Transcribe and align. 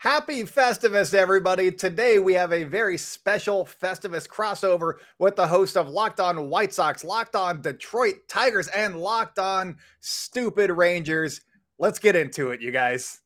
Happy 0.00 0.44
Festivus, 0.44 1.12
everybody. 1.12 1.70
Today 1.70 2.18
we 2.18 2.32
have 2.32 2.54
a 2.54 2.64
very 2.64 2.96
special 2.96 3.66
Festivus 3.66 4.26
crossover 4.26 4.94
with 5.18 5.36
the 5.36 5.46
host 5.46 5.76
of 5.76 5.90
Locked 5.90 6.20
On 6.20 6.48
White 6.48 6.72
Sox, 6.72 7.04
Locked 7.04 7.36
On 7.36 7.60
Detroit 7.60 8.14
Tigers, 8.26 8.68
and 8.68 8.98
Locked 8.98 9.38
On 9.38 9.76
Stupid 10.00 10.70
Rangers. 10.70 11.42
Let's 11.78 11.98
get 11.98 12.16
into 12.16 12.48
it, 12.48 12.62
you 12.62 12.70
guys. 12.70 13.20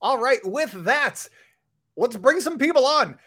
All 0.00 0.16
right, 0.16 0.40
with 0.42 0.72
that, 0.84 1.28
let's 1.94 2.16
bring 2.16 2.40
some 2.40 2.56
people 2.56 2.86
on. 2.86 3.18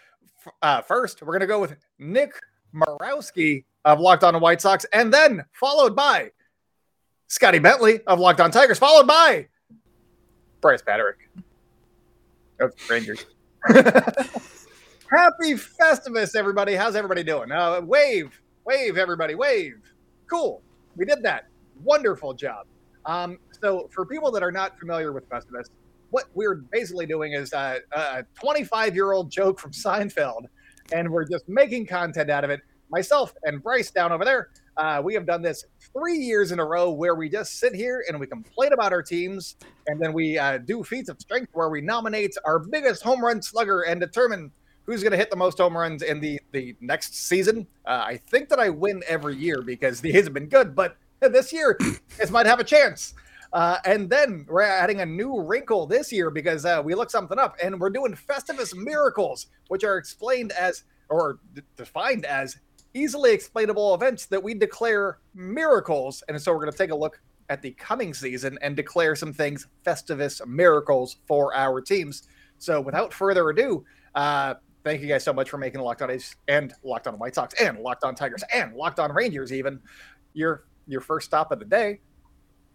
Uh, 0.64 0.82
first, 0.82 1.22
we're 1.22 1.34
going 1.34 1.42
to 1.42 1.46
go 1.46 1.62
with 1.62 1.76
Nick 2.00 2.34
Morawski 2.74 3.66
of 3.86 4.00
Locked 4.00 4.24
On 4.24 4.42
White 4.42 4.62
Sox, 4.62 4.84
and 4.92 5.14
then 5.14 5.46
followed 5.54 5.96
by 5.96 6.32
Scotty 7.28 7.60
Bentley 7.60 8.02
of 8.08 8.20
Locked 8.20 8.42
On 8.42 8.50
Tigers, 8.50 8.80
followed 8.80 9.06
by 9.06 9.50
Bryce 10.66 10.82
Patrick 10.82 11.30
of 12.60 12.74
Rangers. 12.90 13.24
Happy 13.68 13.84
Festivus, 15.54 16.36
everybody. 16.36 16.74
How's 16.74 16.96
everybody 16.96 17.22
doing? 17.22 17.52
Uh, 17.52 17.82
wave, 17.82 18.42
wave, 18.66 18.98
everybody, 18.98 19.36
wave. 19.36 19.76
Cool. 20.28 20.64
We 20.96 21.06
did 21.06 21.22
that. 21.22 21.50
Wonderful 21.84 22.34
job. 22.34 22.66
Um, 23.06 23.38
so, 23.62 23.88
for 23.94 24.08
people 24.08 24.32
that 24.32 24.42
are 24.42 24.52
not 24.52 24.80
familiar 24.80 25.14
with 25.14 25.30
Festivus, 25.30 25.68
what 26.10 26.26
we're 26.34 26.56
basically 26.56 27.06
doing 27.06 27.34
is 27.34 27.54
uh, 27.54 27.78
a 27.92 28.24
25 28.34 28.96
year 28.96 29.12
old 29.12 29.30
joke 29.30 29.60
from 29.60 29.70
Seinfeld, 29.70 30.46
and 30.92 31.08
we're 31.12 31.26
just 31.26 31.48
making 31.48 31.86
content 31.86 32.32
out 32.32 32.44
of 32.44 32.50
it. 32.50 32.62
Myself 32.90 33.36
and 33.44 33.62
Bryce 33.62 33.92
down 33.92 34.12
over 34.12 34.26
there 34.26 34.50
uh, 34.78 35.02
we 35.04 35.14
have 35.14 35.26
done 35.26 35.42
this 35.42 35.66
three 35.94 36.18
years 36.18 36.52
in 36.52 36.60
a 36.60 36.66
row 36.66 36.92
where 36.92 37.16
we 37.16 37.30
just 37.30 37.60
sit 37.60 37.74
here 37.74 38.04
and 38.08 38.20
we 38.20 38.28
complain 38.28 38.74
about 38.74 38.92
our 38.92 39.02
teams, 39.02 39.56
and 39.88 40.02
then 40.02 40.14
we 40.14 40.38
uh, 40.38 40.58
do 40.58 40.84
feats 40.84 41.10
of 41.10 41.20
strength 41.20 41.50
where 41.54 41.70
we 41.70 41.82
nominate 41.82 42.36
our 42.46 42.60
biggest 42.60 43.04
home 43.04 43.24
run 43.24 43.42
slugger 43.42 43.82
and 43.82 44.00
determine 44.02 44.52
who's 44.86 45.02
going 45.02 45.12
to 45.12 45.18
hit 45.18 45.30
the 45.30 45.36
most 45.36 45.58
home 45.58 45.76
runs 45.76 46.02
in 46.02 46.20
the 46.20 46.40
the 46.52 46.76
next 46.82 47.16
season. 47.16 47.68
Uh, 47.86 48.04
I 48.06 48.18
think 48.18 48.50
that 48.50 48.60
I 48.60 48.70
win 48.70 49.04
every 49.08 49.36
year 49.36 49.62
because 49.62 50.02
the 50.02 50.16
A's 50.16 50.26
have 50.26 50.34
been 50.34 50.48
good, 50.48 50.76
but 50.76 50.98
this 51.20 51.54
year 51.54 51.78
it 52.20 52.32
might 52.32 52.46
have 52.46 52.60
a 52.60 52.64
chance. 52.64 53.14
Uh, 53.54 53.78
and 53.86 54.10
then 54.10 54.46
we're 54.50 54.62
adding 54.62 55.00
a 55.00 55.06
new 55.06 55.42
wrinkle 55.42 55.88
this 55.88 56.12
year 56.12 56.30
because 56.30 56.66
uh, 56.66 56.82
we 56.84 56.94
looked 56.94 57.12
something 57.12 57.40
up 57.40 57.56
and 57.64 57.80
we're 57.80 57.90
doing 57.90 58.14
Festivus 58.14 58.76
miracles, 58.76 59.48
which 59.70 59.86
are 59.86 59.98
explained 59.98 60.52
as 60.52 60.84
or 61.08 61.40
d- 61.54 61.62
defined 61.78 62.26
as 62.26 62.58
easily 62.96 63.34
explainable 63.34 63.94
events 63.94 64.26
that 64.28 64.42
we 64.42 64.54
declare 64.54 65.20
miracles. 65.36 66.24
And 66.28 66.42
so 66.42 66.52
we're 66.52 66.62
going 66.62 66.72
to 66.72 66.78
take 66.78 66.92
a 66.92 66.96
look 66.96 67.22
at 67.50 67.62
the 67.62 67.72
coming 67.72 68.14
season 68.14 68.58
and 68.62 68.76
declare 68.76 69.16
some 69.16 69.34
things 69.34 69.68
Festivus 69.86 70.46
miracles 70.48 71.18
for 71.28 71.54
our 71.54 71.82
teams. 71.82 72.24
So 72.58 72.82
without 72.82 73.14
further 73.14 73.50
ado, 73.50 73.86
uh, 74.16 74.56
thank 74.84 75.02
you 75.02 75.08
guys 75.08 75.24
so 75.24 75.34
much 75.34 75.50
for 75.50 75.58
making 75.58 75.82
Locked 75.82 76.02
On 76.02 76.10
A's 76.10 76.36
and 76.48 76.74
Locked 76.84 77.08
On 77.08 77.20
White 77.20 77.36
Sox 77.36 77.54
and 77.62 77.80
Locked 77.80 78.04
On 78.06 78.16
Tigers 78.16 78.44
and 78.52 78.74
Locked 78.74 79.00
On 79.00 79.12
Rangers 79.12 79.52
even 79.52 79.80
your 80.34 80.66
your 80.88 81.02
first 81.02 81.28
stop 81.28 81.52
of 81.52 81.60
the 81.60 81.66
day. 81.66 82.00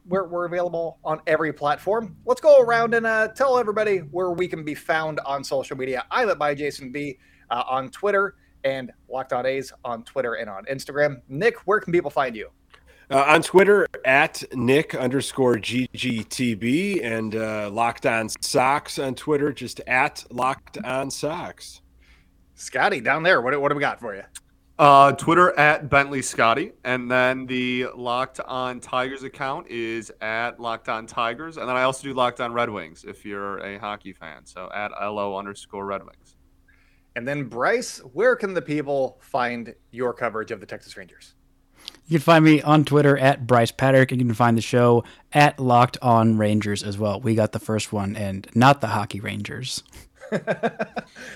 We're, 0.06 0.26
we're 0.26 0.46
available 0.46 0.98
on 1.04 1.20
every 1.26 1.52
platform. 1.52 2.16
Let's 2.24 2.40
go 2.40 2.60
around 2.60 2.94
and 2.94 3.06
uh, 3.06 3.28
tell 3.28 3.58
everybody 3.58 3.98
where 3.98 4.30
we 4.30 4.48
can 4.48 4.64
be 4.64 4.74
found 4.74 5.20
on 5.20 5.44
social 5.44 5.76
media. 5.76 6.04
I'm 6.10 6.28
at 6.28 6.38
by 6.38 6.54
Jason 6.54 6.90
B 6.90 7.18
uh, 7.50 7.62
on 7.68 7.90
Twitter 7.90 8.34
and 8.64 8.92
Locked 9.08 9.32
On 9.32 9.46
A's 9.46 9.72
on 9.84 10.04
Twitter 10.04 10.34
and 10.34 10.48
on 10.48 10.64
Instagram. 10.66 11.20
Nick, 11.28 11.56
where 11.66 11.80
can 11.80 11.92
people 11.92 12.10
find 12.10 12.36
you? 12.36 12.50
Uh, 13.10 13.24
on 13.26 13.42
Twitter 13.42 13.88
at 14.04 14.44
Nick 14.54 14.94
underscore 14.94 15.56
GGTB 15.56 17.04
and 17.04 17.34
uh, 17.34 17.68
Locked 17.70 18.06
On 18.06 18.28
Sox 18.28 19.00
on 19.00 19.16
Twitter, 19.16 19.52
just 19.52 19.80
at 19.88 20.24
Locked 20.30 20.78
On 20.84 21.10
Sox. 21.10 21.80
Scotty, 22.54 23.00
down 23.00 23.24
there, 23.24 23.40
what, 23.40 23.60
what 23.60 23.70
do 23.70 23.74
we 23.74 23.80
got 23.80 23.98
for 23.98 24.14
you? 24.14 24.22
Uh, 24.78 25.12
Twitter 25.12 25.58
at 25.58 25.90
Bentley 25.90 26.22
Scotty, 26.22 26.72
and 26.84 27.10
then 27.10 27.44
the 27.46 27.86
Locked 27.94 28.40
On 28.40 28.80
Tigers 28.80 29.24
account 29.24 29.66
is 29.68 30.10
at 30.22 30.58
Locked 30.60 30.88
On 30.88 31.06
Tigers, 31.06 31.58
and 31.58 31.68
then 31.68 31.76
I 31.76 31.82
also 31.82 32.04
do 32.04 32.14
Locked 32.14 32.40
On 32.40 32.52
Red 32.52 32.70
Wings 32.70 33.04
if 33.06 33.24
you're 33.24 33.58
a 33.58 33.78
hockey 33.78 34.12
fan. 34.12 34.46
So 34.46 34.70
at 34.72 34.90
LO 34.92 35.36
underscore 35.36 35.84
Red 35.84 36.02
Wings. 36.02 36.29
And 37.20 37.28
then, 37.28 37.44
Bryce, 37.44 37.98
where 37.98 38.34
can 38.34 38.54
the 38.54 38.62
people 38.62 39.18
find 39.20 39.74
your 39.90 40.14
coverage 40.14 40.50
of 40.50 40.58
the 40.58 40.64
Texas 40.64 40.96
Rangers? 40.96 41.34
You 42.06 42.18
can 42.18 42.24
find 42.24 42.42
me 42.42 42.62
on 42.62 42.86
Twitter 42.86 43.18
at 43.18 43.46
Bryce 43.46 43.70
Patrick, 43.70 44.10
and 44.10 44.18
you 44.18 44.26
can 44.26 44.34
find 44.34 44.56
the 44.56 44.62
show 44.62 45.04
at 45.30 45.60
Locked 45.60 45.98
On 46.00 46.38
Rangers 46.38 46.82
as 46.82 46.96
well. 46.96 47.20
We 47.20 47.34
got 47.34 47.52
the 47.52 47.58
first 47.58 47.92
one, 47.92 48.16
and 48.16 48.48
not 48.54 48.80
the 48.80 48.86
Hockey 48.86 49.20
Rangers. 49.20 49.82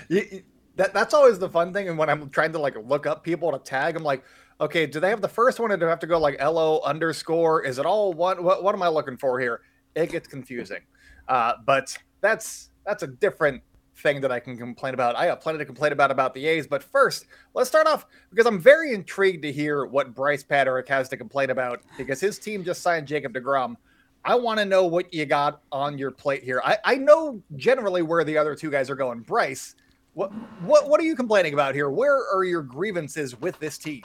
you, 0.09 0.41
that 0.75 0.91
that's 0.91 1.13
always 1.13 1.37
the 1.37 1.49
fun 1.49 1.71
thing. 1.71 1.87
And 1.87 1.99
when 1.99 2.09
I'm 2.09 2.31
trying 2.31 2.53
to 2.53 2.59
like 2.59 2.75
look 2.83 3.05
up 3.05 3.23
people 3.23 3.51
to 3.51 3.59
tag, 3.59 3.95
I'm 3.95 4.01
like, 4.01 4.23
okay, 4.59 4.87
do 4.87 4.99
they 4.99 5.11
have 5.11 5.21
the 5.21 5.29
first 5.29 5.59
one, 5.59 5.71
or 5.71 5.77
do 5.77 5.85
I 5.85 5.89
have 5.89 5.99
to 5.99 6.07
go 6.07 6.17
like 6.17 6.41
lo 6.41 6.81
underscore? 6.83 7.63
Is 7.63 7.77
it 7.77 7.85
all 7.85 8.11
one? 8.11 8.43
What 8.43 8.63
what 8.63 8.73
am 8.73 8.81
I 8.81 8.87
looking 8.87 9.17
for 9.17 9.39
here? 9.39 9.61
It 9.93 10.09
gets 10.09 10.27
confusing. 10.27 10.81
Uh, 11.27 11.53
but 11.63 11.95
that's 12.21 12.71
that's 12.87 13.03
a 13.03 13.07
different 13.07 13.61
thing 13.97 14.21
that 14.21 14.31
I 14.31 14.39
can 14.39 14.57
complain 14.57 14.93
about. 14.93 15.15
I 15.15 15.25
have 15.25 15.41
plenty 15.41 15.59
to 15.59 15.65
complain 15.65 15.91
about 15.91 16.11
about 16.11 16.33
the 16.33 16.45
A's, 16.45 16.67
but 16.67 16.83
first, 16.83 17.25
let's 17.53 17.69
start 17.69 17.87
off 17.87 18.05
because 18.29 18.45
I'm 18.45 18.59
very 18.59 18.93
intrigued 18.93 19.43
to 19.43 19.51
hear 19.51 19.85
what 19.85 20.13
Bryce 20.13 20.43
Patrick 20.43 20.87
has 20.89 21.09
to 21.09 21.17
complain 21.17 21.49
about 21.49 21.81
because 21.97 22.19
his 22.19 22.37
team 22.37 22.63
just 22.63 22.81
signed 22.81 23.07
Jacob 23.07 23.33
DeGrom. 23.33 23.75
I 24.23 24.35
want 24.35 24.59
to 24.59 24.65
know 24.65 24.85
what 24.85 25.13
you 25.13 25.25
got 25.25 25.61
on 25.71 25.97
your 25.97 26.11
plate 26.11 26.43
here. 26.43 26.61
I, 26.65 26.77
I 26.83 26.95
know 26.95 27.41
generally 27.55 28.01
where 28.01 28.23
the 28.23 28.37
other 28.37 28.55
two 28.55 28.71
guys 28.71 28.89
are 28.89 28.95
going. 28.95 29.19
Bryce, 29.19 29.75
what 30.13 30.31
what 30.61 30.89
what 30.89 30.99
are 30.99 31.03
you 31.03 31.15
complaining 31.15 31.53
about 31.53 31.75
here? 31.75 31.89
Where 31.89 32.17
are 32.33 32.43
your 32.43 32.63
grievances 32.63 33.39
with 33.39 33.59
this 33.59 33.77
team? 33.77 34.03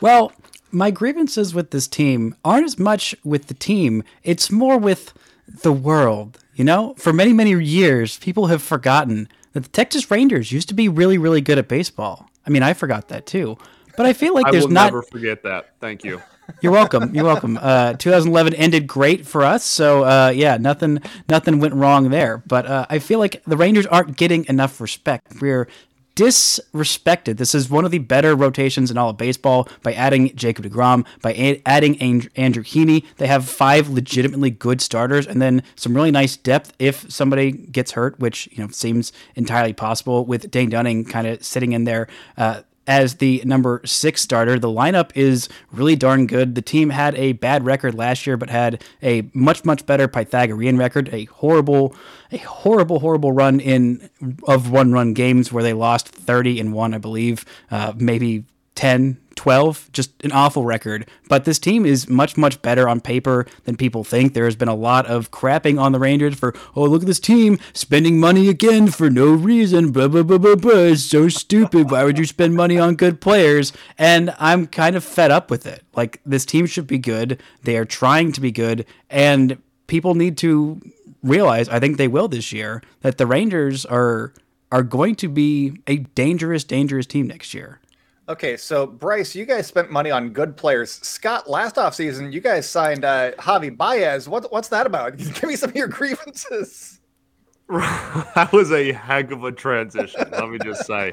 Well, 0.00 0.32
my 0.70 0.90
grievances 0.90 1.54
with 1.54 1.70
this 1.70 1.88
team 1.88 2.36
aren't 2.44 2.64
as 2.64 2.78
much 2.78 3.14
with 3.24 3.46
the 3.46 3.54
team. 3.54 4.02
It's 4.22 4.50
more 4.50 4.78
with 4.78 5.12
the 5.46 5.72
world. 5.72 6.38
You 6.54 6.64
know, 6.64 6.94
for 6.98 7.12
many, 7.12 7.32
many 7.32 7.50
years, 7.62 8.18
people 8.18 8.46
have 8.46 8.62
forgotten 8.62 9.28
that 9.52 9.64
the 9.64 9.68
Texas 9.68 10.10
Rangers 10.10 10.52
used 10.52 10.68
to 10.68 10.74
be 10.74 10.88
really, 10.88 11.18
really 11.18 11.40
good 11.40 11.58
at 11.58 11.68
baseball. 11.68 12.28
I 12.46 12.50
mean, 12.50 12.62
I 12.62 12.74
forgot 12.74 13.08
that 13.08 13.26
too. 13.26 13.58
But 13.96 14.06
I 14.06 14.12
feel 14.12 14.34
like 14.34 14.50
there's 14.50 14.68
not. 14.68 14.80
I 14.80 14.84
will 14.86 15.00
never 15.00 15.02
forget 15.02 15.42
that. 15.44 15.70
Thank 15.80 16.04
you. 16.04 16.20
You're 16.60 16.72
welcome. 16.72 17.14
You're 17.14 17.24
welcome. 17.24 17.58
Uh, 17.60 17.94
2011 17.94 18.54
ended 18.54 18.86
great 18.86 19.26
for 19.26 19.44
us, 19.44 19.64
so 19.64 20.04
uh, 20.04 20.32
yeah, 20.34 20.56
nothing, 20.58 21.00
nothing 21.28 21.58
went 21.58 21.74
wrong 21.74 22.10
there. 22.10 22.42
But 22.46 22.66
uh, 22.66 22.86
I 22.90 22.98
feel 22.98 23.18
like 23.18 23.42
the 23.44 23.56
Rangers 23.56 23.86
aren't 23.86 24.16
getting 24.16 24.44
enough 24.46 24.80
respect. 24.80 25.40
We're 25.40 25.68
disrespected. 26.16 27.36
This 27.38 27.54
is 27.54 27.68
one 27.68 27.84
of 27.84 27.90
the 27.90 27.98
better 27.98 28.34
rotations 28.34 28.90
in 28.90 28.98
all 28.98 29.10
of 29.10 29.16
baseball 29.16 29.68
by 29.82 29.92
adding 29.92 30.34
Jacob 30.36 30.64
DeGrom, 30.64 31.06
by 31.22 31.60
adding 31.66 31.96
Andrew 32.00 32.62
Heaney. 32.62 33.04
They 33.16 33.26
have 33.26 33.48
five 33.48 33.88
legitimately 33.88 34.50
good 34.50 34.80
starters 34.80 35.26
and 35.26 35.42
then 35.42 35.62
some 35.76 35.94
really 35.94 36.10
nice 36.10 36.36
depth 36.36 36.72
if 36.78 37.10
somebody 37.10 37.52
gets 37.52 37.92
hurt, 37.92 38.18
which 38.20 38.48
you 38.52 38.62
know 38.62 38.70
seems 38.70 39.12
entirely 39.34 39.72
possible 39.72 40.24
with 40.24 40.50
Dane 40.50 40.70
Dunning 40.70 41.04
kind 41.04 41.26
of 41.26 41.44
sitting 41.44 41.72
in 41.72 41.84
there. 41.84 42.06
Uh, 42.36 42.62
as 42.86 43.16
the 43.16 43.42
number 43.44 43.80
six 43.84 44.20
starter. 44.20 44.58
The 44.58 44.68
lineup 44.68 45.10
is 45.14 45.48
really 45.72 45.96
darn 45.96 46.26
good. 46.26 46.54
The 46.54 46.62
team 46.62 46.90
had 46.90 47.14
a 47.16 47.32
bad 47.32 47.64
record 47.64 47.94
last 47.94 48.26
year, 48.26 48.36
but 48.36 48.50
had 48.50 48.82
a 49.02 49.28
much 49.32 49.64
much 49.64 49.86
better 49.86 50.08
Pythagorean 50.08 50.76
record. 50.76 51.08
A 51.12 51.24
horrible, 51.26 51.94
a 52.32 52.38
horrible 52.38 53.00
horrible 53.00 53.32
run 53.32 53.60
in 53.60 54.08
of 54.46 54.70
one 54.70 54.92
run 54.92 55.14
games 55.14 55.52
where 55.52 55.62
they 55.62 55.72
lost 55.72 56.08
thirty 56.08 56.60
and 56.60 56.72
one, 56.72 56.94
I 56.94 56.98
believe, 56.98 57.44
uh, 57.70 57.92
maybe 57.96 58.44
10, 58.74 59.18
12, 59.44 59.90
just 59.92 60.10
an 60.24 60.32
awful 60.32 60.64
record. 60.64 61.06
But 61.28 61.44
this 61.44 61.58
team 61.58 61.84
is 61.84 62.08
much, 62.08 62.38
much 62.38 62.62
better 62.62 62.88
on 62.88 63.02
paper 63.02 63.44
than 63.64 63.76
people 63.76 64.02
think. 64.02 64.32
There 64.32 64.46
has 64.46 64.56
been 64.56 64.68
a 64.68 64.74
lot 64.74 65.04
of 65.04 65.30
crapping 65.30 65.78
on 65.78 65.92
the 65.92 65.98
Rangers 65.98 66.34
for, 66.34 66.54
oh, 66.74 66.84
look 66.84 67.02
at 67.02 67.06
this 67.06 67.20
team 67.20 67.58
spending 67.74 68.18
money 68.18 68.48
again 68.48 68.88
for 68.88 69.10
no 69.10 69.30
reason. 69.30 69.92
Blah, 69.92 70.08
blah, 70.08 70.22
blah, 70.22 70.38
blah, 70.38 70.54
blah. 70.54 70.72
It's 70.72 71.02
so 71.02 71.28
stupid. 71.28 71.90
Why 71.90 72.04
would 72.04 72.18
you 72.18 72.24
spend 72.24 72.54
money 72.54 72.78
on 72.78 72.96
good 72.96 73.20
players? 73.20 73.74
And 73.98 74.34
I'm 74.38 74.66
kind 74.66 74.96
of 74.96 75.04
fed 75.04 75.30
up 75.30 75.50
with 75.50 75.66
it. 75.66 75.84
Like, 75.94 76.22
this 76.24 76.46
team 76.46 76.64
should 76.64 76.86
be 76.86 76.96
good. 76.96 77.38
They 77.64 77.76
are 77.76 77.84
trying 77.84 78.32
to 78.32 78.40
be 78.40 78.50
good. 78.50 78.86
And 79.10 79.58
people 79.88 80.14
need 80.14 80.38
to 80.38 80.80
realize, 81.22 81.68
I 81.68 81.80
think 81.80 81.98
they 81.98 82.08
will 82.08 82.28
this 82.28 82.50
year, 82.50 82.82
that 83.02 83.18
the 83.18 83.26
Rangers 83.26 83.84
are 83.84 84.32
are 84.72 84.82
going 84.82 85.14
to 85.14 85.28
be 85.28 85.80
a 85.86 85.98
dangerous, 85.98 86.64
dangerous 86.64 87.06
team 87.06 87.28
next 87.28 87.52
year. 87.54 87.78
Okay, 88.26 88.56
so 88.56 88.86
Bryce, 88.86 89.34
you 89.34 89.44
guys 89.44 89.66
spent 89.66 89.90
money 89.90 90.10
on 90.10 90.30
good 90.30 90.56
players. 90.56 90.92
Scott, 90.92 91.48
last 91.48 91.76
offseason, 91.76 92.32
you 92.32 92.40
guys 92.40 92.66
signed 92.66 93.04
uh, 93.04 93.32
Javi 93.32 93.76
Baez. 93.76 94.28
What, 94.30 94.50
what's 94.50 94.68
that 94.68 94.86
about? 94.86 95.16
Give 95.18 95.42
me 95.42 95.56
some 95.56 95.70
of 95.70 95.76
your 95.76 95.88
grievances. 95.88 97.00
that 97.68 98.48
was 98.50 98.72
a 98.72 98.92
heck 98.92 99.30
of 99.30 99.44
a 99.44 99.52
transition. 99.52 100.26
let 100.30 100.48
me 100.48 100.58
just 100.58 100.86
say. 100.86 101.12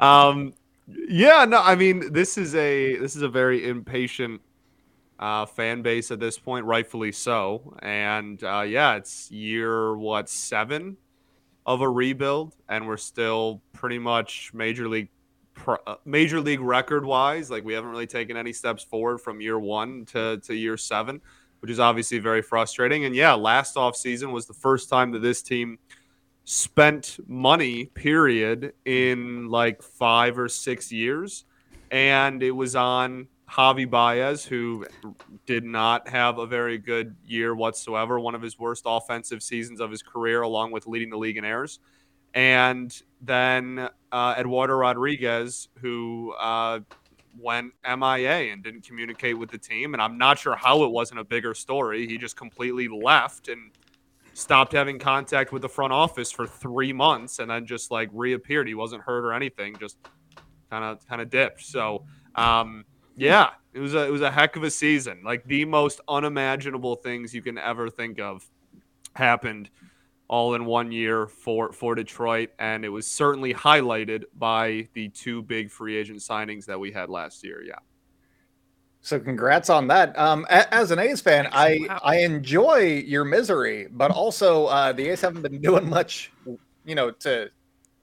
Um, 0.00 0.52
yeah, 0.88 1.44
no, 1.44 1.62
I 1.62 1.76
mean, 1.76 2.12
this 2.12 2.36
is 2.36 2.54
a 2.54 2.96
this 2.96 3.14
is 3.14 3.22
a 3.22 3.28
very 3.28 3.68
impatient 3.68 4.40
uh, 5.18 5.46
fan 5.46 5.82
base 5.82 6.10
at 6.10 6.18
this 6.18 6.38
point, 6.38 6.64
rightfully 6.64 7.12
so. 7.12 7.76
And 7.80 8.42
uh, 8.42 8.64
yeah, 8.66 8.94
it's 8.94 9.30
year 9.30 9.96
what 9.96 10.28
seven 10.28 10.96
of 11.66 11.82
a 11.82 11.88
rebuild, 11.88 12.54
and 12.68 12.86
we're 12.86 12.96
still 12.96 13.60
pretty 13.72 13.98
much 13.98 14.52
major 14.54 14.88
league 14.88 15.08
uh, 15.66 15.96
major 16.04 16.40
league 16.40 16.60
record 16.60 17.04
wise. 17.04 17.50
Like 17.50 17.64
we 17.64 17.72
haven't 17.72 17.90
really 17.90 18.06
taken 18.06 18.36
any 18.36 18.52
steps 18.52 18.82
forward 18.82 19.18
from 19.18 19.40
year 19.40 19.58
one 19.58 20.04
to 20.06 20.38
to 20.38 20.54
year 20.54 20.76
seven, 20.76 21.20
which 21.60 21.70
is 21.70 21.80
obviously 21.80 22.18
very 22.18 22.42
frustrating. 22.42 23.04
And 23.04 23.14
yeah, 23.14 23.34
last 23.34 23.76
off 23.76 23.96
season 23.96 24.32
was 24.32 24.46
the 24.46 24.54
first 24.54 24.88
time 24.88 25.12
that 25.12 25.20
this 25.20 25.42
team 25.42 25.78
spent 26.44 27.18
money 27.26 27.84
period 27.86 28.72
in 28.84 29.48
like 29.48 29.82
five 29.82 30.38
or 30.38 30.48
six 30.48 30.90
years 30.90 31.44
and 31.90 32.42
it 32.42 32.50
was 32.50 32.76
on 32.76 33.28
Javi 33.50 33.88
Baez, 33.88 34.44
who 34.44 34.86
did 35.46 35.64
not 35.64 36.08
have 36.08 36.38
a 36.38 36.46
very 36.46 36.76
good 36.76 37.16
year 37.24 37.54
whatsoever, 37.54 38.20
one 38.20 38.34
of 38.34 38.42
his 38.42 38.58
worst 38.58 38.82
offensive 38.86 39.42
seasons 39.42 39.80
of 39.80 39.90
his 39.90 40.02
career, 40.02 40.42
along 40.42 40.70
with 40.70 40.86
leading 40.86 41.10
the 41.10 41.16
league 41.16 41.38
in 41.38 41.44
errors. 41.44 41.80
And 42.34 42.94
then 43.20 43.88
uh, 44.12 44.34
Eduardo 44.38 44.74
Rodriguez, 44.74 45.68
who 45.80 46.34
uh, 46.38 46.80
went 47.38 47.72
MIA 47.84 48.52
and 48.52 48.62
didn't 48.62 48.86
communicate 48.86 49.38
with 49.38 49.50
the 49.50 49.58
team. 49.58 49.94
And 49.94 50.02
I'm 50.02 50.18
not 50.18 50.38
sure 50.38 50.56
how 50.56 50.84
it 50.84 50.90
wasn't 50.90 51.20
a 51.20 51.24
bigger 51.24 51.54
story. 51.54 52.06
He 52.06 52.18
just 52.18 52.36
completely 52.36 52.88
left 52.88 53.48
and 53.48 53.70
stopped 54.34 54.72
having 54.72 54.98
contact 54.98 55.52
with 55.52 55.62
the 55.62 55.68
front 55.68 55.92
office 55.92 56.30
for 56.30 56.46
three 56.46 56.92
months 56.92 57.38
and 57.38 57.50
then 57.50 57.66
just 57.66 57.90
like 57.90 58.08
reappeared. 58.12 58.68
He 58.68 58.74
wasn't 58.74 59.02
hurt 59.02 59.24
or 59.24 59.32
anything, 59.32 59.76
just 59.78 59.96
kind 60.70 60.84
of 60.84 61.06
kind 61.08 61.20
of 61.20 61.30
dipped. 61.30 61.62
So 61.64 62.04
um, 62.34 62.84
yeah, 63.16 63.50
it 63.72 63.80
was 63.80 63.94
a 63.94 64.06
it 64.06 64.10
was 64.10 64.22
a 64.22 64.30
heck 64.30 64.56
of 64.56 64.62
a 64.62 64.70
season. 64.70 65.22
Like 65.24 65.44
the 65.44 65.64
most 65.64 66.00
unimaginable 66.08 66.96
things 66.96 67.34
you 67.34 67.42
can 67.42 67.58
ever 67.58 67.90
think 67.90 68.20
of 68.20 68.48
happened 69.14 69.70
all 70.28 70.54
in 70.54 70.64
one 70.66 70.92
year 70.92 71.26
for 71.26 71.72
for 71.72 71.94
Detroit, 71.94 72.50
and 72.58 72.84
it 72.84 72.90
was 72.90 73.06
certainly 73.06 73.54
highlighted 73.54 74.24
by 74.36 74.88
the 74.92 75.08
two 75.08 75.42
big 75.42 75.70
free 75.70 75.96
agent 75.96 76.20
signings 76.20 76.66
that 76.66 76.78
we 76.78 76.92
had 76.92 77.08
last 77.08 77.42
year. 77.42 77.62
Yeah. 77.64 77.78
So 79.00 79.18
congrats 79.18 79.70
on 79.70 79.88
that. 79.88 80.18
Um, 80.18 80.44
as 80.50 80.90
an 80.90 80.98
A's 80.98 81.20
fan, 81.20 81.48
I 81.50 81.80
I 82.02 82.18
enjoy 82.18 83.02
your 83.06 83.24
misery, 83.24 83.88
but 83.90 84.10
also 84.10 84.66
uh, 84.66 84.92
the 84.92 85.08
A's 85.08 85.20
haven't 85.20 85.42
been 85.42 85.60
doing 85.62 85.88
much, 85.88 86.30
you 86.84 86.94
know, 86.94 87.10
to 87.10 87.50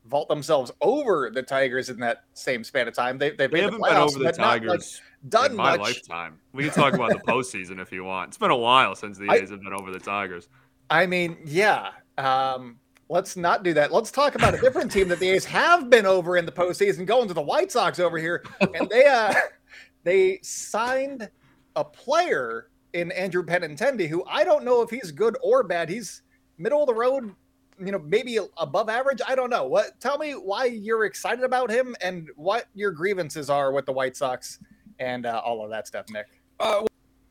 vault 0.06 0.28
themselves 0.28 0.72
over 0.82 1.32
the 1.34 1.44
Tigers 1.44 1.90
in 1.90 2.00
that 2.00 2.24
same 2.34 2.64
span 2.64 2.88
of 2.88 2.94
time. 2.94 3.18
They, 3.18 3.32
they've 3.32 3.52
we 3.52 3.60
haven't 3.60 3.82
the 3.82 3.88
been 3.88 3.98
over 3.98 4.20
the 4.20 4.32
Tigers 4.32 4.68
not, 4.68 4.70
like, 4.70 4.82
done 5.30 5.52
in 5.52 5.58
my 5.58 5.72
much. 5.72 5.80
lifetime. 5.80 6.40
We 6.54 6.64
can 6.64 6.74
talk 6.74 6.94
about 6.94 7.10
the 7.10 7.20
postseason 7.32 7.80
if 7.80 7.92
you 7.92 8.04
want. 8.04 8.30
It's 8.30 8.38
been 8.38 8.52
a 8.52 8.58
while 8.58 8.96
since 8.96 9.18
the 9.18 9.32
A's 9.32 9.50
have 9.50 9.62
been 9.62 9.74
over 9.74 9.92
the 9.92 10.00
Tigers. 10.00 10.48
I 10.90 11.06
mean, 11.06 11.38
yeah. 11.46 11.92
Um, 12.18 12.78
let's 13.10 13.36
not 13.36 13.64
do 13.64 13.74
that. 13.74 13.92
Let's 13.92 14.12
talk 14.12 14.36
about 14.36 14.54
a 14.54 14.62
different 14.62 14.92
team 14.92 15.08
that 15.10 15.20
the 15.20 15.30
A's 15.30 15.46
have 15.46 15.90
been 15.90 16.06
over 16.06 16.38
in 16.38 16.46
the 16.46 16.52
postseason, 16.52 17.06
going 17.06 17.28
to 17.28 17.34
the 17.34 17.42
White 17.42 17.72
Sox 17.72 18.00
over 18.00 18.18
here, 18.18 18.44
and 18.74 18.90
they 18.90 19.06
uh, 19.06 19.34
they 20.04 20.40
signed 20.42 21.30
a 21.76 21.84
player 21.84 22.70
in 22.94 23.12
Andrew 23.12 23.44
Benintendi, 23.44 24.08
who 24.08 24.24
I 24.26 24.44
don't 24.44 24.64
know 24.64 24.82
if 24.82 24.90
he's 24.90 25.12
good 25.12 25.38
or 25.42 25.64
bad. 25.64 25.90
He's 25.90 26.22
middle 26.58 26.82
of 26.82 26.88
the 26.88 26.94
road 26.94 27.36
you 27.80 27.92
know, 27.92 28.00
maybe 28.00 28.40
above 28.58 28.90
average. 28.90 29.22
I 29.28 29.36
don't 29.36 29.50
know. 29.50 29.66
What? 29.66 30.00
Tell 30.00 30.18
me 30.18 30.34
why 30.34 30.66
you're 30.66 31.06
excited 31.06 31.44
about 31.44 31.70
him 31.70 31.96
and 32.02 32.30
what 32.36 32.68
your 32.74 32.92
grievances 32.92 33.50
are 33.50 33.72
with 33.72 33.86
the 33.86 33.92
White 33.92 34.16
Sox 34.16 34.60
and 35.00 35.26
uh, 35.26 35.42
all 35.44 35.64
of 35.64 35.70
that 35.72 35.88
stuff, 35.88 36.06
Nick. 36.10 36.28
Uh, 36.60 36.86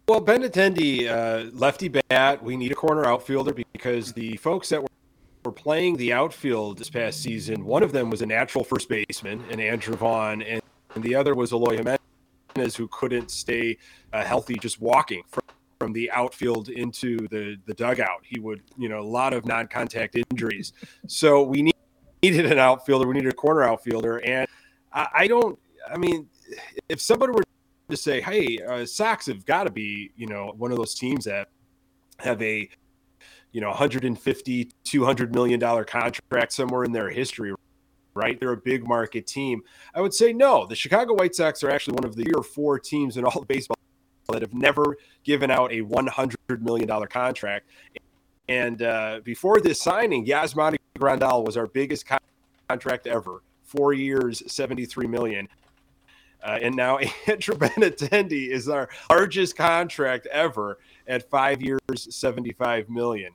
well, 0.07 0.21
Benintendi, 0.21 1.09
uh, 1.09 1.51
lefty 1.55 1.89
bat. 1.89 2.43
We 2.43 2.57
need 2.57 2.73
a 2.73 2.75
corner 2.75 3.07
outfielder 3.07 3.55
because 3.85 4.15
the 4.15 4.35
folks 4.39 4.71
that 4.71 4.81
were, 4.81 4.89
were 5.45 5.53
playing 5.53 5.99
the 5.99 6.11
outfield 6.11 6.79
this 6.79 6.89
past 6.89 7.23
season, 7.23 7.67
one 7.67 7.83
of 7.83 7.93
them 7.93 8.09
was 8.09 8.23
a 8.23 8.27
natural 8.27 8.65
first 8.65 8.89
baseman, 8.89 9.45
and 9.51 9.61
Andrew 9.61 9.95
Vaughn, 9.95 10.41
and, 10.41 10.63
and 10.95 11.05
the 11.05 11.15
other 11.15 11.35
was 11.35 11.53
Eloy 11.53 11.77
Jimenez, 11.77 12.77
who 12.77 12.89
couldn't 12.89 13.31
stay 13.31 13.77
uh, 14.15 14.25
healthy 14.25 14.55
just 14.55 14.81
walking 14.81 15.23
from 15.29 15.43
from 15.79 15.93
the 15.93 16.11
outfield 16.13 16.71
into 16.71 17.29
the 17.29 17.59
the 17.67 17.75
dugout. 17.75 18.23
He 18.23 18.41
would, 18.41 18.63
you 18.79 18.89
know, 18.89 19.01
a 19.01 19.03
lot 19.03 19.35
of 19.35 19.45
non-contact 19.45 20.17
injuries. 20.31 20.73
So 21.07 21.43
we 21.43 21.61
need, 21.61 21.75
needed 22.23 22.47
an 22.47 22.59
outfielder. 22.59 23.07
We 23.07 23.15
needed 23.15 23.33
a 23.33 23.37
corner 23.37 23.65
outfielder, 23.65 24.25
and 24.25 24.49
I, 24.95 25.09
I 25.15 25.27
don't. 25.27 25.59
I 25.91 25.99
mean, 25.99 26.27
if 26.89 27.03
somebody 27.03 27.33
were 27.33 27.45
to 27.91 27.97
say, 27.99 28.23
"Hey, 28.23 28.61
uh, 28.67 28.87
Sox 28.87 29.27
have 29.27 29.45
got 29.45 29.65
to 29.65 29.71
be," 29.71 30.11
you 30.17 30.27
know, 30.27 30.55
one 30.57 30.71
of 30.71 30.79
those 30.79 30.95
teams 30.95 31.27
that 31.27 31.49
have 32.21 32.41
a 32.41 32.71
you 33.55 33.63
know 33.63 33.71
150 33.71 34.71
200 34.85 35.35
million 35.35 35.59
dollar 35.59 35.85
contract 35.85 36.53
somewhere 36.53 36.85
in 36.85 36.93
their 36.93 37.09
history 37.09 37.55
right 38.13 38.39
they're 38.39 38.53
a 38.53 38.57
big 38.57 38.87
market 38.87 39.27
team 39.27 39.63
i 39.95 40.01
would 40.03 40.13
say 40.13 40.33
no 40.33 40.67
the 40.67 40.75
chicago 40.75 41.15
white 41.15 41.35
sox 41.35 41.65
are 41.65 41.71
actually 41.71 41.95
one 41.95 42.05
of 42.05 42.15
the 42.15 42.25
year 42.25 42.43
four 42.43 42.79
teams 42.79 43.17
in 43.17 43.25
all 43.25 43.41
of 43.41 43.49
baseball 43.49 43.79
that 44.33 44.43
have 44.43 44.55
never 44.55 44.97
given 45.23 45.51
out 45.51 45.73
a 45.73 45.83
$100 45.83 46.61
million 46.61 46.89
contract. 47.07 47.69
And 48.49 48.83
uh, 48.83 49.21
before 49.25 49.61
this 49.61 49.81
signing, 49.81 50.27
Yasmani 50.27 50.77
Grandal 50.99 51.45
was 51.45 51.57
our 51.57 51.67
biggest 51.67 52.07
contract 52.69 53.07
ever. 53.07 53.43
Four 53.65 53.93
years, 53.93 54.43
73 54.51 55.07
million. 55.07 55.49
Uh, 56.43 56.59
and 56.61 56.77
now 56.77 56.99
Andrew 57.27 57.55
Benintendi 57.55 58.49
is 58.49 58.69
our 58.69 58.89
largest 59.11 59.57
contract 59.57 60.27
ever 60.27 60.79
at 61.07 61.29
five 61.31 61.63
years, 61.63 61.81
75 61.95 62.89
million. 62.89 63.33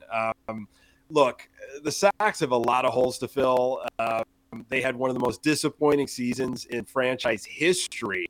Um, 0.48 0.68
look, 1.10 1.48
the 1.83 1.92
Sox 1.92 2.39
have 2.39 2.51
a 2.51 2.57
lot 2.57 2.86
of 2.86 2.94
holes 2.94 3.18
to 3.19 3.27
fill. 3.27 3.86
Uh, 3.98 4.24
they 4.68 4.81
had 4.81 4.95
one 4.95 5.10
of 5.10 5.16
the 5.16 5.19
most 5.19 5.44
disappointing 5.44 6.07
seasons 6.07 6.66
in 6.66 6.86
franchise 6.86 7.45
history 7.45 8.27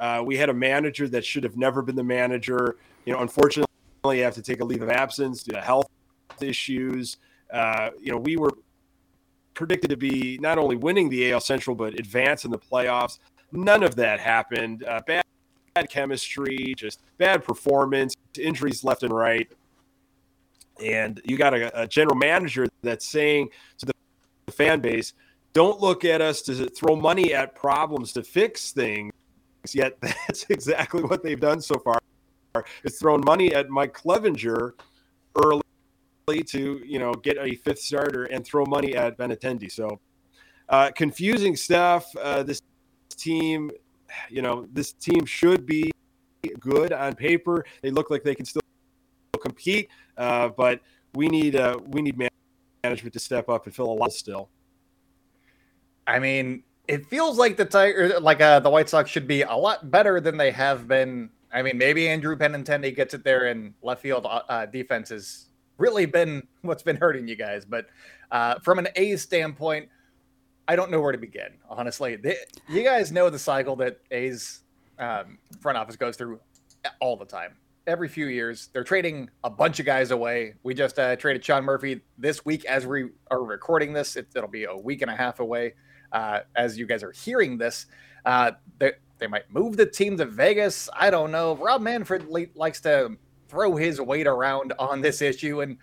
uh, 0.00 0.22
we 0.24 0.36
had 0.36 0.48
a 0.48 0.54
manager 0.54 1.06
that 1.08 1.24
should 1.24 1.44
have 1.44 1.56
never 1.56 1.82
been 1.82 1.94
the 1.94 2.02
manager. 2.02 2.76
You 3.04 3.12
know, 3.12 3.20
unfortunately, 3.20 3.68
you 4.04 4.22
have 4.22 4.34
to 4.34 4.42
take 4.42 4.60
a 4.60 4.64
leave 4.64 4.82
of 4.82 4.88
absence 4.88 5.42
due 5.42 5.52
to 5.52 5.60
health 5.60 5.86
issues. 6.40 7.18
Uh, 7.52 7.90
you 8.00 8.10
know, 8.10 8.16
we 8.16 8.36
were 8.36 8.52
predicted 9.52 9.90
to 9.90 9.98
be 9.98 10.38
not 10.40 10.56
only 10.56 10.74
winning 10.74 11.10
the 11.10 11.30
AL 11.30 11.40
Central 11.40 11.76
but 11.76 11.92
advance 11.98 12.46
in 12.46 12.50
the 12.50 12.58
playoffs. 12.58 13.18
None 13.52 13.82
of 13.82 13.94
that 13.96 14.20
happened. 14.20 14.84
Uh, 14.84 15.00
bad, 15.06 15.24
bad 15.74 15.90
chemistry, 15.90 16.74
just 16.78 17.02
bad 17.18 17.44
performance, 17.44 18.14
injuries 18.38 18.84
left 18.84 19.02
and 19.02 19.12
right. 19.12 19.50
And 20.82 21.20
you 21.24 21.36
got 21.36 21.54
a, 21.54 21.82
a 21.82 21.86
general 21.86 22.16
manager 22.16 22.66
that's 22.82 23.06
saying 23.06 23.50
to 23.78 23.86
the 23.86 24.52
fan 24.52 24.80
base, 24.80 25.12
don't 25.52 25.80
look 25.80 26.04
at 26.04 26.20
us 26.20 26.42
to 26.42 26.66
throw 26.68 26.96
money 26.96 27.34
at 27.34 27.54
problems 27.54 28.12
to 28.12 28.22
fix 28.22 28.72
things 28.72 29.12
Yet 29.72 29.98
that's 30.00 30.46
exactly 30.48 31.02
what 31.02 31.22
they've 31.22 31.40
done 31.40 31.60
so 31.60 31.78
far. 31.78 31.98
It's 32.84 32.98
thrown 32.98 33.22
money 33.24 33.54
at 33.54 33.68
Mike 33.68 33.94
Clevinger 33.94 34.72
early 35.44 35.62
to 36.46 36.80
you 36.84 36.98
know 36.98 37.12
get 37.12 37.36
a 37.38 37.56
fifth 37.56 37.80
starter 37.80 38.24
and 38.24 38.44
throw 38.44 38.64
money 38.66 38.94
at 38.94 39.18
Benintendi. 39.18 39.70
So 39.70 40.00
uh, 40.68 40.90
confusing 40.94 41.56
stuff. 41.56 42.06
Uh, 42.16 42.42
this 42.42 42.62
team, 43.16 43.70
you 44.28 44.42
know, 44.42 44.66
this 44.72 44.92
team 44.92 45.24
should 45.26 45.66
be 45.66 45.90
good 46.60 46.92
on 46.92 47.14
paper. 47.14 47.64
They 47.82 47.90
look 47.90 48.10
like 48.10 48.22
they 48.22 48.34
can 48.34 48.44
still 48.44 48.62
compete, 49.40 49.88
uh, 50.16 50.48
but 50.48 50.80
we 51.14 51.28
need 51.28 51.56
uh, 51.56 51.78
we 51.86 52.02
need 52.02 52.16
management 52.82 53.12
to 53.12 53.18
step 53.18 53.48
up 53.48 53.66
and 53.66 53.74
fill 53.74 53.90
a 53.90 53.94
lot 53.94 54.12
still. 54.12 54.48
I 56.06 56.18
mean, 56.18 56.64
it 56.88 57.06
feels 57.06 57.38
like 57.38 57.56
the 57.56 57.64
Tiger, 57.64 58.18
like 58.20 58.40
uh, 58.40 58.60
the 58.60 58.70
White 58.70 58.88
Sox 58.88 59.10
should 59.10 59.26
be 59.26 59.42
a 59.42 59.54
lot 59.54 59.90
better 59.90 60.20
than 60.20 60.36
they 60.36 60.50
have 60.50 60.88
been. 60.88 61.30
I 61.52 61.62
mean, 61.62 61.78
maybe 61.78 62.08
Andrew 62.08 62.36
Benintendi 62.36 62.94
gets 62.94 63.14
it 63.14 63.24
there, 63.24 63.46
and 63.46 63.74
left 63.82 64.02
field 64.02 64.26
uh, 64.26 64.42
uh, 64.48 64.66
defense 64.66 65.08
has 65.10 65.46
really 65.78 66.06
been 66.06 66.46
what's 66.62 66.82
been 66.82 66.96
hurting 66.96 67.28
you 67.28 67.36
guys. 67.36 67.64
But 67.64 67.86
uh, 68.30 68.58
from 68.60 68.78
an 68.78 68.88
A's 68.96 69.22
standpoint, 69.22 69.88
I 70.68 70.76
don't 70.76 70.90
know 70.90 71.00
where 71.00 71.12
to 71.12 71.18
begin. 71.18 71.50
Honestly, 71.68 72.16
they, 72.16 72.36
you 72.68 72.82
guys 72.82 73.10
know 73.10 73.30
the 73.30 73.38
cycle 73.38 73.76
that 73.76 74.00
A's 74.10 74.59
um, 75.00 75.38
front 75.60 75.76
office 75.78 75.96
goes 75.96 76.16
through 76.16 76.40
all 77.00 77.16
the 77.16 77.24
time. 77.24 77.56
Every 77.86 78.08
few 78.08 78.26
years, 78.26 78.68
they're 78.72 78.84
trading 78.84 79.30
a 79.42 79.50
bunch 79.50 79.80
of 79.80 79.86
guys 79.86 80.10
away. 80.10 80.54
We 80.62 80.74
just 80.74 80.98
uh, 80.98 81.16
traded 81.16 81.44
Sean 81.44 81.64
Murphy 81.64 82.02
this 82.18 82.44
week 82.44 82.64
as 82.66 82.86
we 82.86 83.08
are 83.30 83.42
recording 83.42 83.92
this. 83.92 84.16
It, 84.16 84.28
it'll 84.36 84.48
be 84.48 84.64
a 84.64 84.76
week 84.76 85.02
and 85.02 85.10
a 85.10 85.16
half 85.16 85.40
away 85.40 85.74
uh, 86.12 86.40
as 86.54 86.78
you 86.78 86.86
guys 86.86 87.02
are 87.02 87.12
hearing 87.12 87.58
this. 87.58 87.86
Uh, 88.24 88.52
they, 88.78 88.92
they 89.18 89.26
might 89.26 89.50
move 89.50 89.76
the 89.76 89.86
team 89.86 90.16
to 90.18 90.26
Vegas. 90.26 90.88
I 90.94 91.10
don't 91.10 91.30
know. 91.32 91.56
Rob 91.56 91.80
Manfred 91.80 92.28
likes 92.54 92.80
to 92.82 93.16
throw 93.48 93.76
his 93.76 94.00
weight 94.00 94.26
around 94.26 94.72
on 94.78 95.00
this 95.00 95.22
issue, 95.22 95.62
and 95.62 95.78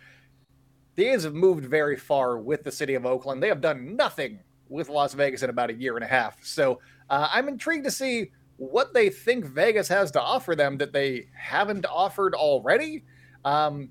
the 0.96 1.08
A's 1.08 1.24
have 1.24 1.34
moved 1.34 1.66
very 1.66 1.98
far 1.98 2.38
with 2.38 2.64
the 2.64 2.72
city 2.72 2.94
of 2.94 3.06
Oakland. 3.06 3.42
They 3.42 3.50
have 3.50 3.62
done 3.62 3.96
nothing 3.96 4.40
with 4.70 4.90
Las 4.90 5.14
Vegas 5.14 5.44
in 5.44 5.50
about 5.50 5.70
a 5.70 5.74
year 5.74 5.96
and 5.96 6.04
a 6.04 6.08
half. 6.08 6.44
So 6.44 6.80
uh, 7.10 7.28
I'm 7.32 7.48
intrigued 7.48 7.86
to 7.86 7.92
see 7.92 8.32
what 8.58 8.94
they 8.94 9.10
think 9.10 9.46
Vegas 9.46 9.88
has 9.88 10.12
to 10.12 10.22
offer 10.22 10.56
them 10.56 10.78
that 10.78 10.92
they 10.92 11.28
haven't 11.34 11.86
offered 11.86 12.34
already. 12.36 13.04
Um, 13.46 13.90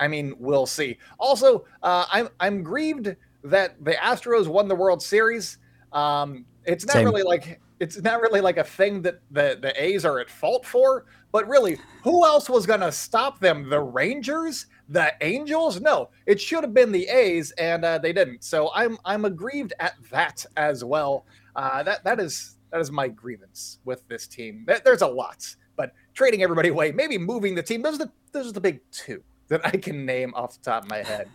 I 0.00 0.08
mean, 0.08 0.34
we'll 0.38 0.66
see. 0.66 0.98
Also, 1.18 1.64
uh, 1.82 2.04
I'm 2.10 2.28
I'm 2.38 2.62
grieved 2.62 3.16
that 3.44 3.82
the 3.84 3.92
Astros 3.92 4.46
won 4.46 4.68
the 4.68 4.74
World 4.74 5.02
Series. 5.02 5.58
Um, 5.92 6.44
it's 6.64 6.86
not 6.86 6.94
Same. 6.94 7.06
really 7.06 7.22
like 7.22 7.60
it's 7.80 8.00
not 8.02 8.20
really 8.20 8.40
like 8.40 8.58
a 8.58 8.64
thing 8.64 9.02
that 9.02 9.20
the 9.30 9.58
the 9.60 9.82
A's 9.82 10.04
are 10.04 10.18
at 10.18 10.28
fault 10.28 10.66
for, 10.66 11.06
but 11.32 11.48
really, 11.48 11.78
who 12.02 12.24
else 12.24 12.48
was 12.48 12.66
going 12.66 12.80
to 12.80 12.92
stop 12.92 13.40
them? 13.40 13.68
The 13.68 13.80
Rangers, 13.80 14.66
the 14.88 15.12
Angels? 15.20 15.80
No, 15.80 16.10
it 16.26 16.40
should 16.40 16.64
have 16.64 16.74
been 16.74 16.92
the 16.92 17.08
A's, 17.08 17.52
and 17.52 17.84
uh, 17.84 17.98
they 17.98 18.12
didn't. 18.12 18.44
So 18.44 18.70
I'm 18.74 18.98
I'm 19.04 19.24
aggrieved 19.24 19.72
at 19.80 19.94
that 20.10 20.44
as 20.56 20.84
well. 20.84 21.26
Uh, 21.56 21.82
that 21.82 22.04
that 22.04 22.20
is 22.20 22.57
that 22.70 22.80
is 22.80 22.90
my 22.90 23.08
grievance 23.08 23.78
with 23.84 24.06
this 24.08 24.26
team. 24.26 24.66
There's 24.84 25.02
a 25.02 25.06
lot, 25.06 25.56
but 25.76 25.92
trading 26.14 26.42
everybody 26.42 26.68
away, 26.68 26.92
maybe 26.92 27.18
moving 27.18 27.54
the 27.54 27.62
team. 27.62 27.82
Those 27.82 27.94
are 27.94 28.06
the 28.06 28.12
those 28.32 28.48
are 28.48 28.52
the 28.52 28.60
big 28.60 28.80
two 28.90 29.22
that 29.48 29.64
I 29.64 29.70
can 29.70 30.04
name 30.04 30.32
off 30.34 30.58
the 30.58 30.64
top 30.64 30.84
of 30.84 30.90
my 30.90 30.98
head. 30.98 31.28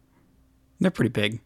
They're 0.80 0.90
pretty 0.90 1.10
big. 1.10 1.40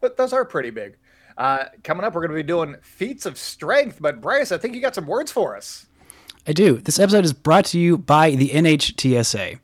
But 0.00 0.16
those 0.16 0.32
are 0.32 0.44
pretty 0.44 0.70
big. 0.70 0.96
Uh, 1.36 1.64
coming 1.84 2.04
up, 2.04 2.14
we're 2.14 2.20
going 2.20 2.30
to 2.30 2.36
be 2.36 2.42
doing 2.42 2.76
feats 2.82 3.26
of 3.26 3.38
strength. 3.38 3.98
But 4.00 4.20
Bryce, 4.20 4.52
I 4.52 4.58
think 4.58 4.74
you 4.74 4.80
got 4.80 4.94
some 4.94 5.06
words 5.06 5.30
for 5.30 5.56
us. 5.56 5.86
I 6.46 6.52
do. 6.52 6.78
This 6.78 6.98
episode 6.98 7.24
is 7.24 7.32
brought 7.32 7.66
to 7.66 7.78
you 7.78 7.98
by 7.98 8.30
the 8.30 8.48
NHTSA. 8.48 9.58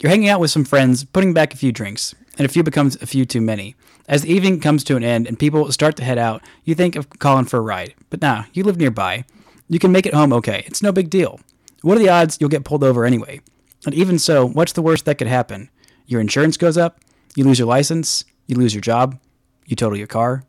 You're 0.00 0.10
hanging 0.10 0.28
out 0.28 0.40
with 0.40 0.50
some 0.50 0.64
friends, 0.64 1.04
putting 1.04 1.34
back 1.34 1.52
a 1.52 1.56
few 1.56 1.72
drinks, 1.72 2.14
and 2.38 2.46
a 2.46 2.48
few 2.48 2.62
becomes 2.62 2.96
a 3.02 3.06
few 3.06 3.24
too 3.26 3.40
many. 3.40 3.74
As 4.10 4.22
the 4.22 4.32
evening 4.32 4.58
comes 4.58 4.82
to 4.84 4.96
an 4.96 5.04
end 5.04 5.28
and 5.28 5.38
people 5.38 5.70
start 5.70 5.94
to 5.94 6.02
head 6.02 6.18
out, 6.18 6.42
you 6.64 6.74
think 6.74 6.96
of 6.96 7.08
calling 7.20 7.44
for 7.44 7.58
a 7.58 7.62
ride. 7.62 7.94
But 8.10 8.20
nah, 8.20 8.46
you 8.52 8.64
live 8.64 8.76
nearby. 8.76 9.24
You 9.68 9.78
can 9.78 9.92
make 9.92 10.04
it 10.04 10.14
home 10.14 10.32
okay. 10.32 10.64
It's 10.66 10.82
no 10.82 10.90
big 10.90 11.10
deal. 11.10 11.38
What 11.82 11.96
are 11.96 12.00
the 12.00 12.08
odds 12.08 12.36
you'll 12.40 12.50
get 12.50 12.64
pulled 12.64 12.82
over 12.82 13.04
anyway? 13.04 13.40
And 13.86 13.94
even 13.94 14.18
so, 14.18 14.48
what's 14.48 14.72
the 14.72 14.82
worst 14.82 15.04
that 15.04 15.18
could 15.18 15.28
happen? 15.28 15.70
Your 16.06 16.20
insurance 16.20 16.56
goes 16.56 16.76
up, 16.76 16.98
you 17.36 17.44
lose 17.44 17.60
your 17.60 17.68
license, 17.68 18.24
you 18.48 18.56
lose 18.56 18.74
your 18.74 18.80
job, 18.80 19.16
you 19.64 19.76
total 19.76 19.96
your 19.96 20.08
car, 20.08 20.42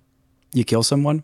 you 0.54 0.64
kill 0.64 0.82
someone. 0.82 1.24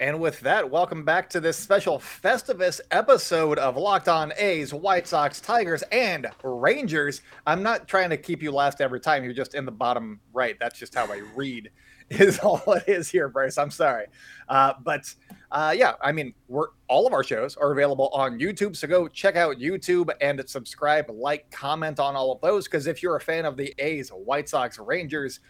And 0.00 0.20
with 0.20 0.38
that, 0.40 0.70
welcome 0.70 1.04
back 1.04 1.28
to 1.30 1.40
this 1.40 1.56
special 1.56 1.98
Festivus 1.98 2.80
episode 2.92 3.58
of 3.58 3.76
Locked 3.76 4.08
On 4.08 4.32
A's, 4.38 4.72
White 4.72 5.08
Sox, 5.08 5.40
Tigers, 5.40 5.82
and 5.90 6.28
Rangers. 6.44 7.22
I'm 7.48 7.64
not 7.64 7.88
trying 7.88 8.10
to 8.10 8.16
keep 8.16 8.40
you 8.40 8.52
last 8.52 8.80
every 8.80 9.00
time. 9.00 9.24
You're 9.24 9.32
just 9.32 9.56
in 9.56 9.64
the 9.64 9.72
bottom 9.72 10.20
right. 10.32 10.56
That's 10.60 10.78
just 10.78 10.94
how 10.94 11.06
I 11.06 11.22
read, 11.34 11.72
is 12.10 12.38
all 12.38 12.62
it 12.74 12.84
is 12.86 13.10
here, 13.10 13.28
Bryce. 13.28 13.58
I'm 13.58 13.72
sorry. 13.72 14.06
Uh, 14.48 14.74
but 14.84 15.12
uh, 15.50 15.74
yeah, 15.76 15.94
I 16.00 16.12
mean, 16.12 16.32
we're 16.46 16.68
all 16.86 17.08
of 17.08 17.12
our 17.12 17.24
shows 17.24 17.56
are 17.56 17.72
available 17.72 18.08
on 18.12 18.38
YouTube. 18.38 18.76
So 18.76 18.86
go 18.86 19.08
check 19.08 19.34
out 19.34 19.56
YouTube 19.56 20.10
and 20.20 20.40
subscribe, 20.48 21.10
like, 21.10 21.50
comment 21.50 21.98
on 21.98 22.14
all 22.14 22.30
of 22.30 22.40
those. 22.40 22.66
Because 22.66 22.86
if 22.86 23.02
you're 23.02 23.16
a 23.16 23.20
fan 23.20 23.44
of 23.44 23.56
the 23.56 23.74
A's, 23.80 24.10
White 24.10 24.48
Sox, 24.48 24.78
Rangers, 24.78 25.40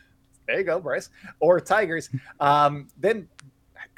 there 0.48 0.58
you 0.58 0.64
go, 0.64 0.80
Bryce, 0.80 1.10
or 1.38 1.60
Tigers, 1.60 2.08
um, 2.40 2.88
then 2.98 3.28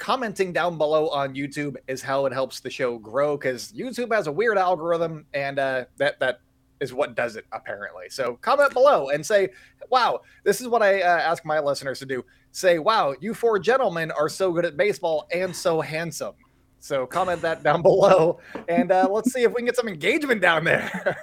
commenting 0.01 0.51
down 0.51 0.79
below 0.79 1.09
on 1.09 1.35
YouTube 1.35 1.75
is 1.87 2.01
how 2.01 2.25
it 2.25 2.33
helps 2.33 2.59
the 2.59 2.71
show 2.71 2.97
grow 2.97 3.37
because 3.37 3.71
YouTube 3.71 4.11
has 4.11 4.25
a 4.25 4.31
weird 4.31 4.57
algorithm 4.57 5.27
and 5.31 5.59
uh, 5.59 5.85
that 5.97 6.19
that 6.19 6.39
is 6.79 6.91
what 6.91 7.13
does 7.15 7.35
it 7.35 7.45
apparently. 7.51 8.09
So 8.09 8.39
comment 8.41 8.73
below 8.73 9.09
and 9.09 9.23
say, 9.23 9.49
"Wow, 9.91 10.21
this 10.43 10.59
is 10.59 10.67
what 10.67 10.81
I 10.81 11.01
uh, 11.01 11.19
ask 11.19 11.45
my 11.45 11.59
listeners 11.59 11.99
to 11.99 12.07
do." 12.07 12.25
Say, 12.51 12.79
"Wow, 12.79 13.13
you 13.21 13.35
four 13.35 13.59
gentlemen 13.59 14.09
are 14.09 14.27
so 14.27 14.51
good 14.51 14.65
at 14.65 14.75
baseball 14.75 15.27
and 15.31 15.55
so 15.55 15.81
handsome." 15.81 16.33
So 16.79 17.05
comment 17.05 17.43
that 17.43 17.61
down 17.61 17.81
below 17.83 18.39
and 18.67 18.91
uh, 18.91 19.07
let's 19.07 19.31
see 19.31 19.43
if 19.43 19.51
we 19.51 19.57
can 19.57 19.65
get 19.65 19.75
some 19.75 19.87
engagement 19.87 20.41
down 20.41 20.63
there. 20.63 21.15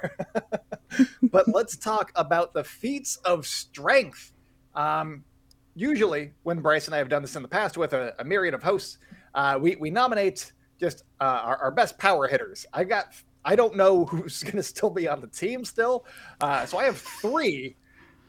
but 1.25 1.49
let's 1.49 1.77
talk 1.77 2.13
about 2.15 2.55
the 2.55 2.63
feats 2.63 3.17
of 3.25 3.45
strength. 3.45 4.33
Um, 4.77 5.25
usually 5.79 6.33
when 6.43 6.61
Bryce 6.61 6.87
and 6.87 6.95
I 6.95 6.99
have 6.99 7.09
done 7.09 7.23
this 7.23 7.37
in 7.37 7.43
the 7.43 7.49
past 7.49 7.77
with 7.77 7.93
a, 7.93 8.15
a 8.19 8.25
myriad 8.25 8.55
of 8.55 8.63
hosts, 8.63 8.99
uh, 9.35 9.59
we 9.61 9.77
we 9.77 9.91
nominate 9.91 10.53
just 10.81 11.05
uh, 11.21 11.41
our, 11.43 11.57
our 11.59 11.71
best 11.71 11.99
power 11.99 12.27
hitters. 12.27 12.67
I 12.73 12.85
got 12.85 13.15
I 13.45 13.57
don't 13.57 13.77
know 13.77 14.05
who's 14.07 14.43
going 14.43 14.57
to 14.57 14.63
still 14.63 14.91
be 14.91 15.09
on 15.09 15.21
the 15.21 15.29
team 15.29 15.65
still, 15.65 16.05
uh, 16.41 16.67
so 16.67 16.79
I 16.79 16.85
have 16.85 16.99
three, 16.99 17.77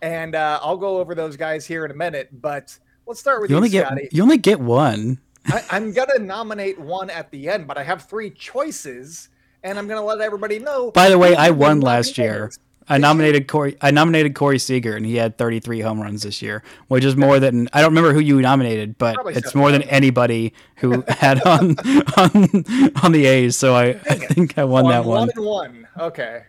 and 0.02 0.36
uh, 0.36 0.60
I'll 0.62 0.78
go 0.78 0.98
over 1.00 1.16
those 1.16 1.36
guys 1.36 1.66
here 1.66 1.86
in 1.86 1.92
a 1.92 1.96
minute. 1.96 2.30
But 2.32 2.78
let's 3.06 3.20
start 3.20 3.42
with 3.42 3.50
You 3.50 3.56
you, 3.56 3.58
only 3.58 3.70
get 3.70 4.14
you 4.14 4.24
only 4.24 4.38
get 4.38 4.60
one. 4.60 5.20
I, 5.48 5.64
I'm 5.72 5.92
gonna 5.94 6.20
nominate 6.20 6.80
one 6.80 7.10
at 7.10 7.32
the 7.32 7.50
end, 7.50 7.68
but 7.68 7.78
I 7.78 7.84
have 7.84 8.04
three 8.04 8.30
choices, 8.30 9.30
and 9.64 9.80
I'm 9.80 9.88
gonna 9.88 10.04
let 10.04 10.22
everybody 10.22 10.60
know. 10.60 10.92
By 10.92 11.10
the 11.10 11.18
way, 11.18 11.36
I 11.36 11.50
won 11.50 11.82
last 11.82 12.18
year. 12.18 12.52
I 12.90 12.98
nominated 12.98 13.48
Corey. 13.48 13.78
I 13.82 13.92
nominated 13.92 14.34
Corey 14.34 14.58
Seager, 14.58 14.96
and 14.96 15.06
he 15.06 15.16
had 15.16 15.38
33 15.38 15.80
home 15.82 16.02
runs 16.02 16.24
this 16.24 16.42
year, 16.42 16.64
which 16.88 17.06
is 17.06 17.16
more 17.16 17.40
than 17.40 17.70
I 17.72 17.82
don't 17.82 17.92
remember 17.92 18.14
who 18.14 18.20
you 18.20 18.42
nominated, 18.42 18.98
but 18.98 19.16
Probably 19.16 19.36
it's 19.36 19.54
more 19.54 19.72
than 19.72 19.84
anybody 19.84 20.54
who 20.78 21.04
had 21.08 21.42
on 21.46 21.78
on 22.18 22.66
on 23.04 23.12
the 23.12 23.26
A's. 23.28 23.56
So 23.56 23.76
I, 23.76 23.90
I 23.90 24.16
think 24.16 24.58
I 24.58 24.64
won 24.64 24.90
that 24.90 25.06
one. 25.06 25.20
One 25.20 25.30
and 25.36 25.46
one. 25.46 25.88
Okay. 26.00 26.44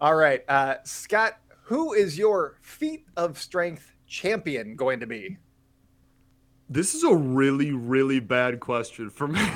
All 0.00 0.14
right, 0.14 0.42
uh, 0.48 0.76
Scott. 0.84 1.38
Who 1.64 1.92
is 1.92 2.18
your 2.18 2.58
feat 2.62 3.06
of 3.16 3.38
strength 3.38 3.94
champion 4.06 4.74
going 4.74 5.00
to 5.00 5.06
be? 5.06 5.38
This 6.72 6.94
is 6.94 7.02
a 7.02 7.12
really, 7.12 7.72
really 7.72 8.20
bad 8.20 8.60
question 8.60 9.10
for 9.10 9.26
me. 9.26 9.40
um, 9.40 9.48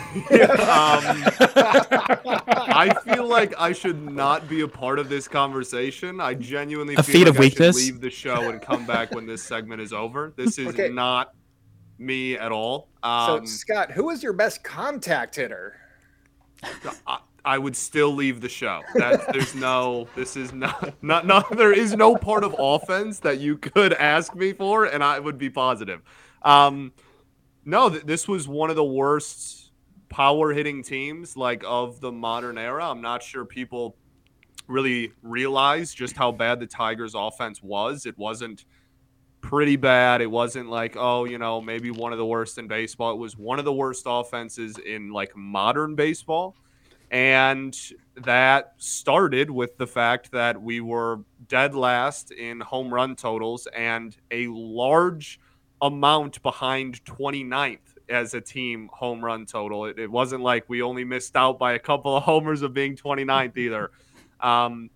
I 2.66 2.92
feel 3.04 3.28
like 3.28 3.54
I 3.56 3.72
should 3.72 4.02
not 4.10 4.48
be 4.48 4.62
a 4.62 4.68
part 4.68 4.98
of 4.98 5.08
this 5.08 5.28
conversation. 5.28 6.20
I 6.20 6.34
genuinely 6.34 6.94
A 6.96 7.02
feel 7.04 7.12
feat 7.12 7.26
like 7.26 7.28
of 7.28 7.36
I 7.36 7.42
should 7.44 7.52
weakness? 7.60 7.76
leave 7.76 8.00
the 8.00 8.10
show 8.10 8.48
and 8.50 8.60
come 8.60 8.84
back 8.84 9.14
when 9.14 9.26
this 9.26 9.44
segment 9.44 9.80
is 9.80 9.92
over. 9.92 10.32
This 10.34 10.58
is 10.58 10.68
Okay. 10.68 10.88
not 10.88 11.34
me 11.98 12.36
at 12.36 12.50
all. 12.50 12.88
So, 13.04 13.08
Um, 13.08 13.46
Scott, 13.46 13.92
who 13.92 14.10
is 14.10 14.20
your 14.20 14.32
best 14.32 14.64
contact 14.64 15.36
hitter? 15.36 15.76
I, 17.06 17.18
I 17.44 17.58
would 17.58 17.76
still 17.76 18.12
leave 18.12 18.40
the 18.40 18.48
show. 18.48 18.82
That 18.96 19.32
there's 19.32 19.54
no. 19.54 20.08
This 20.16 20.36
is 20.36 20.52
not 20.52 20.94
not 21.00 21.26
not. 21.28 21.56
There 21.56 21.72
is 21.72 21.94
no 21.94 22.16
part 22.16 22.42
of 22.42 22.56
offense 22.58 23.20
that 23.20 23.38
you 23.38 23.56
could 23.56 23.92
ask 23.92 24.34
me 24.34 24.52
for, 24.52 24.86
and 24.86 25.04
I 25.04 25.20
would 25.20 25.38
be 25.38 25.48
positive. 25.50 26.00
Um, 26.42 26.92
no, 27.64 27.90
th- 27.90 28.04
this 28.04 28.28
was 28.28 28.46
one 28.48 28.70
of 28.70 28.76
the 28.76 28.84
worst 28.84 29.72
power 30.08 30.52
hitting 30.52 30.82
teams 30.82 31.36
like 31.36 31.62
of 31.66 32.00
the 32.00 32.12
modern 32.12 32.58
era. 32.58 32.88
I'm 32.88 33.00
not 33.00 33.22
sure 33.22 33.44
people 33.44 33.96
really 34.66 35.12
realize 35.22 35.92
just 35.92 36.16
how 36.16 36.32
bad 36.32 36.60
the 36.60 36.66
Tigers' 36.66 37.14
offense 37.14 37.62
was. 37.62 38.06
It 38.06 38.16
wasn't 38.16 38.64
pretty 39.40 39.76
bad. 39.76 40.20
It 40.20 40.30
wasn't 40.30 40.70
like, 40.70 40.96
oh, 40.96 41.24
you 41.24 41.38
know, 41.38 41.60
maybe 41.60 41.90
one 41.90 42.12
of 42.12 42.18
the 42.18 42.24
worst 42.24 42.58
in 42.58 42.66
baseball. 42.66 43.12
It 43.12 43.18
was 43.18 43.36
one 43.36 43.58
of 43.58 43.64
the 43.64 43.72
worst 43.72 44.04
offenses 44.06 44.78
in 44.78 45.10
like 45.10 45.36
modern 45.36 45.94
baseball. 45.94 46.56
And 47.10 47.78
that 48.16 48.72
started 48.78 49.50
with 49.50 49.76
the 49.76 49.86
fact 49.86 50.32
that 50.32 50.60
we 50.60 50.80
were 50.80 51.20
dead 51.46 51.74
last 51.74 52.30
in 52.30 52.60
home 52.60 52.92
run 52.92 53.14
totals 53.16 53.68
and 53.76 54.16
a 54.30 54.46
large 54.48 55.38
amount 55.84 56.42
behind 56.42 57.04
29th 57.04 57.78
as 58.08 58.34
a 58.34 58.40
team 58.40 58.88
home 58.92 59.24
run 59.24 59.46
total. 59.46 59.86
It, 59.86 59.98
it 59.98 60.10
wasn't 60.10 60.42
like 60.42 60.64
we 60.68 60.82
only 60.82 61.04
missed 61.04 61.36
out 61.36 61.58
by 61.58 61.74
a 61.74 61.78
couple 61.78 62.16
of 62.16 62.22
homers 62.24 62.62
of 62.62 62.74
being 62.74 62.96
29th 62.96 63.56
either. 63.56 63.90
Um, 64.40 64.90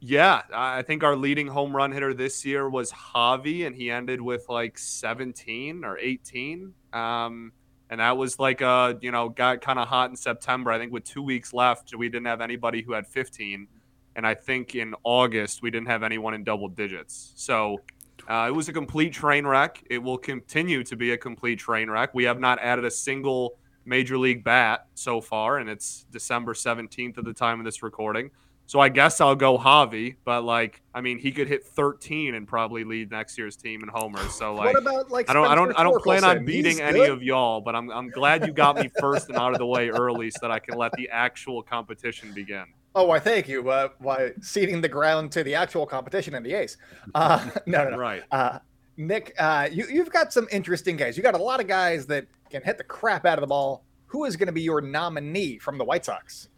yeah, 0.00 0.42
I 0.52 0.82
think 0.82 1.02
our 1.02 1.16
leading 1.16 1.46
home 1.46 1.74
run 1.74 1.92
hitter 1.92 2.14
this 2.14 2.44
year 2.44 2.68
was 2.68 2.92
Javi, 2.92 3.66
and 3.66 3.74
he 3.74 3.90
ended 3.90 4.20
with 4.20 4.48
like 4.48 4.78
17 4.78 5.84
or 5.84 5.98
18. 5.98 6.72
Um, 6.92 7.52
and 7.88 8.00
that 8.00 8.16
was 8.16 8.38
like 8.38 8.62
uh 8.62 8.94
you 9.00 9.12
know 9.12 9.28
got 9.28 9.60
kind 9.60 9.78
of 9.78 9.88
hot 9.88 10.10
in 10.10 10.16
September. 10.16 10.70
I 10.70 10.78
think 10.78 10.92
with 10.92 11.04
two 11.04 11.22
weeks 11.22 11.52
left, 11.52 11.94
we 11.96 12.08
didn't 12.08 12.26
have 12.26 12.40
anybody 12.40 12.82
who 12.82 12.92
had 12.92 13.06
15, 13.06 13.68
and 14.16 14.26
I 14.26 14.34
think 14.34 14.74
in 14.74 14.94
August 15.04 15.62
we 15.62 15.70
didn't 15.70 15.88
have 15.88 16.02
anyone 16.02 16.34
in 16.34 16.44
double 16.44 16.68
digits. 16.68 17.32
So 17.36 17.80
uh, 18.28 18.46
it 18.48 18.52
was 18.52 18.68
a 18.68 18.72
complete 18.72 19.12
train 19.12 19.46
wreck. 19.46 19.82
It 19.90 19.98
will 19.98 20.18
continue 20.18 20.82
to 20.84 20.96
be 20.96 21.12
a 21.12 21.18
complete 21.18 21.58
train 21.58 21.90
wreck. 21.90 22.14
We 22.14 22.24
have 22.24 22.40
not 22.40 22.58
added 22.60 22.84
a 22.84 22.90
single 22.90 23.58
major 23.84 24.18
league 24.18 24.42
bat 24.42 24.86
so 24.94 25.20
far, 25.20 25.58
and 25.58 25.70
it's 25.70 26.06
December 26.10 26.54
17th 26.54 27.18
at 27.18 27.24
the 27.24 27.32
time 27.32 27.60
of 27.60 27.64
this 27.64 27.82
recording. 27.82 28.30
So 28.68 28.80
I 28.80 28.88
guess 28.88 29.20
I'll 29.20 29.36
go 29.36 29.56
Javi, 29.56 30.16
but 30.24 30.42
like, 30.42 30.82
I 30.92 31.00
mean, 31.00 31.18
he 31.18 31.30
could 31.30 31.46
hit 31.46 31.64
13 31.64 32.34
and 32.34 32.48
probably 32.48 32.82
lead 32.82 33.12
next 33.12 33.38
year's 33.38 33.54
team 33.54 33.84
in 33.84 33.88
homers. 33.88 34.34
So 34.34 34.56
like, 34.56 34.74
what 34.74 34.82
about 34.82 35.08
like 35.08 35.30
I 35.30 35.34
don't, 35.34 35.46
I 35.46 35.54
don't, 35.54 35.72
I 35.78 35.84
don't 35.84 36.02
plan 36.02 36.24
on 36.24 36.44
beating 36.44 36.80
any 36.80 37.04
of 37.04 37.22
y'all, 37.22 37.60
but 37.60 37.76
I'm, 37.76 37.90
I'm 37.90 38.10
glad 38.10 38.44
you 38.44 38.52
got 38.52 38.76
me 38.76 38.90
first 38.98 39.28
and 39.28 39.38
out 39.38 39.52
of 39.52 39.58
the 39.58 39.66
way 39.66 39.88
early, 39.90 40.30
so 40.32 40.38
that 40.42 40.50
I 40.50 40.58
can 40.58 40.76
let 40.76 40.90
the 40.92 41.08
actual 41.10 41.62
competition 41.62 42.32
begin. 42.34 42.64
Oh, 42.96 43.04
why? 43.04 43.18
Thank 43.18 43.46
you. 43.46 43.68
Uh, 43.68 43.90
why 43.98 44.32
ceding 44.40 44.80
the 44.80 44.88
ground 44.88 45.30
to 45.32 45.44
the 45.44 45.54
actual 45.54 45.84
competition 45.84 46.34
in 46.34 46.42
the 46.42 46.54
A's? 46.54 46.78
Uh, 47.14 47.50
no, 47.66 47.84
no, 47.84 47.90
no. 47.90 47.98
Right. 47.98 48.22
Uh, 48.32 48.58
Nick, 48.96 49.34
uh, 49.38 49.68
you 49.70 49.86
you've 49.92 50.10
got 50.10 50.32
some 50.32 50.48
interesting 50.50 50.96
guys. 50.96 51.14
You 51.14 51.22
got 51.22 51.34
a 51.34 51.42
lot 51.42 51.60
of 51.60 51.66
guys 51.68 52.06
that 52.06 52.26
can 52.48 52.62
hit 52.62 52.78
the 52.78 52.84
crap 52.84 53.26
out 53.26 53.36
of 53.36 53.42
the 53.42 53.46
ball. 53.48 53.84
Who 54.06 54.24
is 54.24 54.34
going 54.34 54.46
to 54.46 54.52
be 54.52 54.62
your 54.62 54.80
nominee 54.80 55.58
from 55.58 55.76
the 55.76 55.84
White 55.84 56.06
Sox? 56.06 56.48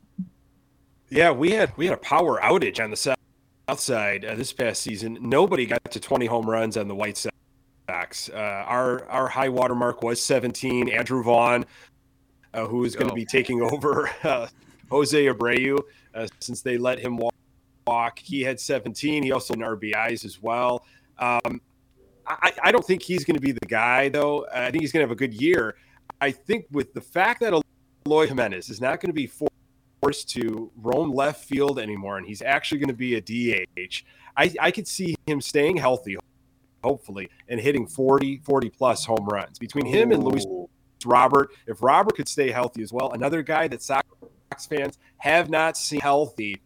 Yeah, 1.08 1.32
we 1.32 1.50
had 1.50 1.76
we 1.76 1.86
had 1.86 1.94
a 1.94 2.00
power 2.00 2.40
outage 2.40 2.82
on 2.82 2.90
the 2.90 2.96
south 2.96 3.18
south 3.68 3.80
side 3.80 4.24
uh, 4.24 4.36
this 4.36 4.52
past 4.52 4.80
season. 4.80 5.18
Nobody 5.20 5.66
got 5.66 5.84
to 5.90 5.98
20 5.98 6.26
home 6.26 6.48
runs 6.48 6.76
on 6.76 6.86
the 6.86 6.94
White 6.94 7.16
Sox. 7.16 8.30
Uh, 8.32 8.36
our 8.36 9.04
our 9.06 9.26
high 9.26 9.48
water 9.48 9.74
mark 9.74 10.02
was 10.04 10.22
17. 10.22 10.88
Andrew 10.88 11.24
Vaughn, 11.24 11.66
uh, 12.54 12.66
who 12.66 12.84
is 12.84 12.94
going 12.94 13.08
to 13.08 13.12
Go. 13.12 13.16
be 13.16 13.24
taking 13.24 13.60
over 13.72 14.08
uh, 14.22 14.46
Jose 14.88 15.24
Abreu 15.24 15.80
uh, 16.14 16.26
since 16.40 16.62
they 16.62 16.78
let 16.78 16.98
him 16.98 17.16
walk, 17.16 17.34
walk. 17.86 18.18
He 18.18 18.42
had 18.42 18.60
17. 18.60 19.22
He 19.22 19.32
also 19.32 19.54
had 19.54 19.60
RBIs 19.60 20.24
as 20.24 20.42
well. 20.42 20.84
Um, 21.18 21.60
I, 22.26 22.52
I 22.62 22.72
don't 22.72 22.84
think 22.84 23.02
he's 23.02 23.24
going 23.24 23.36
to 23.36 23.40
be 23.40 23.52
the 23.52 23.66
guy, 23.66 24.08
though. 24.08 24.46
I 24.52 24.70
think 24.70 24.82
he's 24.82 24.92
going 24.92 25.02
to 25.02 25.08
have 25.08 25.12
a 25.12 25.18
good 25.18 25.34
year. 25.34 25.76
I 26.20 26.30
think 26.30 26.66
with 26.70 26.92
the 26.92 27.00
fact 27.00 27.40
that 27.40 27.54
Eloy 28.06 28.26
Jimenez 28.26 28.68
is 28.68 28.80
not 28.80 29.00
going 29.00 29.10
to 29.10 29.14
be 29.14 29.30
forced 30.02 30.28
to 30.30 30.70
roam 30.76 31.12
left 31.12 31.44
field 31.44 31.78
anymore, 31.78 32.18
and 32.18 32.26
he's 32.26 32.42
actually 32.42 32.78
going 32.78 32.88
to 32.88 32.94
be 32.94 33.14
a 33.14 33.20
DH. 33.20 34.04
I, 34.36 34.54
I 34.60 34.70
could 34.70 34.86
see 34.86 35.16
him 35.26 35.40
staying 35.40 35.76
healthy, 35.76 36.16
hopefully, 36.84 37.28
and 37.48 37.60
hitting 37.60 37.86
40, 37.86 38.38
40 38.38 38.70
plus 38.70 39.04
home 39.04 39.26
runs 39.26 39.58
between 39.58 39.86
him 39.86 40.12
and 40.12 40.22
Luis 40.22 40.44
Robert. 41.04 41.50
If 41.66 41.82
Robert 41.82 42.14
could 42.14 42.28
stay 42.28 42.50
healthy 42.50 42.82
as 42.82 42.92
well, 42.92 43.12
another 43.12 43.42
guy 43.42 43.68
that 43.68 43.82
Sox 43.82 44.06
fans 44.68 44.98
have 45.18 45.50
not 45.50 45.76
seen 45.76 46.00
healthy 46.00 46.60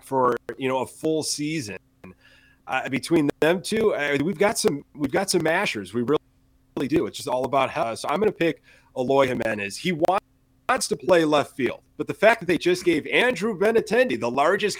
for 0.00 0.36
you 0.58 0.68
know 0.68 0.80
a 0.80 0.86
full 0.86 1.22
season. 1.22 1.78
Uh, 2.66 2.88
between 2.88 3.28
them 3.40 3.60
two, 3.60 3.94
we've 4.22 4.38
got 4.38 4.58
some 4.58 4.84
we've 4.94 5.10
got 5.10 5.30
some 5.30 5.42
mashers. 5.42 5.92
We 5.92 6.02
really, 6.02 6.20
really 6.76 6.88
do. 6.88 7.06
It's 7.06 7.16
just 7.16 7.28
all 7.28 7.44
about 7.44 7.70
health. 7.70 8.00
So 8.00 8.08
I'm 8.08 8.20
going 8.20 8.30
to 8.30 8.38
pick 8.38 8.62
Eloy 8.96 9.26
Jimenez. 9.26 9.76
He 9.76 9.92
wants 9.92 10.22
wants 10.72 10.88
to 10.88 10.96
play 10.96 11.24
left 11.24 11.54
field. 11.54 11.82
But 11.98 12.06
the 12.06 12.14
fact 12.14 12.40
that 12.40 12.46
they 12.46 12.56
just 12.56 12.84
gave 12.84 13.06
Andrew 13.06 13.58
Benintendi 13.58 14.18
the 14.18 14.30
largest 14.30 14.78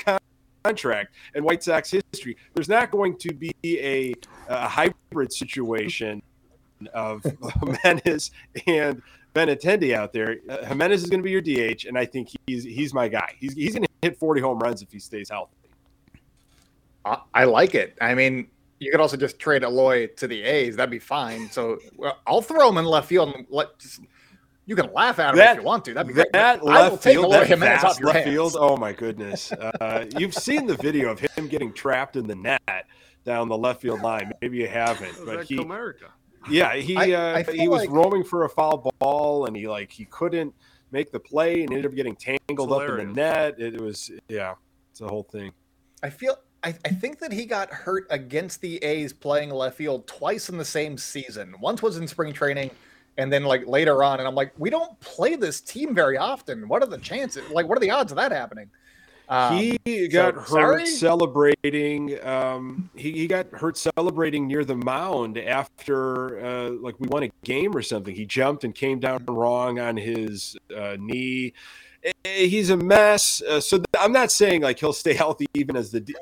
contract 0.65 1.15
in 1.35 1.45
White 1.45 1.63
Sox 1.63 1.91
history, 1.91 2.37
there's 2.55 2.69
not 2.69 2.91
going 2.91 3.19
to 3.19 3.35
be 3.35 3.53
a, 3.65 4.15
a 4.49 4.69
hybrid 4.69 5.33
situation 5.33 6.23
of 6.95 7.23
Jimenez 7.61 8.31
and 8.67 9.03
Benintendi 9.35 9.95
out 9.95 10.13
there. 10.13 10.37
Uh, 10.49 10.65
Jimenez 10.65 11.03
is 11.05 11.11
going 11.11 11.21
to 11.21 11.25
be 11.25 11.31
your 11.31 11.41
DH, 11.41 11.85
and 11.87 11.97
I 11.99 12.05
think 12.05 12.29
he's 12.47 12.65
he's 12.65 12.93
my 12.93 13.09
guy. 13.09 13.35
He's, 13.39 13.55
he's 13.55 13.73
going 13.75 13.85
to 13.85 13.89
hit 14.03 14.19
40 14.19 14.41
home 14.41 14.59
runs 14.59 14.83
if 14.83 14.93
he 14.93 14.99
stays 14.99 15.31
healthy. 15.31 15.57
I, 17.05 17.19
I 17.35 17.45
like 17.45 17.75
it. 17.75 17.97
I 18.01 18.15
mean, 18.15 18.49
you 18.79 18.91
could 18.91 19.01
also 19.01 19.17
just 19.17 19.39
trade 19.39 19.63
Eloy 19.63 20.07
to 20.17 20.27
the 20.27 20.43
A's. 20.43 20.77
That'd 20.77 20.91
be 20.91 20.99
fine. 20.99 21.51
So 21.51 21.79
well, 21.97 22.19
I'll 22.27 22.43
throw 22.43 22.69
him 22.69 22.79
in 22.79 22.85
left 22.85 23.09
field 23.09 23.35
and 23.35 23.47
let. 23.51 23.79
Just, 23.79 24.01
you 24.65 24.77
can 24.77 24.93
laugh 24.93 25.19
at 25.19 25.31
him 25.31 25.37
That- 25.39 25.57
if 25.57 25.63
you 25.63 25.67
want 25.67 25.85
to. 25.87 25.95
That'd 25.95 26.07
be 26.07 26.15
great. 26.15 26.33
That 26.33 26.61
But 26.61 26.69
I 26.69 26.83
will 26.85 26.91
left 26.93 27.03
field, 27.03 27.33
that 27.33 27.47
Jimenez 27.49 27.83
vast 27.83 27.85
off 27.85 28.01
left 28.05 28.19
hands. 28.19 28.31
field. 28.31 28.57
Oh 28.59 28.77
my 28.77 28.93
goodness! 28.93 29.51
Uh, 29.53 30.05
you've 30.17 30.35
seen 30.35 30.67
the 30.67 30.77
video 30.77 31.11
of 31.11 31.19
him 31.19 31.49
getting 31.49 31.73
trapped 31.73 32.15
in 32.17 32.27
the 32.29 32.37
net 32.37 32.61
down 33.25 33.49
the 33.49 33.59
left 33.59 33.81
field 33.83 34.03
line. 34.03 34.31
Maybe 34.41 34.59
you 34.59 34.69
haven't, 34.69 35.15
but 35.27 35.45
he, 35.45 35.57
Comerica? 35.57 36.11
Yeah, 36.51 36.75
he 36.77 36.97
I- 36.97 37.13
uh, 37.13 37.39
I 37.39 37.53
he 37.53 37.69
was 37.69 37.83
like- 37.83 37.91
roaming 37.91 38.25
for 38.25 38.45
a 38.45 38.49
foul 38.49 38.93
ball, 38.99 39.47
and 39.47 39.57
he 39.57 39.69
like 39.69 39.91
he 39.91 40.05
couldn't 40.07 40.55
make 40.91 41.11
the 41.13 41.21
play, 41.21 41.63
and 41.63 41.71
ended 41.71 41.87
up 41.87 41.95
getting 41.95 42.17
tangled 42.17 42.73
up 42.73 42.89
in 42.89 42.97
the 42.97 43.15
net. 43.15 43.59
It 43.59 43.81
was 43.81 44.11
yeah, 44.29 44.55
it's 44.91 45.01
a 45.01 45.09
whole 45.09 45.25
thing. 45.25 45.53
I 46.03 46.11
feel. 46.11 46.37
I, 46.65 46.69
I 46.85 46.91
think 46.91 47.19
that 47.19 47.33
he 47.33 47.45
got 47.45 47.71
hurt 47.71 48.07
against 48.11 48.61
the 48.61 48.77
A's 48.85 49.13
playing 49.13 49.51
left 49.51 49.77
field 49.77 50.07
twice 50.07 50.49
in 50.49 50.59
the 50.59 50.65
same 50.65 50.97
season. 50.97 51.57
Once 51.61 51.83
was 51.83 51.97
in 51.97 52.07
spring 52.07 52.33
training, 52.33 52.71
and 53.19 53.33
then 53.33 53.43
like 53.43 53.67
later 53.67 54.05
on. 54.05 54.21
And 54.21 54.29
I'm 54.29 54.37
like, 54.37 54.53
we 54.59 54.71
don't 54.71 54.99
play 55.01 55.35
this 55.35 55.61
team 55.61 55.93
very 55.93 56.17
often. 56.17 56.69
What 56.69 56.83
are 56.83 56.87
the 56.87 56.99
chances? 56.99 57.51
Like, 57.51 57.69
what 57.69 57.77
are 57.79 57.81
the 57.81 57.91
odds 57.91 58.13
of 58.13 58.17
that 58.17 58.31
happening? 58.31 58.71
Um, 59.33 59.77
he 59.87 60.09
got 60.09 60.35
hurt 60.35 60.47
sorry? 60.49 60.87
celebrating. 60.87 62.23
Um, 62.23 62.91
he, 62.95 63.13
he 63.13 63.27
got 63.27 63.47
hurt 63.49 63.79
celebrating 63.79 64.47
near 64.47 64.63
the 64.63 64.77
mound 64.77 65.39
after 65.39 66.39
uh, 66.45 66.71
like 66.71 67.01
we 67.01 67.09
won 67.09 67.23
a 67.23 67.31
game 67.43 67.75
or 67.75 67.81
something. 67.81 68.15
He 68.15 68.27
jumped 68.27 68.63
and 68.63 68.75
came 68.75 69.01
down 69.01 69.25
wrong 69.27 69.79
on 69.79 69.97
his 69.97 70.55
uh, 70.77 70.97
knee. 71.01 71.55
Eh, 72.05 72.47
He's 72.47 72.69
a 72.69 72.77
mess. 72.77 73.41
Uh, 73.41 73.59
so 73.59 73.79
th- 73.79 73.87
I'm 73.99 74.13
not 74.13 74.31
saying 74.31 74.61
like 74.61 74.79
he'll 74.79 74.93
stay 74.93 75.15
healthy 75.25 75.47
even 75.55 75.77
as 75.77 75.91
the 75.93 76.01
d- 76.01 76.15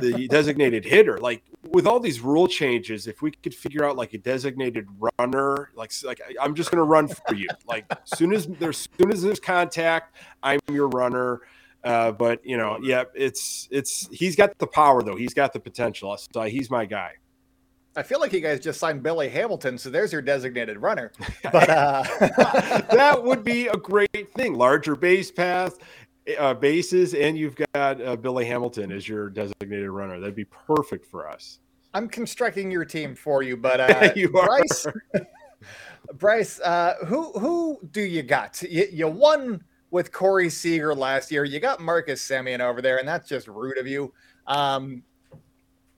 the 0.00 0.26
designated 0.30 0.84
hitter. 0.84 1.18
Like 1.18 1.44
with 1.70 1.86
all 1.86 2.00
these 2.00 2.20
rule 2.20 2.48
changes, 2.48 3.06
if 3.06 3.22
we 3.22 3.30
could 3.30 3.54
figure 3.54 3.84
out 3.84 3.96
like 3.96 4.12
a 4.12 4.18
designated 4.18 4.88
runner, 5.20 5.70
like 5.76 5.92
like 6.02 6.20
I'm 6.40 6.56
just 6.56 6.72
going 6.72 6.78
to 6.78 6.84
run 6.84 7.06
for 7.06 7.34
you. 7.34 7.46
Like 7.68 7.84
soon 8.04 8.32
as 8.34 8.48
there's 8.48 8.88
soon 8.98 9.12
as 9.12 9.22
there's 9.22 9.38
contact, 9.38 10.16
I'm 10.42 10.58
your 10.68 10.88
runner. 10.88 11.42
Uh, 11.86 12.10
but 12.10 12.44
you 12.44 12.56
know, 12.56 12.78
yeah, 12.82 13.04
it's 13.14 13.68
it's 13.70 14.08
he's 14.10 14.34
got 14.34 14.58
the 14.58 14.66
power 14.66 15.04
though. 15.04 15.14
He's 15.14 15.32
got 15.32 15.52
the 15.52 15.60
potential. 15.60 16.18
So 16.32 16.42
he's 16.42 16.68
my 16.68 16.84
guy. 16.84 17.12
I 17.94 18.02
feel 18.02 18.18
like 18.20 18.32
you 18.32 18.40
guys 18.40 18.58
just 18.58 18.80
signed 18.80 19.04
Billy 19.04 19.28
Hamilton, 19.28 19.78
so 19.78 19.88
there's 19.88 20.12
your 20.12 20.20
designated 20.20 20.78
runner. 20.78 21.12
But 21.44 21.70
uh, 21.70 22.02
that 22.90 23.22
would 23.22 23.44
be 23.44 23.68
a 23.68 23.76
great 23.76 24.32
thing. 24.34 24.54
Larger 24.54 24.96
base 24.96 25.30
path, 25.30 25.78
uh, 26.36 26.54
bases, 26.54 27.14
and 27.14 27.38
you've 27.38 27.54
got 27.72 28.02
uh, 28.02 28.16
Billy 28.16 28.44
Hamilton 28.46 28.90
as 28.90 29.08
your 29.08 29.30
designated 29.30 29.88
runner. 29.88 30.18
That'd 30.18 30.34
be 30.34 30.44
perfect 30.44 31.06
for 31.06 31.28
us. 31.28 31.60
I'm 31.94 32.08
constructing 32.08 32.68
your 32.68 32.84
team 32.84 33.14
for 33.14 33.44
you. 33.44 33.56
But 33.56 33.80
uh, 33.80 34.12
You 34.16 34.26
are. 34.36 34.46
Bryce, 34.46 34.86
Bryce, 36.14 36.60
uh, 36.60 36.94
who 37.06 37.30
who 37.38 37.78
do 37.92 38.02
you 38.02 38.24
got? 38.24 38.60
You, 38.60 38.88
you 38.92 39.06
won 39.06 39.62
with 39.90 40.12
Corey 40.12 40.50
Seager 40.50 40.94
last 40.94 41.30
year. 41.30 41.44
You 41.44 41.60
got 41.60 41.80
Marcus 41.80 42.26
Semien 42.26 42.60
over 42.60 42.82
there, 42.82 42.98
and 42.98 43.06
that's 43.06 43.28
just 43.28 43.48
rude 43.48 43.78
of 43.78 43.86
you. 43.86 44.12
Um, 44.46 45.02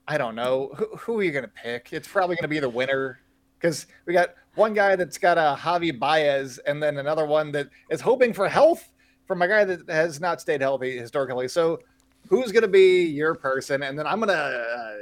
I 0.07 0.19
don't 0.19 0.35
know 0.35 0.71
who, 0.77 0.97
who 0.97 1.21
are 1.21 1.23
you 1.23 1.33
going 1.33 1.45
to 1.45 1.51
pick. 1.51 1.93
It's 1.93 2.09
probably 2.09 2.37
going 2.37 2.45
to 2.45 2.49
be 2.49 2.61
the 2.61 2.69
winner 2.69 3.21
because 3.59 3.87
we 4.07 4.13
got 4.13 4.35
one 4.55 4.73
guy 4.73 4.97
that's 4.97 5.19
got 5.19 5.39
a 5.39 5.57
Javi 5.59 5.99
Baez, 5.99 6.59
and 6.59 6.83
then 6.83 6.99
another 6.99 7.27
one 7.27 7.53
that 7.53 7.69
is 7.91 8.01
hoping 8.01 8.33
for 8.33 8.49
health 8.49 8.91
from 9.27 9.43
a 9.43 9.49
guy 9.49 9.65
that 9.65 9.89
has 9.89 10.21
not 10.21 10.41
stayed 10.41 10.61
healthy 10.61 10.97
historically. 10.97 11.49
So, 11.49 11.79
who's 12.29 12.53
going 12.53 12.63
to 12.63 12.69
be 12.69 13.05
your 13.05 13.35
person? 13.35 13.83
And 13.83 13.99
then 13.99 14.07
I'm 14.07 14.21
gonna. 14.21 14.33
Uh, 14.33 14.95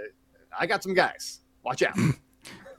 I 0.59 0.67
got 0.67 0.83
some 0.83 0.95
guys. 0.95 1.41
Watch 1.63 1.83
out. 1.83 1.97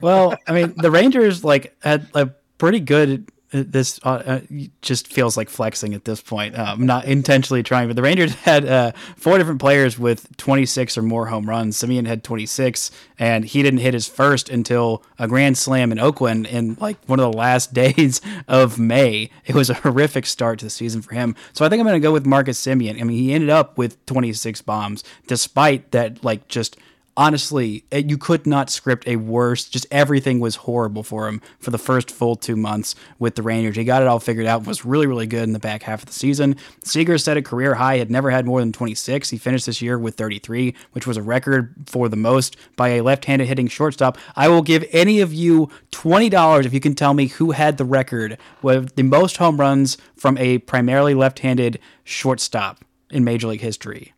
Well, 0.00 0.36
I 0.46 0.52
mean, 0.52 0.74
the 0.76 0.90
Rangers 0.90 1.44
like 1.44 1.76
had 1.82 2.08
a 2.14 2.30
pretty 2.58 2.80
good. 2.80 3.30
Uh, 3.52 3.64
This 3.66 3.98
uh, 4.04 4.08
uh, 4.26 4.40
just 4.82 5.10
feels 5.12 5.36
like 5.36 5.48
flexing 5.48 5.94
at 5.94 6.04
this 6.04 6.20
point. 6.20 6.58
I'm 6.58 6.84
not 6.84 7.06
intentionally 7.06 7.62
trying, 7.62 7.88
but 7.88 7.96
the 7.96 8.02
Rangers 8.02 8.34
had 8.50 8.66
uh, 8.66 8.92
four 9.16 9.38
different 9.38 9.60
players 9.60 9.98
with 9.98 10.36
26 10.36 10.98
or 10.98 11.02
more 11.02 11.26
home 11.26 11.48
runs. 11.48 11.76
Semien 11.76 12.06
had 12.06 12.22
26, 12.22 12.90
and 13.18 13.44
he 13.46 13.62
didn't 13.62 13.80
hit 13.80 13.94
his 13.94 14.06
first 14.06 14.50
until 14.50 15.02
a 15.18 15.26
grand 15.26 15.56
slam 15.56 15.92
in 15.92 15.98
Oakland 15.98 16.46
in 16.46 16.76
like 16.80 16.98
one 17.06 17.18
of 17.20 17.30
the 17.32 17.38
last 17.38 17.72
days 17.82 18.20
of 18.46 18.78
May. 18.78 19.30
It 19.46 19.54
was 19.54 19.70
a 19.70 19.74
horrific 19.74 20.26
start 20.26 20.58
to 20.58 20.66
the 20.66 20.70
season 20.70 21.00
for 21.00 21.14
him. 21.14 21.34
So 21.54 21.64
I 21.64 21.68
think 21.68 21.80
I'm 21.80 21.86
going 21.86 22.00
to 22.00 22.06
go 22.06 22.12
with 22.12 22.26
Marcus 22.26 22.60
Semien. 22.62 23.00
I 23.00 23.04
mean, 23.04 23.16
he 23.16 23.32
ended 23.32 23.50
up 23.50 23.78
with 23.78 24.04
26 24.06 24.60
bombs, 24.62 25.04
despite 25.26 25.90
that, 25.92 26.22
like 26.22 26.48
just 26.48 26.76
honestly, 27.18 27.84
you 27.92 28.16
could 28.16 28.46
not 28.46 28.70
script 28.70 29.06
a 29.08 29.16
worse. 29.16 29.68
Just 29.68 29.86
everything 29.90 30.38
was 30.38 30.54
horrible 30.54 31.02
for 31.02 31.26
him 31.26 31.42
for 31.58 31.72
the 31.72 31.78
first 31.78 32.10
full 32.10 32.36
two 32.36 32.56
months 32.56 32.94
with 33.18 33.34
the 33.34 33.42
Rangers. 33.42 33.76
He 33.76 33.84
got 33.84 34.00
it 34.00 34.08
all 34.08 34.20
figured 34.20 34.46
out. 34.46 34.66
Was 34.66 34.84
really 34.84 35.06
really 35.06 35.26
good 35.26 35.42
in 35.42 35.52
the 35.52 35.58
back 35.58 35.82
half 35.82 36.02
of 36.02 36.06
the 36.06 36.14
season. 36.14 36.56
Seager 36.84 37.18
set 37.18 37.36
a 37.36 37.42
career 37.42 37.74
high. 37.74 37.98
Had 37.98 38.10
never 38.10 38.30
had 38.30 38.46
more 38.46 38.60
than 38.60 38.72
26. 38.72 39.28
He 39.30 39.36
finished 39.36 39.66
this 39.66 39.82
year 39.82 39.98
with 39.98 40.14
33, 40.14 40.74
which 40.92 41.06
was 41.06 41.16
a 41.16 41.22
record 41.22 41.74
for 41.86 42.08
the 42.08 42.16
most 42.16 42.56
by 42.76 42.90
a 42.90 43.02
left-handed 43.02 43.48
hitting 43.48 43.66
shortstop. 43.66 44.16
I 44.36 44.48
will 44.48 44.62
give 44.62 44.86
any 44.92 45.20
of 45.20 45.34
you 45.34 45.68
twenty 45.90 46.28
dollars 46.28 46.64
if 46.64 46.72
you 46.72 46.80
can 46.80 46.94
tell 46.94 47.14
me 47.14 47.26
who 47.26 47.50
had 47.50 47.76
the 47.76 47.84
record 47.84 48.38
with 48.62 48.94
the 48.94 49.02
most 49.02 49.38
home 49.38 49.58
runs 49.58 49.98
from 50.16 50.38
a 50.38 50.58
primarily 50.58 51.14
left-handed 51.14 51.80
shortstop 52.04 52.84
in 53.10 53.24
Major 53.24 53.48
League 53.48 53.60
history. 53.60 54.14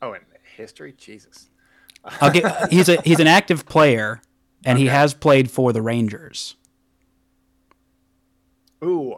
Oh, 0.00 0.14
in 0.14 0.20
history, 0.56 0.94
Jesus. 0.96 1.50
I'll 2.20 2.30
get, 2.30 2.70
he's 2.72 2.88
a 2.88 3.00
he's 3.02 3.20
an 3.20 3.26
active 3.26 3.66
player, 3.66 4.20
and 4.64 4.78
he 4.78 4.86
has 4.86 5.14
played 5.14 5.50
for 5.50 5.72
the 5.72 5.80
Rangers. 5.82 6.56
Ooh, 8.84 9.14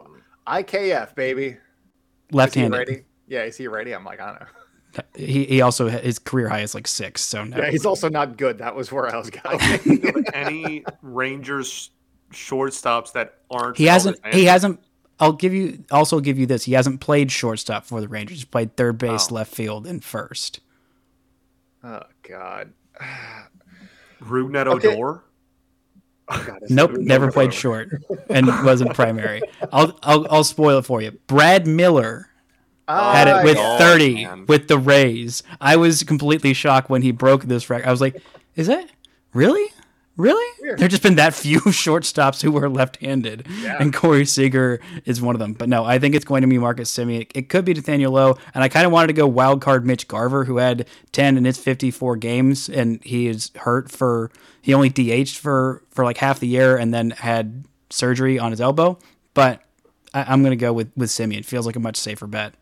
IKF 0.47 1.15
baby. 1.15 1.57
Left-handed. 2.31 2.77
ready? 2.77 3.03
Yeah, 3.27 3.43
is 3.43 3.57
he 3.57 3.67
ready? 3.67 3.93
I'm 3.93 4.03
like, 4.05 4.19
I 4.19 4.27
don't 4.27 4.39
know. 4.41 4.47
He 5.15 5.45
he 5.45 5.61
also 5.61 5.87
his 5.89 6.17
career 6.17 6.49
high 6.49 6.61
is 6.61 6.73
like 6.73 6.87
six. 6.87 7.21
So 7.21 7.43
no. 7.43 7.57
Yeah, 7.57 7.69
he's 7.69 7.85
also 7.85 8.09
not 8.09 8.37
good. 8.37 8.57
That 8.59 8.75
was 8.75 8.91
where 8.91 9.13
I 9.13 9.17
was 9.17 9.29
going. 9.29 10.25
Any 10.33 10.83
Rangers 11.01 11.91
shortstops 12.31 13.11
that 13.13 13.41
aren't 13.51 13.77
he 13.77 13.85
hasn't. 13.85 14.17
He 14.33 14.45
hasn't. 14.45 14.79
I'll 15.19 15.33
give 15.33 15.53
you. 15.53 15.83
Also 15.91 16.19
give 16.19 16.39
you 16.39 16.45
this. 16.45 16.63
He 16.63 16.73
hasn't 16.73 16.99
played 17.01 17.31
shortstop 17.31 17.85
for 17.85 18.01
the 18.01 18.07
Rangers. 18.07 18.37
He's 18.39 18.45
played 18.45 18.75
third 18.77 18.97
base, 18.97 19.27
Oh. 19.29 19.35
left 19.35 19.53
field, 19.53 19.85
and 19.85 20.03
first. 20.03 20.61
Oh 21.87 22.03
God. 22.23 22.73
Rougned 24.21 24.67
Okay. 24.67 24.87
Odor. 24.95 25.23
Oh, 26.29 26.43
God 26.45 26.59
Nope, 26.69 26.91
so 26.95 27.01
never 27.01 27.27
good. 27.27 27.33
played 27.33 27.53
short, 27.53 27.89
and 28.29 28.47
wasn't 28.65 28.93
primary. 28.93 29.41
I'll, 29.71 29.97
I'll 30.03 30.27
I'll 30.29 30.43
spoil 30.43 30.79
it 30.79 30.85
for 30.85 31.01
you. 31.01 31.11
Brad 31.27 31.65
Miller 31.67 32.27
had 32.87 33.27
Ah, 33.27 33.39
it 33.41 33.43
with 33.45 33.57
yeah. 33.57 33.75
Oh, 33.75 33.77
30 33.79 34.13
man. 34.25 34.45
with 34.47 34.67
the 34.67 34.77
Rays. 34.77 35.43
I 35.61 35.75
was 35.77 36.03
completely 36.03 36.53
shocked 36.53 36.89
when 36.89 37.01
he 37.01 37.11
broke 37.11 37.43
this 37.43 37.69
record. 37.69 37.87
I 37.87 37.91
was 37.91 38.01
like, 38.01 38.21
"Is 38.55 38.67
that 38.67 38.89
really, 39.33 39.65
really?" 40.17 40.45
Weird. 40.61 40.79
There's 40.79 40.91
just 40.91 41.03
been 41.03 41.15
that 41.15 41.33
few 41.33 41.59
shortstops 41.67 42.41
who 42.41 42.51
were 42.51 42.69
left-handed, 42.69 43.47
Yeah. 43.61 43.77
and 43.79 43.93
Corey 43.93 44.25
Seager 44.25 44.79
is 45.05 45.21
one 45.21 45.35
of 45.35 45.39
them. 45.39 45.53
But 45.53 45.69
no, 45.69 45.85
I 45.85 45.99
think 45.99 46.15
it's 46.15 46.25
going 46.25 46.41
to 46.41 46.47
be 46.47 46.57
Marcus 46.57 46.91
Semien. 46.91 47.27
It, 47.33 47.49
could 47.49 47.63
be 47.63 47.73
Nathaniel 47.73 48.11
Lowe, 48.11 48.37
and 48.53 48.63
I 48.63 48.67
kind 48.69 48.85
of 48.85 48.91
wanted 48.91 49.07
to 49.07 49.13
go 49.13 49.27
wild 49.27 49.61
card 49.61 49.85
Mitch 49.85 50.07
Garver, 50.07 50.43
who 50.45 50.57
had 50.57 50.87
10 51.13 51.37
in 51.37 51.45
his 51.45 51.57
54 51.57 52.17
games, 52.17 52.67
and 52.67 53.01
he 53.03 53.27
is 53.27 53.51
hurt 53.55 53.89
for 53.89 54.31
he 54.61 54.73
only 54.73 54.89
DH'd 54.89 55.37
for 55.37 55.81
for 55.91 56.03
like 56.03 56.17
half 56.17 56.39
the 56.39 56.47
year, 56.47 56.75
and 56.77 56.93
then 56.93 57.11
had 57.11 57.63
surgery 57.89 58.37
on 58.37 58.51
his 58.51 58.59
elbow. 58.59 58.99
But 59.33 59.61
I, 60.13 60.23
I'm 60.23 60.41
going 60.41 60.51
to 60.51 60.57
go 60.57 60.73
with 60.73 60.91
with 60.97 61.09
Semien. 61.09 61.45
Feels 61.45 61.65
like 61.65 61.75
a 61.75 61.79
much 61.79 61.95
safer 61.95 62.27
bet. 62.27 62.53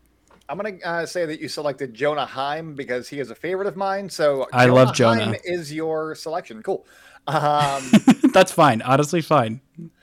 I'm 0.48 0.58
gonna 0.58 0.76
uh, 0.84 1.06
say 1.06 1.26
that 1.26 1.40
you 1.40 1.48
selected 1.48 1.92
Jonah 1.92 2.24
Heim 2.24 2.74
because 2.76 3.08
he 3.08 3.18
is 3.18 3.30
a 3.30 3.34
favorite 3.34 3.66
of 3.66 3.74
mine. 3.76 4.08
So 4.08 4.46
I 4.52 4.66
love 4.66 4.94
Jonah. 4.94 5.24
Heim 5.24 5.34
is 5.42 5.72
your 5.72 6.14
selection. 6.14 6.62
Cool. 6.62 6.86
Um, 7.26 7.82
That's 8.32 8.52
fine. 8.52 8.82
Honestly, 8.82 9.20
fine. 9.20 9.60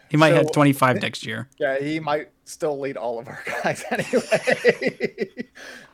He 0.09 0.17
might 0.17 0.33
have 0.33 0.51
25 0.51 1.01
next 1.01 1.25
year. 1.25 1.49
yeah, 1.57 1.79
he 1.79 1.99
might 1.99 2.29
still 2.45 2.79
lead 2.79 2.97
all 2.97 3.19
of 3.19 3.27
our 3.27 3.43
guys 3.63 3.83
anyway. 3.89 5.29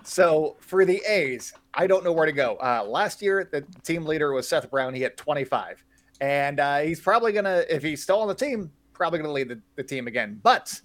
so 0.04 0.58
for 0.60 0.84
the 0.84 1.02
A's, 1.08 1.54
I 1.74 1.88
don't 1.88 2.04
know 2.04 2.12
where 2.12 2.26
to 2.26 2.32
go. 2.32 2.58
Uh, 2.58 2.84
last 2.84 3.22
year, 3.22 3.48
the 3.50 3.62
team 3.84 4.06
leader 4.06 4.34
was 4.34 4.48
Seth 4.48 4.70
Brown. 4.70 4.94
He 4.94 5.02
had 5.02 5.16
25, 5.16 5.84
and 6.20 6.60
uh, 6.60 6.80
he's 6.80 7.00
probably 7.00 7.32
gonna, 7.32 7.64
if 7.70 7.82
he's 7.82 8.04
still 8.04 8.20
on 8.20 8.28
the 8.28 8.36
team, 8.36 8.72
probably 8.92 9.20
gonna 9.20 9.32
lead 9.32 9.48
the, 9.48 9.62
the 9.76 9.84
team 9.84 10.08
again. 10.08 10.40
But 10.44 10.82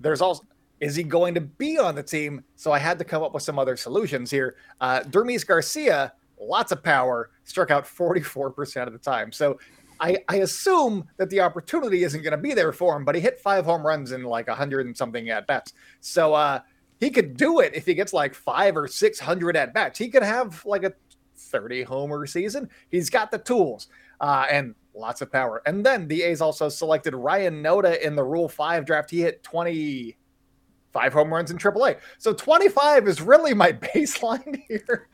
there's 0.00 0.20
also 0.20 0.42
is 0.82 0.96
he 0.96 1.04
going 1.04 1.32
to 1.34 1.40
be 1.40 1.78
on 1.78 1.94
the 1.94 2.02
team? 2.02 2.42
So 2.56 2.72
I 2.72 2.80
had 2.80 2.98
to 2.98 3.04
come 3.04 3.22
up 3.22 3.32
with 3.32 3.44
some 3.44 3.56
other 3.56 3.76
solutions 3.76 4.32
here. 4.32 4.56
Uh, 4.80 5.00
Dermis 5.02 5.46
Garcia, 5.46 6.12
lots 6.40 6.72
of 6.72 6.82
power, 6.82 7.30
struck 7.44 7.70
out 7.70 7.84
44% 7.84 8.88
of 8.88 8.92
the 8.92 8.98
time. 8.98 9.30
So 9.30 9.60
I, 10.02 10.18
I 10.28 10.36
assume 10.38 11.08
that 11.16 11.30
the 11.30 11.40
opportunity 11.40 12.02
isn't 12.02 12.22
going 12.22 12.32
to 12.32 12.36
be 12.36 12.54
there 12.54 12.72
for 12.72 12.96
him, 12.96 13.04
but 13.04 13.14
he 13.14 13.20
hit 13.20 13.40
five 13.40 13.64
home 13.64 13.86
runs 13.86 14.10
in 14.10 14.24
like 14.24 14.48
100 14.48 14.86
and 14.86 14.96
something 14.96 15.30
at 15.30 15.46
bats. 15.46 15.74
So 16.00 16.34
uh, 16.34 16.60
he 16.98 17.08
could 17.08 17.36
do 17.36 17.60
it 17.60 17.74
if 17.74 17.86
he 17.86 17.94
gets 17.94 18.12
like 18.12 18.34
five 18.34 18.76
or 18.76 18.88
600 18.88 19.56
at 19.56 19.72
bats. 19.72 19.98
He 19.98 20.10
could 20.10 20.24
have 20.24 20.64
like 20.66 20.82
a 20.82 20.92
30 21.36 21.84
homer 21.84 22.26
season. 22.26 22.68
He's 22.90 23.10
got 23.10 23.30
the 23.30 23.38
tools 23.38 23.86
uh, 24.20 24.46
and 24.50 24.74
lots 24.92 25.22
of 25.22 25.30
power. 25.30 25.62
And 25.66 25.86
then 25.86 26.08
the 26.08 26.24
A's 26.24 26.40
also 26.40 26.68
selected 26.68 27.14
Ryan 27.14 27.62
Noda 27.62 28.00
in 28.00 28.16
the 28.16 28.24
Rule 28.24 28.48
5 28.48 28.84
draft. 28.84 29.08
He 29.08 29.20
hit 29.20 29.44
20 29.44 30.16
five 30.92 31.12
home 31.12 31.32
runs 31.32 31.50
in 31.50 31.58
AAA. 31.58 31.98
So 32.18 32.32
25 32.32 33.08
is 33.08 33.20
really 33.20 33.54
my 33.54 33.72
baseline 33.94 34.62
here. 34.68 35.08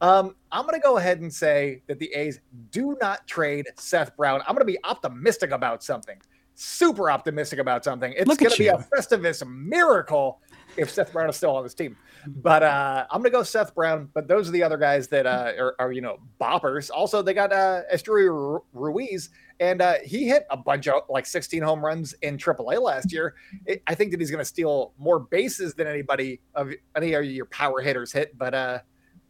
Um, 0.00 0.34
I'm 0.52 0.62
going 0.62 0.80
to 0.80 0.84
go 0.84 0.98
ahead 0.98 1.20
and 1.20 1.32
say 1.32 1.82
that 1.86 1.98
the 1.98 2.12
A's 2.14 2.40
do 2.70 2.96
not 3.00 3.26
trade 3.26 3.66
Seth 3.76 4.16
Brown. 4.16 4.40
I'm 4.42 4.54
going 4.54 4.66
to 4.66 4.72
be 4.72 4.78
optimistic 4.84 5.50
about 5.50 5.82
something. 5.82 6.18
Super 6.54 7.10
optimistic 7.10 7.58
about 7.58 7.82
something. 7.82 8.14
It's 8.16 8.36
going 8.36 8.50
to 8.50 8.58
be 8.58 8.68
a 8.68 8.76
Festivus 8.76 9.46
miracle 9.46 10.40
if 10.76 10.90
Seth 10.90 11.12
Brown 11.12 11.28
is 11.28 11.36
still 11.36 11.56
on 11.56 11.64
this 11.64 11.74
team. 11.74 11.96
But 12.26 12.62
uh, 12.62 13.06
I'm 13.10 13.20
going 13.20 13.30
to 13.32 13.36
go 13.36 13.42
Seth 13.42 13.74
Brown. 13.74 14.08
But 14.14 14.28
those 14.28 14.48
are 14.48 14.52
the 14.52 14.62
other 14.62 14.76
guys 14.76 15.08
that 15.08 15.26
uh, 15.26 15.52
are, 15.58 15.74
are, 15.78 15.92
you 15.92 16.00
know, 16.00 16.18
boppers. 16.40 16.90
Also, 16.94 17.22
they 17.22 17.34
got 17.34 17.52
uh, 17.52 17.82
Esteury 17.92 18.60
Ruiz, 18.72 19.30
and 19.60 19.80
uh, 19.80 19.94
he 20.04 20.26
hit 20.26 20.46
a 20.50 20.56
bunch 20.56 20.88
of 20.88 21.02
like 21.08 21.26
16 21.26 21.62
home 21.62 21.84
runs 21.84 22.14
in 22.22 22.36
AAA 22.36 22.80
last 22.80 23.12
year. 23.12 23.34
It, 23.66 23.82
I 23.86 23.94
think 23.94 24.10
that 24.10 24.20
he's 24.20 24.30
going 24.30 24.40
to 24.40 24.44
steal 24.44 24.92
more 24.98 25.18
bases 25.18 25.74
than 25.74 25.86
anybody 25.86 26.40
of 26.54 26.72
any 26.96 27.14
of 27.14 27.24
your 27.24 27.46
power 27.46 27.80
hitters 27.80 28.12
hit. 28.12 28.36
But 28.36 28.54
uh, 28.54 28.78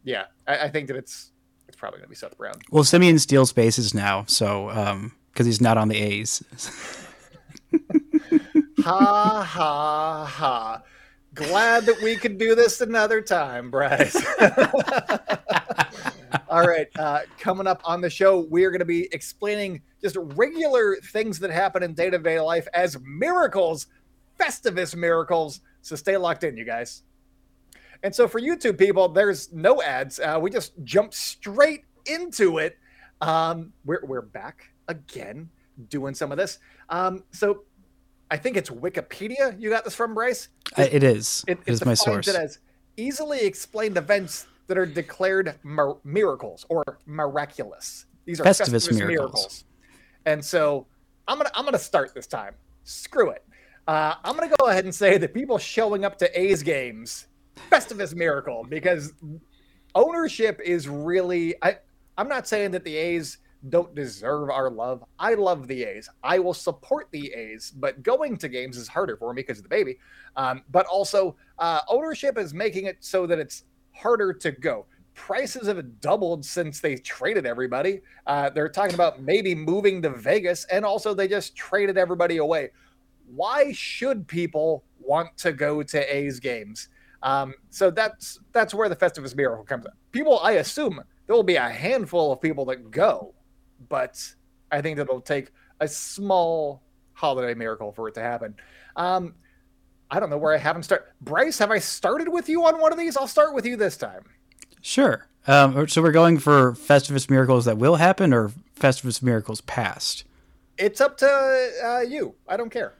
yeah, 0.03 0.25
I, 0.47 0.59
I 0.65 0.69
think 0.69 0.87
that 0.87 0.97
it's 0.97 1.31
it's 1.67 1.77
probably 1.77 1.97
going 1.97 2.05
to 2.05 2.09
be 2.09 2.15
Seth 2.15 2.37
Brown. 2.37 2.55
Well, 2.71 2.83
Semien 2.83 3.19
steals 3.19 3.51
bases 3.51 3.93
now, 3.93 4.25
so 4.27 4.69
um, 4.69 5.13
because 5.31 5.45
he's 5.45 5.61
not 5.61 5.77
on 5.77 5.89
the 5.89 5.97
A's. 5.97 6.43
ha 8.79 9.43
ha 9.43 10.25
ha! 10.25 10.81
Glad 11.33 11.85
that 11.85 12.01
we 12.01 12.15
could 12.15 12.37
do 12.37 12.55
this 12.55 12.79
another 12.81 13.21
time, 13.21 13.69
Bryce. 13.69 14.15
All 16.49 16.67
right, 16.67 16.87
uh, 16.97 17.21
coming 17.39 17.67
up 17.67 17.81
on 17.85 18.01
the 18.01 18.09
show, 18.09 18.39
we 18.49 18.63
are 18.65 18.71
going 18.71 18.79
to 18.79 18.85
be 18.85 19.07
explaining 19.13 19.81
just 20.01 20.17
regular 20.19 20.97
things 20.97 21.39
that 21.39 21.51
happen 21.51 21.83
in 21.83 21.93
day 21.93 22.09
to 22.09 22.17
day 22.19 22.39
life 22.39 22.67
as 22.73 22.97
miracles, 23.03 23.87
Festivus 24.39 24.95
miracles. 24.95 25.61
So 25.81 25.95
stay 25.95 26.17
locked 26.17 26.43
in, 26.43 26.57
you 26.57 26.65
guys. 26.65 27.03
And 28.03 28.13
so 28.13 28.27
for 28.27 28.39
YouTube 28.39 28.77
people, 28.77 29.09
there's 29.09 29.51
no 29.51 29.81
ads. 29.81 30.19
Uh, 30.19 30.37
we 30.41 30.49
just 30.49 30.73
jump 30.83 31.13
straight 31.13 31.85
into 32.05 32.57
it. 32.59 32.77
Um, 33.21 33.73
we're, 33.85 34.01
we're 34.03 34.21
back 34.21 34.69
again 34.87 35.49
doing 35.89 36.13
some 36.13 36.31
of 36.31 36.37
this. 36.37 36.59
Um, 36.89 37.23
so 37.31 37.63
I 38.29 38.37
think 38.37 38.57
it's 38.57 38.69
Wikipedia. 38.69 39.59
You 39.59 39.69
got 39.69 39.83
this 39.83 39.95
from 39.95 40.13
Bryce? 40.13 40.49
I- 40.77 40.83
it 40.83 41.03
is. 41.03 41.43
It, 41.47 41.59
it 41.65 41.71
is 41.71 41.85
my 41.85 41.93
source. 41.93 42.27
It 42.27 42.35
as 42.35 42.59
easily 42.97 43.41
explained 43.41 43.97
events 43.97 44.47
that 44.67 44.77
are 44.77 44.85
declared 44.85 45.55
mir- 45.63 45.97
miracles 46.03 46.65
or 46.69 46.83
miraculous. 47.05 48.05
These 48.25 48.39
are 48.39 48.43
Festivus 48.43 48.87
Festivus, 48.87 48.97
miracles. 48.97 49.07
miracles. 49.07 49.63
And 50.25 50.43
so 50.43 50.87
I'm 51.27 51.37
gonna 51.37 51.51
I'm 51.53 51.65
gonna 51.65 51.77
start 51.79 52.13
this 52.13 52.27
time. 52.27 52.55
Screw 52.83 53.29
it. 53.29 53.43
Uh, 53.87 54.15
I'm 54.23 54.35
gonna 54.35 54.53
go 54.59 54.67
ahead 54.67 54.85
and 54.85 54.93
say 54.93 55.17
that 55.17 55.33
people 55.33 55.57
showing 55.57 56.05
up 56.05 56.17
to 56.19 56.39
A's 56.39 56.63
games, 56.63 57.27
Festivus 57.71 58.15
miracle, 58.15 58.65
because 58.67 59.13
ownership 59.93 60.59
is 60.63 60.87
really. 60.87 61.55
I 61.61 61.77
I'm 62.17 62.27
not 62.27 62.47
saying 62.47 62.71
that 62.71 62.83
the 62.83 62.95
A's 62.95 63.37
don't 63.69 63.93
deserve 63.95 64.49
our 64.49 64.69
love. 64.69 65.03
I 65.19 65.33
love 65.33 65.67
the 65.67 65.83
A's. 65.83 66.09
I 66.23 66.39
will 66.39 66.53
support 66.53 67.07
the 67.11 67.33
A's, 67.33 67.71
but 67.71 68.03
going 68.03 68.37
to 68.37 68.47
games 68.47 68.77
is 68.77 68.87
harder 68.87 69.17
for 69.17 69.33
me 69.33 69.41
because 69.41 69.57
of 69.57 69.63
the 69.63 69.69
baby. 69.69 69.97
Um, 70.35 70.63
but 70.71 70.85
also, 70.85 71.35
uh, 71.57 71.81
ownership 71.89 72.37
is 72.37 72.53
making 72.53 72.85
it 72.85 72.97
so 72.99 73.25
that 73.25 73.39
it's 73.39 73.63
harder 73.95 74.33
to 74.33 74.51
go. 74.51 74.85
Prices 75.13 75.67
have 75.67 76.01
doubled 76.01 76.45
since 76.45 76.81
they 76.81 76.97
traded 76.97 77.45
everybody. 77.45 78.01
Uh, 78.27 78.49
they're 78.49 78.69
talking 78.69 78.95
about 78.95 79.21
maybe 79.21 79.55
moving 79.55 80.01
to 80.01 80.09
Vegas, 80.09 80.65
and 80.65 80.83
also 80.83 81.13
they 81.13 81.27
just 81.27 81.55
traded 81.55 81.97
everybody 81.97 82.37
away. 82.37 82.71
Why 83.33 83.71
should 83.71 84.27
people 84.27 84.83
want 84.99 85.37
to 85.37 85.53
go 85.53 85.81
to 85.83 86.15
A's 86.15 86.39
games? 86.39 86.89
Um, 87.23 87.53
so 87.69 87.89
that's 87.89 88.39
that's 88.51 88.73
where 88.73 88.89
the 88.89 88.95
Festivus 88.95 89.35
miracle 89.35 89.63
comes 89.63 89.85
in. 89.85 89.91
People, 90.11 90.39
I 90.39 90.53
assume 90.53 91.01
there 91.25 91.35
will 91.35 91.43
be 91.43 91.55
a 91.55 91.69
handful 91.69 92.31
of 92.33 92.41
people 92.41 92.65
that 92.65 92.91
go, 92.91 93.33
but 93.89 94.21
I 94.71 94.81
think 94.81 94.97
that 94.97 95.03
it'll 95.03 95.21
take 95.21 95.51
a 95.79 95.87
small 95.87 96.83
holiday 97.13 97.53
miracle 97.53 97.91
for 97.91 98.07
it 98.09 98.13
to 98.15 98.21
happen. 98.21 98.55
Um, 98.95 99.35
I 100.11 100.19
don't 100.19 100.29
know 100.29 100.37
where 100.37 100.53
I 100.53 100.57
haven't 100.57 100.83
started. 100.83 101.05
Bryce, 101.21 101.57
have 101.59 101.71
I 101.71 101.79
started 101.79 102.29
with 102.29 102.47
you 102.49 102.65
on 102.65 102.79
one 102.79 102.91
of 102.91 102.97
these? 102.97 103.17
I'll 103.17 103.27
start 103.27 103.53
with 103.53 103.65
you 103.65 103.75
this 103.75 103.97
time. 103.97 104.23
Sure. 104.81 105.27
Um, 105.47 105.87
so 105.87 106.01
we're 106.01 106.11
going 106.11 106.39
for 106.39 106.73
Festivus 106.73 107.29
miracles 107.29 107.65
that 107.65 107.77
will 107.77 107.95
happen, 107.95 108.33
or 108.33 108.51
Festivus 108.79 109.21
miracles 109.21 109.61
past. 109.61 110.23
It's 110.77 110.99
up 110.99 111.17
to 111.17 111.71
uh, 111.83 112.01
you. 112.01 112.35
I 112.47 112.57
don't 112.57 112.69
care. 112.69 112.93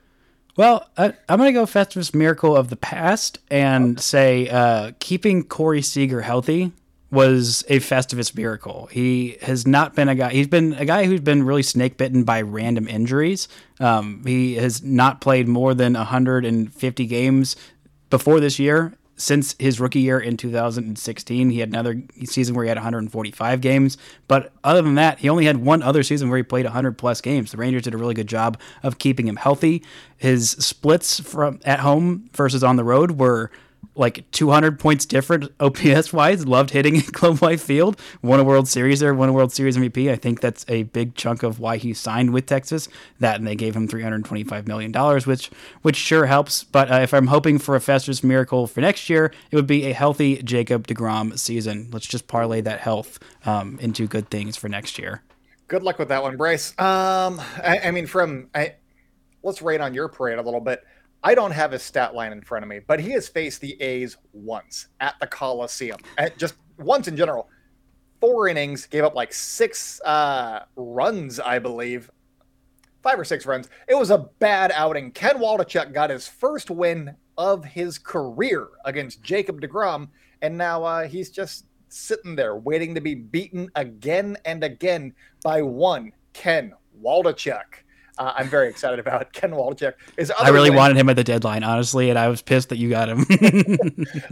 Well, 0.58 0.88
I, 0.98 1.14
I'm 1.28 1.38
going 1.38 1.54
to 1.54 1.60
go 1.60 1.66
Festivus 1.66 2.14
miracle 2.14 2.56
of 2.56 2.70
the 2.70 2.78
past 2.78 3.40
and 3.50 4.00
say 4.00 4.48
uh, 4.48 4.94
keeping 5.00 5.44
Corey 5.44 5.82
Seager 5.82 6.22
healthy 6.22 6.72
was 7.12 7.64
a 7.70 7.80
Festivus 7.80 8.36
miracle. 8.36 8.88
He 8.92 9.38
has 9.42 9.66
not 9.68 9.96
been 9.96 10.10
a 10.10 10.16
guy. 10.16 10.32
He's 10.32 10.48
been 10.48 10.74
a 10.74 10.86
guy 10.86 11.06
who's 11.06 11.22
been 11.22 11.44
really 11.44 11.64
snake 11.64 11.98
bitten 11.98 12.24
by 12.24 12.42
random 12.42 12.88
injuries. 12.88 13.48
Um, 13.80 14.24
he 14.26 14.56
has 14.56 14.84
not 14.84 15.22
played 15.22 15.48
more 15.48 15.74
than 15.74 15.94
150 15.94 17.06
games 17.06 17.56
before 18.10 18.40
this 18.40 18.60
year 18.60 18.94
since 19.18 19.56
his 19.60 19.80
rookie 19.80 20.02
year 20.02 20.20
in 20.20 20.38
2016. 20.38 21.50
He 21.50 21.60
had 21.60 21.70
another 21.70 22.02
season 22.26 22.56
where 22.56 22.66
he 22.66 22.70
had 22.70 22.78
145 22.78 23.62
games, 23.62 23.98
but 24.28 24.52
other 24.64 24.82
than 24.82 24.96
that, 24.96 25.20
he 25.20 25.30
only 25.30 25.46
had 25.46 25.58
one 25.58 25.82
other 25.82 26.04
season 26.04 26.30
where 26.30 26.38
he 26.38 26.44
played 26.44 26.66
100 26.66 26.98
plus 26.98 27.22
games. 27.22 27.52
The 27.52 27.58
Rangers 27.58 27.84
did 27.84 27.94
a 27.94 27.98
really 27.98 28.14
good 28.14 28.28
job 28.28 28.60
of 28.84 28.98
keeping 28.98 29.28
him 29.28 29.38
healthy. 29.38 29.84
His 30.18 30.52
splits 30.52 31.20
from 31.20 31.60
at 31.64 31.80
home 31.80 32.30
versus 32.34 32.64
on 32.64 32.76
the 32.76 32.84
road 32.84 33.12
were 33.12 33.52
like 33.96 34.30
200 34.32 34.80
points 34.80 35.06
different 35.06 35.52
OPS 35.60 36.12
wise. 36.14 36.46
Loved 36.46 36.72
hitting 36.72 36.98
at 36.98 37.12
Globe 37.12 37.42
Life 37.42 37.62
Field. 37.62 38.00
Won 38.22 38.40
a 38.40 38.44
World 38.44 38.68
Series 38.68 39.00
there. 39.00 39.14
Won 39.14 39.30
a 39.30 39.34
World 39.34 39.52
Series 39.52 39.78
MVP. 39.78 40.12
I 40.12 40.16
think 40.16 40.42
that's 40.42 40.66
a 40.68 40.84
big 40.84 41.16
chunk 41.16 41.44
of 41.44 41.60
why 41.60 41.78
he 41.78 41.94
signed 41.94 42.32
with 42.34 42.46
Texas. 42.46 42.88
That 43.20 43.38
and 43.38 43.48
they 43.48 43.56
gave 43.56 43.76
him 43.76 43.88
325 43.88 44.68
million 44.68 44.92
dollars, 44.92 45.28
which 45.28 45.50
which 45.82 45.96
sure 45.96 46.26
helps. 46.26 46.64
But 46.64 46.92
uh, 46.92 47.00
if 47.00 47.14
I'm 47.14 47.28
hoping 47.28 47.60
for 47.60 47.76
a 47.76 47.82
Festus 47.82 48.24
miracle 48.24 48.68
for 48.68 48.82
next 48.82 49.10
year, 49.10 49.32
it 49.52 49.56
would 49.56 49.68
be 49.68 49.86
a 49.86 49.94
healthy 49.94 50.42
Jacob 50.42 50.88
Degrom 50.88 51.38
season. 51.38 51.90
Let's 51.92 52.08
just 52.08 52.28
parlay 52.28 52.62
that 52.62 52.80
health 52.80 53.20
um, 53.46 53.78
into 53.82 54.08
good 54.08 54.30
things 54.30 54.58
for 54.58 54.70
next 54.70 54.98
year. 54.98 55.22
Good 55.68 55.82
luck 55.82 55.98
with 55.98 56.10
that 56.10 56.22
one, 56.22 56.38
Bryce. 56.38 56.72
Um, 56.80 57.42
I, 57.64 57.80
I 57.86 57.92
mean, 57.92 58.06
from 58.06 58.50
I, 58.54 58.76
let's 59.42 59.62
rate 59.62 59.82
on 59.82 59.94
your 59.94 60.08
parade 60.08 60.38
a 60.38 60.42
little 60.42 60.60
bit. 60.60 60.84
I 61.26 61.34
don't 61.34 61.52
have 61.52 61.72
his 61.72 61.82
stat 61.82 62.14
line 62.14 62.32
in 62.32 62.42
front 62.42 62.62
of 62.62 62.70
me, 62.70 62.82
but 62.86 63.00
he 63.00 63.10
has 63.14 63.28
faced 63.28 63.60
the 63.60 63.82
A's 63.82 64.16
once 64.32 64.90
at 65.00 65.16
the 65.20 65.26
Coliseum, 65.26 65.98
at 66.20 66.38
just 66.38 66.54
once 66.78 67.08
in 67.08 67.18
general. 67.18 67.50
Four 68.22 68.48
innings, 68.48 68.86
gave 68.86 69.04
up 69.04 69.16
like 69.16 69.34
six 69.34 70.00
uh, 70.02 70.66
runs, 70.76 71.40
I 71.40 71.58
believe, 71.58 72.12
five 73.02 73.20
or 73.20 73.26
six 73.26 73.48
runs. 73.48 73.70
It 73.88 73.96
was 73.96 74.12
a 74.12 74.30
bad 74.38 74.72
outing. 74.76 75.12
Ken 75.14 75.38
Waldichuk 75.38 75.96
got 75.96 76.12
his 76.12 76.28
first 76.28 76.70
win 76.70 77.16
of 77.40 77.66
his 77.66 77.98
career 77.98 78.68
against 78.86 79.24
Jacob 79.24 79.62
DeGrom, 79.62 80.10
and 80.44 80.56
now 80.56 80.84
uh, 80.84 81.08
he's 81.08 81.32
just 81.32 81.66
sitting 81.90 82.36
there 82.36 82.56
waiting 82.58 82.94
to 82.94 83.02
be 83.02 83.16
beaten 83.16 83.72
again 83.74 84.38
and 84.46 84.64
again 84.64 85.12
by 85.42 85.64
one 85.64 86.12
Ken 86.34 86.72
Waldichuk 87.02 87.64
uh, 88.18 88.34
I'm 88.36 88.48
very 88.48 88.70
excited 88.70 89.00
about 89.00 89.34
Ken 89.34 89.52
Waldichuk. 89.52 89.94
Is 90.18 90.32
I 90.32 90.50
really 90.50 90.70
win, 90.70 90.78
wanted 90.78 90.98
him 90.98 91.10
at 91.10 91.16
the 91.16 91.24
deadline, 91.24 91.64
honestly, 91.64 92.10
and 92.10 92.18
I 92.18 92.28
was 92.28 92.42
pissed 92.42 92.70
that 92.70 92.78
you 92.78 92.90
got 92.90 93.10
him. 93.10 93.26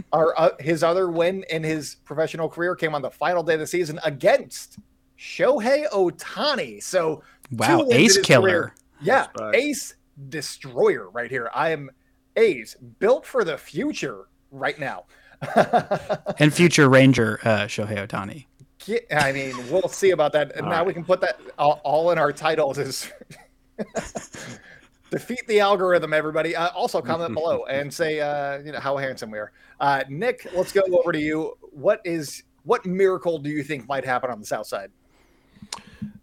our 0.12 0.38
uh, 0.38 0.50
his 0.60 0.82
other 0.82 1.08
win 1.10 1.44
in 1.50 1.62
his 1.62 1.96
professional 2.04 2.48
career 2.48 2.74
came 2.74 2.94
on 2.94 3.02
the 3.02 3.10
final 3.10 3.42
day 3.42 3.54
of 3.54 3.60
the 3.60 3.66
season 3.66 4.00
against 4.04 4.78
Shohei 5.18 5.88
Ohtani. 5.90 6.82
So 6.82 7.22
wow, 7.52 7.86
ace 7.90 8.18
killer. 8.18 8.48
Career. 8.48 8.74
Yeah, 9.02 9.26
right. 9.38 9.54
ace 9.54 9.94
destroyer 10.28 11.10
right 11.10 11.30
here. 11.30 11.50
I 11.54 11.70
am 11.70 11.90
ace 12.36 12.76
built 12.98 13.26
for 13.26 13.44
the 13.44 13.58
future 13.58 14.28
right 14.50 14.78
now. 14.78 15.04
and 16.38 16.54
future 16.54 16.88
Ranger 16.88 17.38
uh, 17.42 17.64
Shohei 17.64 18.06
Ohtani. 18.06 18.46
I 19.10 19.32
mean, 19.32 19.54
we'll 19.70 19.88
see 19.88 20.10
about 20.10 20.32
that. 20.32 20.60
All 20.60 20.68
now 20.68 20.78
right. 20.78 20.86
we 20.86 20.92
can 20.92 21.04
put 21.04 21.20
that 21.22 21.40
all, 21.58 21.80
all 21.84 22.10
in 22.10 22.18
our 22.18 22.32
titles. 22.32 22.78
Is 22.78 23.10
Defeat 25.10 25.46
the 25.46 25.60
algorithm, 25.60 26.12
everybody. 26.12 26.56
Uh, 26.56 26.70
also, 26.70 27.00
comment 27.00 27.34
below 27.34 27.64
and 27.66 27.92
say 27.92 28.20
uh, 28.20 28.58
you 28.58 28.72
know 28.72 28.80
how 28.80 28.96
handsome 28.96 29.30
we 29.30 29.38
are. 29.38 29.52
Uh, 29.78 30.02
Nick, 30.08 30.48
let's 30.54 30.72
go 30.72 30.82
over 30.90 31.12
to 31.12 31.20
you. 31.20 31.56
What 31.72 32.00
is 32.04 32.42
what 32.64 32.84
miracle 32.84 33.38
do 33.38 33.50
you 33.50 33.62
think 33.62 33.86
might 33.88 34.04
happen 34.04 34.30
on 34.30 34.40
the 34.40 34.46
South 34.46 34.66
Side? 34.66 34.90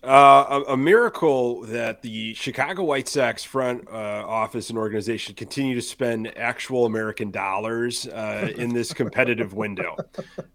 Uh, 0.04 0.64
a, 0.68 0.74
a, 0.74 0.78
miracle 0.78 1.62
that 1.62 2.02
the 2.02 2.34
Chicago 2.34 2.84
White 2.84 3.08
Sox 3.08 3.44
front 3.44 3.88
uh, 3.88 4.26
office 4.28 4.70
and 4.70 4.80
organization 4.80 5.36
continue 5.36 5.76
to 5.76 5.82
spend 5.82 6.36
actual 6.40 6.88
American 6.88 7.30
dollars 7.30 8.08
uh, 8.08 8.52
in 8.58 8.74
this 8.74 8.94
competitive 8.96 9.54
window. 9.54 9.96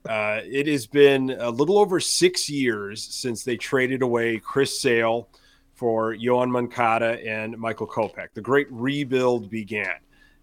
Uh, 0.04 0.40
it 0.44 0.66
has 0.66 0.88
been 0.88 1.30
a 1.38 1.48
little 1.48 1.78
over 1.78 2.00
six 2.00 2.50
years 2.50 3.04
since 3.04 3.44
they 3.44 3.56
traded 3.56 4.02
away 4.02 4.38
Chris 4.38 4.80
Sale 4.80 5.28
for 5.76 6.14
Yoan 6.14 6.50
Moncada 6.50 7.24
and 7.24 7.56
Michael 7.58 7.86
Kopech. 7.86 8.28
The 8.34 8.40
great 8.40 8.66
rebuild 8.70 9.50
began. 9.50 9.96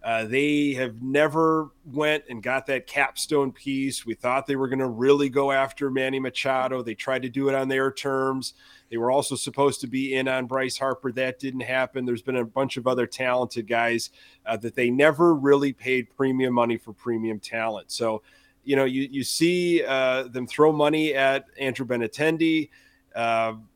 Uh, 0.03 0.25
they 0.25 0.73
have 0.73 1.01
never 1.01 1.71
went 1.85 2.25
and 2.29 2.43
got 2.43 2.65
that 2.67 2.85
capstone 2.87 3.53
piece. 3.53 4.05
We 4.05 4.15
thought 4.15 4.45
they 4.45 4.57
were 4.57 4.67
going 4.67 4.79
to 4.79 4.87
really 4.87 5.29
go 5.29 5.51
after 5.51 5.89
Manny 5.89 6.19
Machado. 6.19 6.83
They 6.83 6.93
tried 6.93 7.21
to 7.21 7.29
do 7.29 7.47
it 7.47 7.55
on 7.55 7.69
their 7.69 7.89
terms. 7.89 8.53
They 8.89 8.97
were 8.97 9.11
also 9.11 9.35
supposed 9.35 9.79
to 9.81 9.87
be 9.87 10.15
in 10.15 10.27
on 10.27 10.45
Bryce 10.45 10.77
Harper. 10.77 11.13
That 11.13 11.39
didn't 11.39 11.61
happen. 11.61 12.05
There's 12.05 12.21
been 12.21 12.35
a 12.35 12.45
bunch 12.45 12.75
of 12.75 12.85
other 12.85 13.07
talented 13.07 13.65
guys 13.65 14.09
uh, 14.45 14.57
that 14.57 14.75
they 14.75 14.91
never 14.91 15.33
really 15.33 15.71
paid 15.71 16.13
premium 16.15 16.53
money 16.53 16.75
for 16.75 16.91
premium 16.91 17.39
talent. 17.39 17.89
So, 17.89 18.23
you 18.65 18.75
know, 18.75 18.85
you 18.85 19.07
you 19.09 19.23
see 19.23 19.83
uh, 19.85 20.23
them 20.23 20.47
throw 20.47 20.73
money 20.73 21.13
at 21.13 21.45
Andrew 21.57 21.85
Benintendi. 21.85 22.69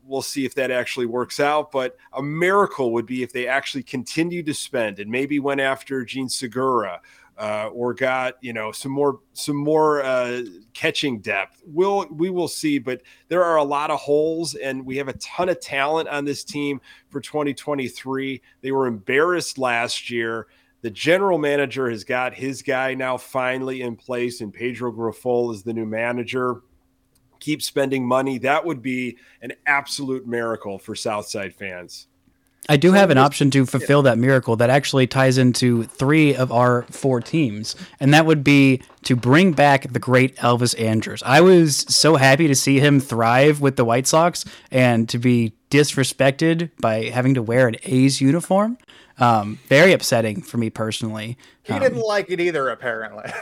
We'll 0.08 0.22
see 0.22 0.46
if 0.46 0.56
that 0.56 0.72
actually 0.72 1.06
works 1.06 1.40
out. 1.40 1.72
But 1.72 1.98
a 2.14 2.24
miracle 2.24 2.94
would 2.94 3.06
be 3.06 3.24
if 3.24 3.34
they 3.34 3.48
actually 3.48 3.84
continued 3.84 4.46
to 4.48 4.54
spend 4.54 5.00
and 5.00 5.12
maybe 5.12 5.40
went 5.40 5.62
after 5.62 6.06
Jean 6.06 6.30
Segura 6.30 7.02
uh, 7.38 7.70
or 7.72 7.94
got 7.94 8.36
you 8.42 8.52
know 8.54 8.72
some 8.72 8.92
more 8.92 9.20
some 9.34 9.56
more 9.56 10.04
uh, 10.04 10.42
catching 10.74 11.20
depth. 11.20 11.62
We'll 11.66 12.08
we 12.10 12.30
will 12.30 12.48
see, 12.48 12.80
but 12.80 13.02
there 13.28 13.44
are 13.44 13.58
a 13.58 13.64
lot 13.64 13.92
of 13.92 14.00
holes, 14.00 14.56
and 14.56 14.86
we 14.86 14.98
have 14.98 15.08
a 15.08 15.14
ton 15.14 15.50
of 15.50 15.60
talent 15.60 16.10
on 16.10 16.26
this 16.26 16.44
team 16.44 16.82
for 17.10 17.22
2023. 17.22 18.42
They 18.62 18.72
were 18.72 18.88
embarrassed 18.88 19.58
last 19.58 20.10
year. 20.10 20.48
The 20.82 20.92
general 20.92 21.38
manager 21.38 21.90
has 21.90 22.04
got 22.04 22.34
his 22.34 22.62
guy 22.62 22.94
now 22.94 23.18
finally 23.18 23.82
in 23.82 23.96
place, 23.96 24.42
and 24.42 24.54
Pedro 24.54 24.92
Grifol 24.92 25.54
is 25.54 25.64
the 25.64 25.74
new 25.74 25.86
manager 25.86 26.62
keep 27.40 27.62
spending 27.62 28.06
money. 28.06 28.38
That 28.38 28.66
would 28.66 28.82
be 28.82 29.18
an 29.42 29.54
absolute 29.66 30.28
miracle 30.28 30.80
for 30.80 30.96
Southside 30.96 31.56
fans. 31.56 32.08
I 32.70 32.76
do 32.76 32.92
have 32.92 33.12
an 33.12 33.18
option 33.18 33.50
to 33.52 33.66
fulfill 33.66 34.02
that 34.02 34.18
miracle 34.18 34.58
that 34.58 34.70
actually 34.70 35.08
ties 35.08 35.38
into 35.38 35.84
three 35.84 36.36
of 36.36 36.52
our 36.52 36.84
four 36.84 37.22
teams, 37.22 37.76
and 38.00 38.14
that 38.14 38.26
would 38.26 38.44
be 38.44 38.82
to 39.04 39.16
bring 39.16 39.54
back 39.54 39.92
the 39.94 40.00
great 40.00 40.36
Elvis 40.38 40.78
Andrus. 40.80 41.24
I 41.26 41.40
was 41.40 41.78
so 41.88 42.18
happy 42.18 42.48
to 42.48 42.56
see 42.56 42.80
him 42.80 43.00
thrive 43.00 43.62
with 43.62 43.78
the 43.78 43.86
White 43.86 44.06
Sox 44.06 44.44
and 44.70 45.08
to 45.08 45.18
be 45.18 45.54
disrespected 45.70 46.72
by 46.80 47.06
having 47.06 47.34
to 47.34 47.42
wear 47.42 47.68
an 47.68 47.76
A's 47.84 48.22
uniform. 48.22 48.78
Um, 49.20 49.58
very 49.68 49.94
upsetting 49.94 50.44
for 50.44 50.58
me 50.58 50.70
personally. 50.70 51.38
He 51.64 51.74
um, 51.74 51.80
didn't 51.80 52.02
like 52.02 52.30
it 52.30 52.40
either, 52.40 52.70
apparently. 52.70 53.26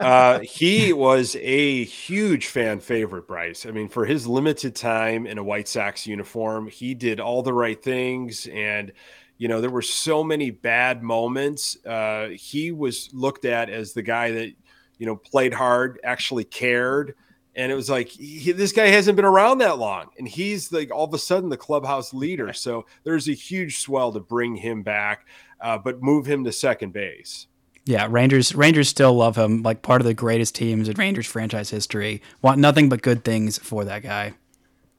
uh, 0.00 0.40
he 0.40 0.92
was 0.92 1.36
a 1.36 1.84
huge 1.84 2.48
fan 2.48 2.80
favorite, 2.80 3.28
Bryce. 3.28 3.64
I 3.64 3.70
mean, 3.70 3.88
for 3.88 4.04
his 4.04 4.26
limited 4.26 4.74
time 4.74 5.26
in 5.26 5.38
a 5.38 5.44
White 5.44 5.68
Sox 5.68 6.08
uniform, 6.08 6.66
he 6.66 6.94
did 6.94 7.20
all 7.20 7.42
the 7.42 7.52
right 7.52 7.80
things. 7.80 8.48
And, 8.52 8.92
you 9.38 9.46
know, 9.46 9.60
there 9.60 9.70
were 9.70 9.82
so 9.82 10.24
many 10.24 10.50
bad 10.50 11.04
moments. 11.04 11.76
Uh, 11.86 12.30
he 12.30 12.72
was 12.72 13.08
looked 13.12 13.44
at 13.44 13.70
as 13.70 13.92
the 13.92 14.02
guy 14.02 14.32
that, 14.32 14.52
you 14.98 15.06
know, 15.06 15.14
played 15.14 15.54
hard, 15.54 16.00
actually 16.02 16.44
cared 16.44 17.14
and 17.54 17.70
it 17.70 17.74
was 17.74 17.90
like 17.90 18.08
he, 18.08 18.52
this 18.52 18.72
guy 18.72 18.86
hasn't 18.86 19.16
been 19.16 19.24
around 19.24 19.58
that 19.58 19.78
long. 19.78 20.10
And 20.18 20.26
he's 20.26 20.72
like 20.72 20.90
all 20.90 21.04
of 21.04 21.14
a 21.14 21.18
sudden 21.18 21.50
the 21.50 21.56
clubhouse 21.56 22.14
leader. 22.14 22.52
So 22.52 22.86
there's 23.04 23.28
a 23.28 23.32
huge 23.32 23.78
swell 23.78 24.12
to 24.12 24.20
bring 24.20 24.56
him 24.56 24.82
back 24.82 25.26
uh, 25.60 25.78
but 25.78 26.02
move 26.02 26.26
him 26.26 26.44
to 26.44 26.52
second 26.52 26.92
base. 26.92 27.46
Yeah 27.84 28.06
rangers 28.08 28.54
rangers 28.54 28.88
still 28.88 29.14
love 29.14 29.36
him 29.36 29.62
like 29.62 29.82
part 29.82 30.00
of 30.00 30.06
the 30.06 30.14
greatest 30.14 30.54
teams 30.54 30.88
in 30.88 30.96
rangers 30.96 31.26
franchise 31.26 31.70
history. 31.70 32.22
Want 32.40 32.60
nothing 32.60 32.88
but 32.88 33.02
good 33.02 33.24
things 33.24 33.58
for 33.58 33.84
that 33.84 34.02
guy 34.02 34.34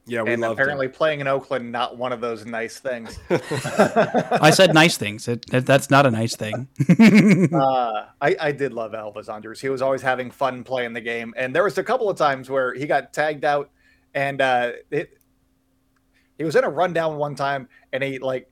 yeah, 0.06 0.22
we 0.22 0.28
love 0.28 0.28
it. 0.28 0.32
and 0.34 0.44
apparently 0.44 0.86
him. 0.86 0.92
playing 0.92 1.20
in 1.20 1.28
Oakland 1.28 1.72
not 1.72 1.96
one 1.96 2.12
of 2.12 2.20
those 2.20 2.44
nice 2.44 2.78
things. 2.78 3.18
I 3.30 4.50
said 4.50 4.74
nice 4.74 4.98
things. 4.98 5.26
It, 5.28 5.46
it, 5.52 5.64
that's 5.64 5.90
not 5.90 6.04
a 6.04 6.10
nice 6.10 6.36
thing. 6.36 6.68
uh, 7.54 8.06
I, 8.20 8.36
I 8.38 8.52
did 8.52 8.74
love 8.74 8.92
Elvis 8.92 9.32
Andrus. 9.32 9.60
He 9.60 9.70
was 9.70 9.80
always 9.80 10.02
having 10.02 10.30
fun 10.30 10.62
playing 10.62 10.92
the 10.92 11.00
game, 11.00 11.32
and 11.36 11.54
there 11.54 11.64
was 11.64 11.78
a 11.78 11.82
couple 11.84 12.10
of 12.10 12.18
times 12.18 12.50
where 12.50 12.74
he 12.74 12.86
got 12.86 13.14
tagged 13.14 13.44
out, 13.44 13.70
and 14.14 14.42
uh, 14.42 14.72
it, 14.90 15.18
he 16.36 16.44
was 16.44 16.54
in 16.54 16.64
a 16.64 16.70
rundown 16.70 17.16
one 17.16 17.34
time, 17.34 17.68
and 17.92 18.02
he 18.02 18.18
like 18.18 18.50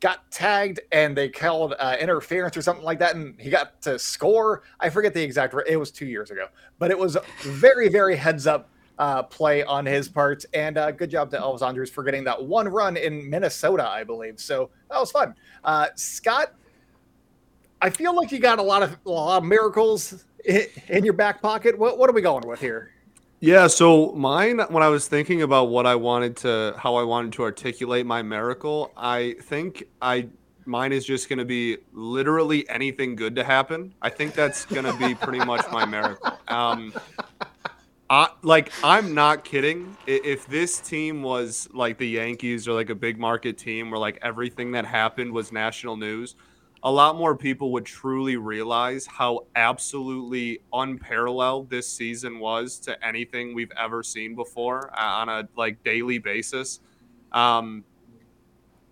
got 0.00 0.28
tagged, 0.32 0.80
and 0.90 1.16
they 1.16 1.28
called 1.28 1.74
uh, 1.78 1.96
interference 2.00 2.56
or 2.56 2.62
something 2.62 2.84
like 2.84 2.98
that, 2.98 3.14
and 3.14 3.40
he 3.40 3.48
got 3.48 3.80
to 3.82 3.96
score. 3.96 4.64
I 4.80 4.90
forget 4.90 5.14
the 5.14 5.22
exact. 5.22 5.54
It 5.68 5.76
was 5.76 5.92
two 5.92 6.06
years 6.06 6.32
ago, 6.32 6.48
but 6.80 6.90
it 6.90 6.98
was 6.98 7.16
very 7.42 7.88
very 7.88 8.16
heads 8.16 8.48
up 8.48 8.70
uh, 9.00 9.22
play 9.22 9.64
on 9.64 9.86
his 9.86 10.08
part. 10.08 10.44
And 10.52 10.76
uh, 10.76 10.90
good 10.92 11.10
job 11.10 11.30
to 11.30 11.38
Elvis 11.38 11.66
Andrus 11.66 11.90
for 11.90 12.04
getting 12.04 12.22
that 12.24 12.40
one 12.40 12.68
run 12.68 12.98
in 12.98 13.28
Minnesota, 13.28 13.88
I 13.88 14.04
believe. 14.04 14.38
So 14.38 14.70
that 14.90 15.00
was 15.00 15.10
fun. 15.10 15.34
Uh, 15.64 15.86
Scott, 15.96 16.52
I 17.80 17.88
feel 17.88 18.14
like 18.14 18.30
you 18.30 18.38
got 18.38 18.58
a 18.58 18.62
lot 18.62 18.82
of 18.82 18.96
a 19.06 19.10
lot 19.10 19.38
of 19.38 19.44
miracles 19.44 20.26
in, 20.44 20.66
in 20.88 21.04
your 21.04 21.14
back 21.14 21.40
pocket. 21.40 21.76
What 21.76 21.98
what 21.98 22.10
are 22.10 22.12
we 22.12 22.20
going 22.20 22.46
with 22.46 22.60
here? 22.60 22.92
Yeah, 23.40 23.68
so 23.68 24.12
mine 24.12 24.60
when 24.68 24.82
I 24.82 24.88
was 24.88 25.08
thinking 25.08 25.40
about 25.40 25.70
what 25.70 25.86
I 25.86 25.94
wanted 25.94 26.36
to 26.38 26.74
how 26.76 26.96
I 26.96 27.02
wanted 27.02 27.32
to 27.34 27.42
articulate 27.42 28.04
my 28.04 28.20
miracle, 28.20 28.92
I 28.98 29.36
think 29.40 29.84
I 30.02 30.28
mine 30.66 30.92
is 30.92 31.06
just 31.06 31.30
going 31.30 31.38
to 31.38 31.46
be 31.46 31.78
literally 31.94 32.68
anything 32.68 33.16
good 33.16 33.34
to 33.36 33.44
happen. 33.44 33.94
I 34.02 34.10
think 34.10 34.34
that's 34.34 34.66
going 34.66 34.84
to 34.84 34.92
be 34.98 35.14
pretty 35.14 35.42
much 35.42 35.64
my 35.72 35.86
miracle. 35.86 36.36
Um, 36.50 36.92
I, 38.10 38.28
like 38.42 38.72
I'm 38.82 39.14
not 39.14 39.44
kidding. 39.44 39.96
If 40.04 40.46
this 40.48 40.80
team 40.80 41.22
was 41.22 41.68
like 41.72 41.96
the 41.96 42.08
Yankees 42.08 42.66
or 42.66 42.72
like 42.72 42.90
a 42.90 42.94
big 42.94 43.18
market 43.18 43.56
team 43.56 43.88
where 43.88 44.00
like 44.00 44.18
everything 44.20 44.72
that 44.72 44.84
happened 44.84 45.32
was 45.32 45.52
national 45.52 45.96
news, 45.96 46.34
a 46.82 46.90
lot 46.90 47.14
more 47.14 47.36
people 47.36 47.70
would 47.70 47.86
truly 47.86 48.36
realize 48.36 49.06
how 49.06 49.46
absolutely 49.54 50.58
unparalleled 50.72 51.70
this 51.70 51.88
season 51.88 52.40
was 52.40 52.80
to 52.80 53.06
anything 53.06 53.54
we've 53.54 53.72
ever 53.78 54.02
seen 54.02 54.34
before 54.34 54.90
uh, 54.98 55.04
on 55.04 55.28
a 55.28 55.48
like 55.56 55.82
daily 55.84 56.18
basis. 56.18 56.80
Um, 57.30 57.84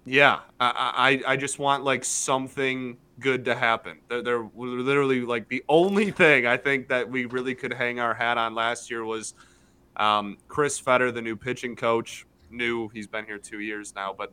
yeah, 0.04 0.40
I, 0.60 1.20
I 1.26 1.32
I 1.32 1.36
just 1.36 1.58
want 1.58 1.82
like 1.82 2.04
something 2.04 2.96
good 3.20 3.44
to 3.46 3.54
happen. 3.54 3.98
They're, 4.08 4.22
they're 4.22 4.48
literally 4.54 5.20
like 5.20 5.48
the 5.48 5.64
only 5.68 6.10
thing 6.10 6.46
I 6.46 6.56
think 6.56 6.88
that 6.88 7.08
we 7.08 7.26
really 7.26 7.54
could 7.54 7.72
hang 7.72 8.00
our 8.00 8.14
hat 8.14 8.38
on 8.38 8.54
last 8.54 8.90
year 8.90 9.04
was 9.04 9.34
um, 9.96 10.38
Chris 10.48 10.78
Fetter, 10.78 11.10
the 11.10 11.22
new 11.22 11.36
pitching 11.36 11.76
coach. 11.76 12.26
New, 12.50 12.88
he's 12.88 13.06
been 13.06 13.26
here 13.26 13.38
two 13.38 13.60
years 13.60 13.94
now, 13.94 14.14
but 14.16 14.32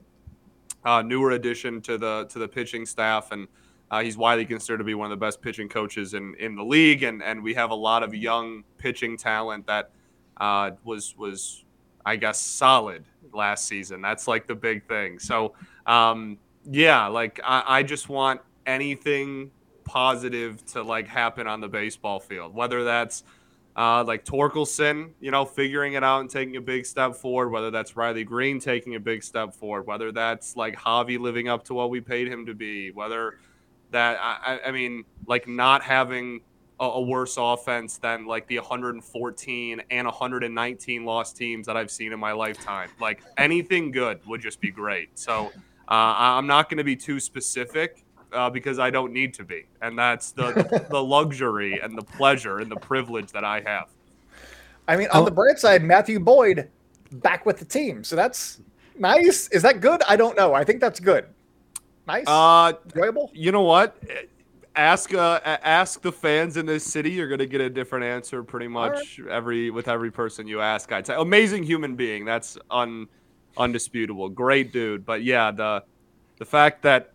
uh, 0.85 1.01
newer 1.01 1.31
addition 1.31 1.81
to 1.81 1.97
the 1.97 2.25
to 2.29 2.39
the 2.39 2.47
pitching 2.47 2.85
staff, 2.85 3.31
and 3.31 3.47
uh, 3.91 4.01
he's 4.01 4.15
widely 4.15 4.45
considered 4.45 4.77
to 4.77 4.83
be 4.83 4.93
one 4.93 5.11
of 5.11 5.19
the 5.19 5.25
best 5.25 5.41
pitching 5.41 5.67
coaches 5.67 6.13
in, 6.13 6.35
in 6.39 6.55
the 6.55 6.63
league. 6.63 7.03
And 7.03 7.21
and 7.23 7.43
we 7.43 7.53
have 7.55 7.71
a 7.71 7.75
lot 7.75 8.03
of 8.03 8.13
young 8.13 8.63
pitching 8.77 9.17
talent 9.17 9.65
that 9.67 9.89
uh, 10.37 10.71
was 10.83 11.17
was 11.17 11.65
I 12.05 12.15
guess 12.15 12.39
solid 12.39 13.03
last 13.33 13.65
season. 13.65 14.01
That's 14.01 14.27
like 14.27 14.47
the 14.47 14.55
big 14.55 14.87
thing. 14.87 15.19
So 15.19 15.53
um, 15.87 16.37
yeah, 16.69 17.07
like 17.07 17.39
I, 17.43 17.63
I 17.67 17.83
just 17.83 18.07
want 18.07 18.41
anything 18.65 19.51
positive 19.83 20.65
to 20.65 20.81
like 20.81 21.07
happen 21.07 21.47
on 21.47 21.61
the 21.61 21.67
baseball 21.67 22.19
field, 22.19 22.53
whether 22.53 22.83
that's 22.83 23.23
uh, 23.75 24.03
like 24.05 24.23
Torkelson, 24.23 25.11
you 25.19 25.31
know, 25.31 25.45
figuring 25.45 25.93
it 25.93 26.03
out 26.03 26.21
and 26.21 26.29
taking 26.29 26.55
a 26.55 26.61
big 26.61 26.85
step 26.85 27.15
forward, 27.15 27.49
whether 27.49 27.71
that's 27.71 27.95
Riley 27.95 28.23
Greene 28.23 28.59
taking 28.59 28.95
a 28.95 28.99
big 28.99 29.23
step 29.23 29.53
forward, 29.53 29.85
whether 29.85 30.11
that's 30.11 30.55
like 30.55 30.77
Javi 30.77 31.19
living 31.19 31.49
up 31.49 31.63
to 31.65 31.73
what 31.73 31.89
we 31.89 31.99
paid 31.99 32.27
him 32.27 32.45
to 32.45 32.53
be, 32.53 32.91
whether 32.91 33.37
that, 33.91 34.17
I, 34.21 34.59
I 34.67 34.71
mean, 34.71 35.03
like 35.27 35.47
not 35.47 35.83
having 35.83 36.41
a, 36.79 36.85
a, 36.85 37.01
worse 37.01 37.35
offense 37.37 37.97
than 37.97 38.25
like 38.25 38.47
the 38.47 38.59
114 38.59 39.81
and 39.89 40.07
119 40.07 41.05
lost 41.05 41.37
teams 41.37 41.67
that 41.67 41.75
I've 41.75 41.91
seen 41.91 42.13
in 42.13 42.19
my 42.19 42.31
lifetime. 42.31 42.89
Like 42.99 43.23
anything 43.37 43.91
good 43.91 44.25
would 44.25 44.41
just 44.41 44.61
be 44.61 44.71
great. 44.71 45.17
So 45.19 45.47
uh, 45.87 46.15
I'm 46.17 46.47
not 46.47 46.69
going 46.69 46.77
to 46.77 46.83
be 46.83 46.95
too 46.95 47.19
specific 47.19 48.04
uh, 48.35 48.49
because 48.49 48.79
I 48.79 48.89
don't 48.89 49.13
need 49.13 49.33
to 49.35 49.43
be, 49.43 49.65
and 49.81 49.97
that's 49.97 50.31
the 50.31 50.85
the 50.89 51.01
luxury 51.01 51.79
and 51.79 51.97
the 51.97 52.03
pleasure 52.03 52.59
and 52.59 52.69
the 52.69 52.75
privilege 52.75 53.31
that 53.31 53.43
I 53.43 53.61
have. 53.61 53.89
I 54.87 54.97
mean, 54.97 55.07
on 55.11 55.21
oh. 55.21 55.25
the 55.25 55.31
bright 55.31 55.57
side, 55.57 55.83
Matthew 55.83 56.19
Boyd 56.19 56.69
back 57.11 57.45
with 57.45 57.57
the 57.57 57.65
team, 57.65 58.03
so 58.03 58.15
that's 58.15 58.61
nice. 58.97 59.47
Is 59.49 59.61
that 59.63 59.81
good? 59.81 60.01
I 60.07 60.15
don't 60.15 60.37
know. 60.37 60.53
I 60.53 60.63
think 60.63 60.81
that's 60.81 60.99
good. 60.99 61.25
Nice. 62.07 62.25
Uh, 62.27 62.73
enjoyable. 62.85 63.31
You 63.33 63.51
know 63.51 63.63
what? 63.63 63.97
Ask 64.75 65.13
uh, 65.13 65.39
ask 65.43 66.01
the 66.01 66.11
fans 66.11 66.57
in 66.57 66.65
this 66.65 66.83
city. 66.83 67.11
You're 67.11 67.29
gonna 67.29 67.45
get 67.45 67.61
a 67.61 67.69
different 67.69 68.05
answer 68.05 68.43
pretty 68.43 68.67
much 68.67 69.19
right. 69.19 69.31
every 69.31 69.71
with 69.71 69.87
every 69.87 70.11
person 70.11 70.47
you 70.47 70.61
ask. 70.61 70.91
I'd 70.91 71.07
say 71.07 71.15
amazing 71.15 71.63
human 71.63 71.95
being. 71.95 72.25
That's 72.25 72.57
un 72.69 73.07
undisputable. 73.57 74.29
Great 74.29 74.73
dude. 74.73 75.05
But 75.05 75.23
yeah, 75.23 75.51
the 75.51 75.83
the 76.37 76.45
fact 76.45 76.81
that 76.83 77.14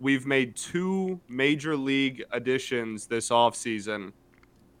we've 0.00 0.26
made 0.26 0.56
two 0.56 1.20
major 1.28 1.76
league 1.76 2.24
additions 2.32 3.06
this 3.06 3.28
offseason 3.28 4.12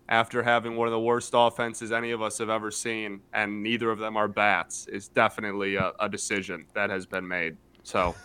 after 0.08 0.42
having 0.42 0.76
one 0.76 0.88
of 0.88 0.92
the 0.92 1.00
worst 1.00 1.30
offenses 1.34 1.92
any 1.92 2.10
of 2.10 2.20
us 2.20 2.38
have 2.38 2.50
ever 2.50 2.70
seen, 2.70 3.20
and 3.32 3.62
neither 3.62 3.90
of 3.90 3.98
them 4.00 4.16
are 4.16 4.26
bats, 4.26 4.88
is 4.88 5.06
definitely 5.08 5.76
a, 5.76 5.92
a 6.00 6.08
decision 6.08 6.66
that 6.74 6.90
has 6.90 7.06
been 7.06 7.26
made. 7.26 7.56
So. 7.84 8.14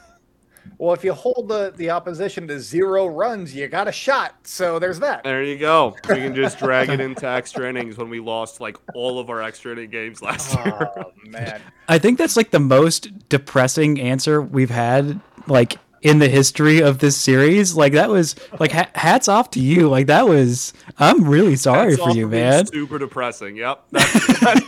Well, 0.79 0.93
if 0.95 1.03
you 1.03 1.13
hold 1.13 1.47
the, 1.47 1.71
the 1.75 1.91
opposition 1.91 2.47
to 2.47 2.59
zero 2.59 3.05
runs, 3.05 3.53
you 3.53 3.67
got 3.67 3.87
a 3.87 3.91
shot. 3.91 4.35
So 4.47 4.79
there's 4.79 4.99
that. 4.99 5.23
There 5.23 5.43
you 5.43 5.59
go. 5.59 5.95
We 6.09 6.15
can 6.15 6.33
just 6.33 6.57
drag 6.57 6.89
it 6.89 6.99
into 6.99 7.27
extra 7.27 7.69
innings 7.69 7.97
when 7.97 8.09
we 8.09 8.19
lost 8.19 8.59
like 8.59 8.77
all 8.95 9.19
of 9.19 9.29
our 9.29 9.43
extra 9.43 9.73
inning 9.73 9.91
games 9.91 10.23
last 10.23 10.55
year. 10.55 10.89
Oh 10.97 11.11
man. 11.27 11.61
I 11.87 11.99
think 11.99 12.17
that's 12.17 12.35
like 12.35 12.49
the 12.49 12.59
most 12.59 13.29
depressing 13.29 14.01
answer 14.01 14.41
we've 14.41 14.71
had 14.71 15.21
like 15.47 15.77
in 16.05 16.19
the 16.19 16.29
history 16.29 16.81
of 16.81 16.99
this 16.99 17.17
series. 17.17 17.75
Like 17.75 17.93
that 17.93 18.09
was 18.09 18.35
like 18.59 18.71
ha- 18.71 18.89
hats 18.93 19.27
off 19.27 19.49
to 19.51 19.59
you. 19.59 19.89
Like 19.89 20.05
that 20.07 20.27
was. 20.27 20.71
I'm 20.99 21.27
really 21.27 21.55
sorry 21.55 21.91
hats 21.91 22.03
for 22.03 22.11
you, 22.11 22.27
man. 22.27 22.67
Super 22.67 22.99
depressing. 22.99 23.55
Yep. 23.55 23.85
That's, 23.91 24.39
that's, 24.39 24.61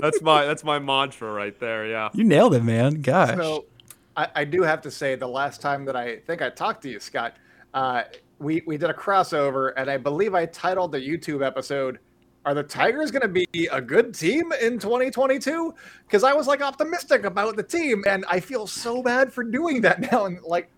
that's, 0.00 0.22
my 0.22 0.44
that's 0.44 0.62
my 0.62 0.78
mantra 0.78 1.32
right 1.32 1.58
there. 1.58 1.86
Yeah. 1.88 2.10
You 2.14 2.22
nailed 2.22 2.54
it, 2.54 2.62
man. 2.62 3.02
Gosh. 3.02 3.36
So, 3.36 3.64
I, 4.16 4.28
I 4.36 4.44
do 4.44 4.62
have 4.62 4.80
to 4.82 4.90
say 4.90 5.16
the 5.16 5.26
last 5.26 5.60
time 5.60 5.84
that 5.86 5.96
I 5.96 6.18
think 6.18 6.40
I 6.40 6.48
talked 6.48 6.82
to 6.82 6.88
you, 6.88 7.00
Scott, 7.00 7.34
uh, 7.74 8.04
we 8.38 8.62
we 8.64 8.76
did 8.76 8.88
a 8.88 8.94
crossover, 8.94 9.72
and 9.76 9.90
I 9.90 9.96
believe 9.96 10.34
I 10.34 10.46
titled 10.46 10.92
the 10.92 11.00
YouTube 11.00 11.44
episode 11.44 11.98
are 12.46 12.52
the 12.52 12.62
Tigers 12.62 13.10
going 13.10 13.22
to 13.22 13.28
be 13.28 13.68
a 13.72 13.80
good 13.80 14.14
team 14.14 14.52
in 14.60 14.78
2022? 14.78 15.74
Because 16.06 16.24
I 16.24 16.34
was 16.34 16.46
like 16.46 16.60
optimistic 16.60 17.24
about 17.24 17.56
the 17.56 17.62
team, 17.62 18.04
and 18.06 18.24
I 18.28 18.40
feel 18.40 18.66
so 18.66 19.02
bad 19.02 19.32
for 19.32 19.42
doing 19.42 19.80
that 19.82 20.00
now. 20.12 20.26
And 20.26 20.42
like, 20.42 20.70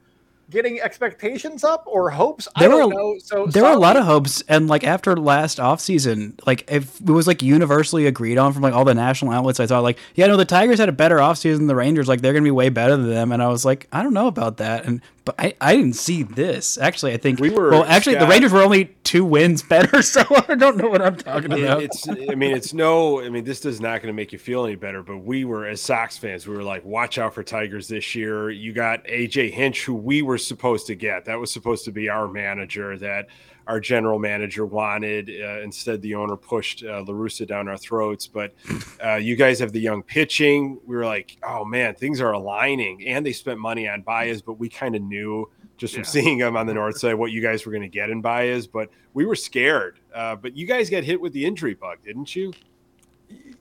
getting 0.50 0.80
expectations 0.80 1.64
up 1.64 1.84
or 1.86 2.10
hopes? 2.10 2.48
There 2.58 2.68
I 2.68 2.72
don't 2.72 2.88
were, 2.88 2.94
know. 2.94 3.18
So 3.18 3.46
there 3.46 3.62
sorry. 3.62 3.74
were 3.74 3.78
a 3.78 3.80
lot 3.80 3.96
of 3.96 4.04
hopes, 4.04 4.42
and 4.48 4.68
like 4.68 4.84
after 4.84 5.16
last 5.16 5.58
offseason, 5.58 6.40
like 6.46 6.70
if 6.70 7.00
it 7.00 7.10
was 7.10 7.26
like 7.26 7.42
universally 7.42 8.06
agreed 8.06 8.38
on 8.38 8.52
from 8.52 8.62
like 8.62 8.74
all 8.74 8.84
the 8.84 8.94
national 8.94 9.32
outlets, 9.32 9.60
I 9.60 9.66
thought 9.66 9.82
like, 9.82 9.98
yeah, 10.14 10.26
no, 10.26 10.36
the 10.36 10.44
Tigers 10.44 10.78
had 10.78 10.88
a 10.88 10.92
better 10.92 11.16
offseason 11.16 11.58
than 11.58 11.66
the 11.66 11.76
Rangers. 11.76 12.08
Like 12.08 12.20
they're 12.20 12.32
gonna 12.32 12.44
be 12.44 12.50
way 12.50 12.68
better 12.68 12.96
than 12.96 13.08
them, 13.08 13.32
and 13.32 13.42
I 13.42 13.48
was 13.48 13.64
like, 13.64 13.88
I 13.92 14.02
don't 14.02 14.14
know 14.14 14.28
about 14.28 14.58
that. 14.58 14.84
And 14.84 15.00
but 15.26 15.34
I, 15.40 15.54
I 15.60 15.74
didn't 15.74 15.94
see 15.94 16.22
this. 16.22 16.78
Actually, 16.78 17.12
I 17.12 17.16
think 17.16 17.40
we 17.40 17.50
were. 17.50 17.70
Well, 17.70 17.84
actually, 17.84 18.14
Scott, 18.14 18.28
the 18.28 18.30
Rangers 18.30 18.52
were 18.52 18.62
only 18.62 18.96
two 19.02 19.24
wins 19.24 19.60
better, 19.60 20.00
so 20.02 20.22
I 20.48 20.54
don't 20.54 20.76
know 20.76 20.88
what 20.88 21.02
I'm 21.02 21.16
talking 21.16 21.52
about. 21.52 21.82
It's. 21.82 22.08
I 22.08 22.36
mean, 22.36 22.56
it's 22.56 22.72
no. 22.72 23.20
I 23.20 23.28
mean, 23.28 23.42
this 23.42 23.64
is 23.66 23.80
not 23.80 24.00
going 24.00 24.06
to 24.06 24.16
make 24.16 24.32
you 24.32 24.38
feel 24.38 24.64
any 24.64 24.76
better. 24.76 25.02
But 25.02 25.18
we 25.18 25.44
were, 25.44 25.66
as 25.66 25.82
Sox 25.82 26.16
fans, 26.16 26.46
we 26.46 26.56
were 26.56 26.62
like, 26.62 26.84
watch 26.84 27.18
out 27.18 27.34
for 27.34 27.42
Tigers 27.42 27.88
this 27.88 28.14
year. 28.14 28.50
You 28.50 28.72
got 28.72 29.04
AJ 29.06 29.50
Hinch, 29.50 29.84
who 29.84 29.94
we 29.94 30.22
were 30.22 30.38
supposed 30.38 30.86
to 30.86 30.94
get. 30.94 31.24
That 31.24 31.40
was 31.40 31.52
supposed 31.52 31.84
to 31.86 31.90
be 31.90 32.08
our 32.08 32.28
manager. 32.28 32.96
That 32.96 33.26
our 33.66 33.80
general 33.80 34.18
manager 34.18 34.64
wanted. 34.64 35.28
Uh, 35.28 35.60
instead, 35.60 36.00
the 36.02 36.14
owner 36.14 36.36
pushed 36.36 36.84
uh, 36.84 37.02
La 37.02 37.14
Russa 37.14 37.46
down 37.46 37.68
our 37.68 37.76
throats. 37.76 38.26
But 38.26 38.54
uh, 39.04 39.14
you 39.16 39.36
guys 39.36 39.58
have 39.58 39.72
the 39.72 39.80
young 39.80 40.02
pitching. 40.02 40.78
We 40.86 40.96
were 40.96 41.04
like, 41.04 41.36
oh 41.46 41.64
man, 41.64 41.94
things 41.94 42.20
are 42.20 42.32
aligning. 42.32 43.06
And 43.06 43.24
they 43.24 43.32
spent 43.32 43.58
money 43.58 43.88
on 43.88 44.02
Baez, 44.02 44.42
but 44.42 44.54
we 44.54 44.68
kind 44.68 44.94
of 44.94 45.02
knew 45.02 45.50
just 45.76 45.94
from 45.94 46.04
yeah. 46.04 46.08
seeing 46.08 46.38
them 46.38 46.56
on 46.56 46.66
the 46.66 46.74
north 46.74 46.98
side 46.98 47.14
what 47.14 47.32
you 47.32 47.42
guys 47.42 47.66
were 47.66 47.72
going 47.72 47.82
to 47.82 47.88
get 47.88 48.10
in 48.10 48.20
Baez. 48.20 48.66
But 48.66 48.90
we 49.14 49.26
were 49.26 49.36
scared. 49.36 49.98
Uh, 50.14 50.36
but 50.36 50.56
you 50.56 50.66
guys 50.66 50.88
got 50.88 51.04
hit 51.04 51.20
with 51.20 51.32
the 51.32 51.44
injury 51.44 51.74
bug, 51.74 51.98
didn't 52.04 52.34
you? 52.34 52.52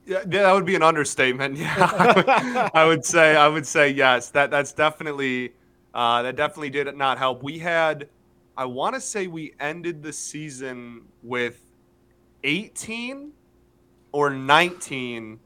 Yeah, 0.06 0.22
that 0.24 0.52
would 0.52 0.64
be 0.64 0.76
an 0.76 0.82
understatement. 0.82 1.58
Yeah, 1.58 1.90
I 1.98 2.12
would, 2.12 2.28
I 2.74 2.84
would 2.86 3.04
say 3.04 3.34
I 3.34 3.48
would 3.48 3.66
say 3.66 3.90
yes. 3.90 4.30
That 4.30 4.52
that's 4.52 4.72
definitely 4.72 5.52
uh, 5.92 6.22
that 6.22 6.36
definitely 6.36 6.70
did 6.70 6.94
not 6.96 7.18
help. 7.18 7.42
We 7.42 7.58
had 7.58 8.08
I 8.56 8.64
want 8.64 8.94
to 8.94 9.00
say 9.00 9.26
we 9.26 9.54
ended 9.60 10.02
the 10.02 10.12
season 10.12 11.02
with 11.22 11.60
18 12.44 13.32
or 14.12 14.30
19 14.30 15.38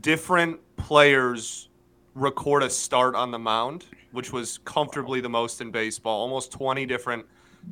different 0.00 0.60
players 0.76 1.68
record 2.14 2.62
a 2.64 2.70
start 2.70 3.14
on 3.14 3.30
the 3.30 3.38
mound, 3.38 3.86
which 4.12 4.32
was 4.32 4.58
comfortably 4.58 5.20
the 5.20 5.28
most 5.28 5.60
in 5.60 5.70
baseball. 5.70 6.22
Almost 6.22 6.50
20 6.52 6.86
different 6.86 7.24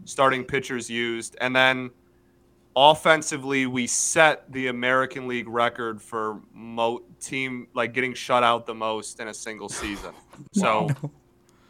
starting 0.05 0.45
pitchers 0.45 0.89
used. 0.89 1.37
And 1.41 1.55
then 1.55 1.91
offensively, 2.77 3.67
we 3.67 3.87
set 3.87 4.51
the 4.53 4.69
American 4.69 5.27
League 5.27 5.49
record 5.49 6.01
for 6.01 6.41
mo- 6.53 7.03
team 7.21 7.67
like 7.75 7.93
getting 7.93 8.15
shut 8.15 8.45
out 8.45 8.67
the 8.67 8.75
most 8.75 9.19
in 9.19 9.29
a 9.29 9.35
single 9.35 9.69
season. 9.69 10.13
So 10.53 10.89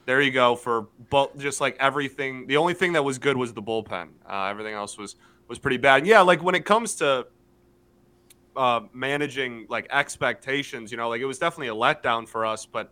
there 0.07 0.21
you 0.21 0.31
go 0.31 0.57
for 0.57 0.89
but 1.11 1.37
just 1.37 1.61
like 1.61 1.77
everything. 1.79 2.47
The 2.47 2.57
only 2.57 2.75
thing 2.75 2.95
that 2.95 3.03
was 3.03 3.19
good 3.19 3.37
was 3.37 3.53
the 3.53 3.63
bullpen. 3.63 4.09
Uh, 4.29 4.45
everything 4.45 4.73
else 4.73 4.97
was 4.97 5.17
was 5.49 5.59
pretty 5.59 5.77
bad. 5.77 5.99
And 5.99 6.07
yeah, 6.07 6.21
like 6.21 6.43
when 6.43 6.55
it 6.55 6.65
comes 6.65 6.95
to 6.97 7.27
uh, 8.57 8.81
managing 8.93 9.67
like 9.69 9.87
expectations, 9.91 10.91
you 10.91 10.97
know, 10.97 11.09
like 11.09 11.21
it 11.21 11.27
was 11.27 11.39
definitely 11.39 11.69
a 11.69 11.75
letdown 11.75 12.27
for 12.27 12.47
us. 12.47 12.65
But 12.65 12.91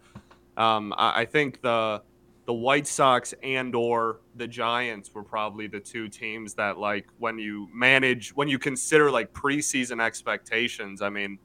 um, 0.57 0.93
I, 0.97 1.23
I 1.23 1.25
think 1.25 1.63
the 1.63 2.03
the 2.47 2.53
White 2.53 2.87
Sox 2.87 3.33
and 3.43 3.75
or 3.75 4.21
the 4.37 4.47
Giants 4.47 5.15
were 5.15 5.23
probably 5.23 5.67
the 5.67 5.81
two 5.81 6.09
teams 6.09 6.53
that 6.55 6.79
like 6.79 7.07
when 7.19 7.39
you 7.39 7.69
manage 7.73 8.35
when 8.35 8.49
you 8.49 8.59
consider 8.59 9.11
like 9.11 9.33
preseason 9.33 10.03
expectations. 10.03 11.01
I 11.01 11.11
mean, 11.11 11.39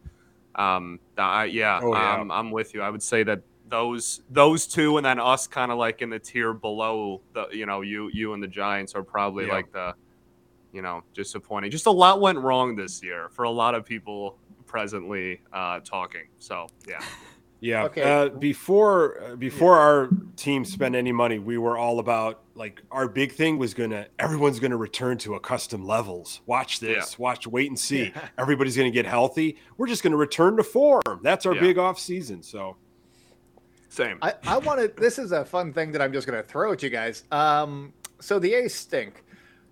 um, 0.55 0.99
I, 1.17 1.45
yeah, 1.45 1.79
oh, 1.81 1.93
yeah. 1.93 2.15
Um, 2.15 2.31
I'm 2.31 2.51
with 2.51 2.73
you. 2.73 2.81
I 2.81 2.89
would 2.89 3.03
say 3.03 3.23
that 3.23 3.41
those 3.69 4.21
those 4.29 4.67
two, 4.67 4.97
and 4.97 5.05
then 5.05 5.19
us, 5.19 5.47
kind 5.47 5.71
of 5.71 5.77
like 5.77 6.01
in 6.01 6.09
the 6.09 6.19
tier 6.19 6.53
below 6.53 7.21
the, 7.33 7.47
you 7.51 7.65
know, 7.65 7.81
you 7.81 8.09
you 8.13 8.33
and 8.33 8.41
the 8.43 8.47
Giants 8.47 8.93
are 8.95 9.03
probably 9.03 9.47
Yeah. 9.47 9.53
like 9.53 9.71
the, 9.71 9.93
you 10.73 10.81
know, 10.81 11.03
disappointing. 11.13 11.71
Just 11.71 11.85
a 11.85 11.91
lot 11.91 12.19
went 12.21 12.39
wrong 12.39 12.75
this 12.75 13.01
year 13.03 13.29
for 13.29 13.43
a 13.43 13.49
lot 13.51 13.75
of 13.75 13.85
people 13.85 14.37
presently 14.65 15.41
uh, 15.53 15.79
talking. 15.81 16.27
So 16.39 16.67
yeah, 16.87 16.99
Yeah. 17.61 17.83
Okay. 17.85 18.01
Uh, 18.03 18.29
before 18.29 19.21
uh, 19.21 19.35
before 19.35 19.75
our 19.77 20.09
team 20.37 20.63
spent 20.63 20.95
any 20.95 21.11
money, 21.11 21.39
we 21.39 21.57
were 21.57 21.77
all 21.77 21.99
about 21.99 22.41
like 22.55 22.81
our 22.89 23.07
big 23.07 23.33
thing 23.33 23.57
was 23.57 23.73
gonna 23.73 24.07
everyone's 24.17 24.59
gonna 24.61 24.77
return 24.77 25.17
to 25.19 25.35
accustomed 25.35 25.83
levels. 25.85 26.39
Watch 26.45 26.79
this. 26.79 27.19
Watch. 27.19 27.47
Wait 27.47 27.67
and 27.67 27.77
see. 27.77 28.13
Everybody's 28.37 28.77
gonna 28.77 28.91
get 28.91 29.05
healthy. 29.05 29.57
We're 29.77 29.87
just 29.87 30.03
gonna 30.03 30.15
return 30.15 30.55
to 30.57 30.63
form. 30.63 31.19
That's 31.21 31.45
our 31.45 31.53
Yeah. 31.55 31.61
big 31.61 31.77
off 31.77 31.99
season. 31.99 32.41
So 32.43 32.77
same. 33.89 34.19
I, 34.21 34.35
I 34.43 34.57
want 34.59 34.79
to. 34.79 35.01
This 35.01 35.19
is 35.19 35.31
a 35.31 35.43
fun 35.43 35.73
thing 35.73 35.91
that 35.91 36.01
I'm 36.01 36.13
just 36.13 36.27
going 36.27 36.41
to 36.41 36.47
throw 36.47 36.71
at 36.71 36.81
you 36.83 36.89
guys. 36.89 37.23
Um, 37.31 37.93
so 38.19 38.39
the 38.39 38.53
A's 38.53 38.73
stink. 38.73 39.23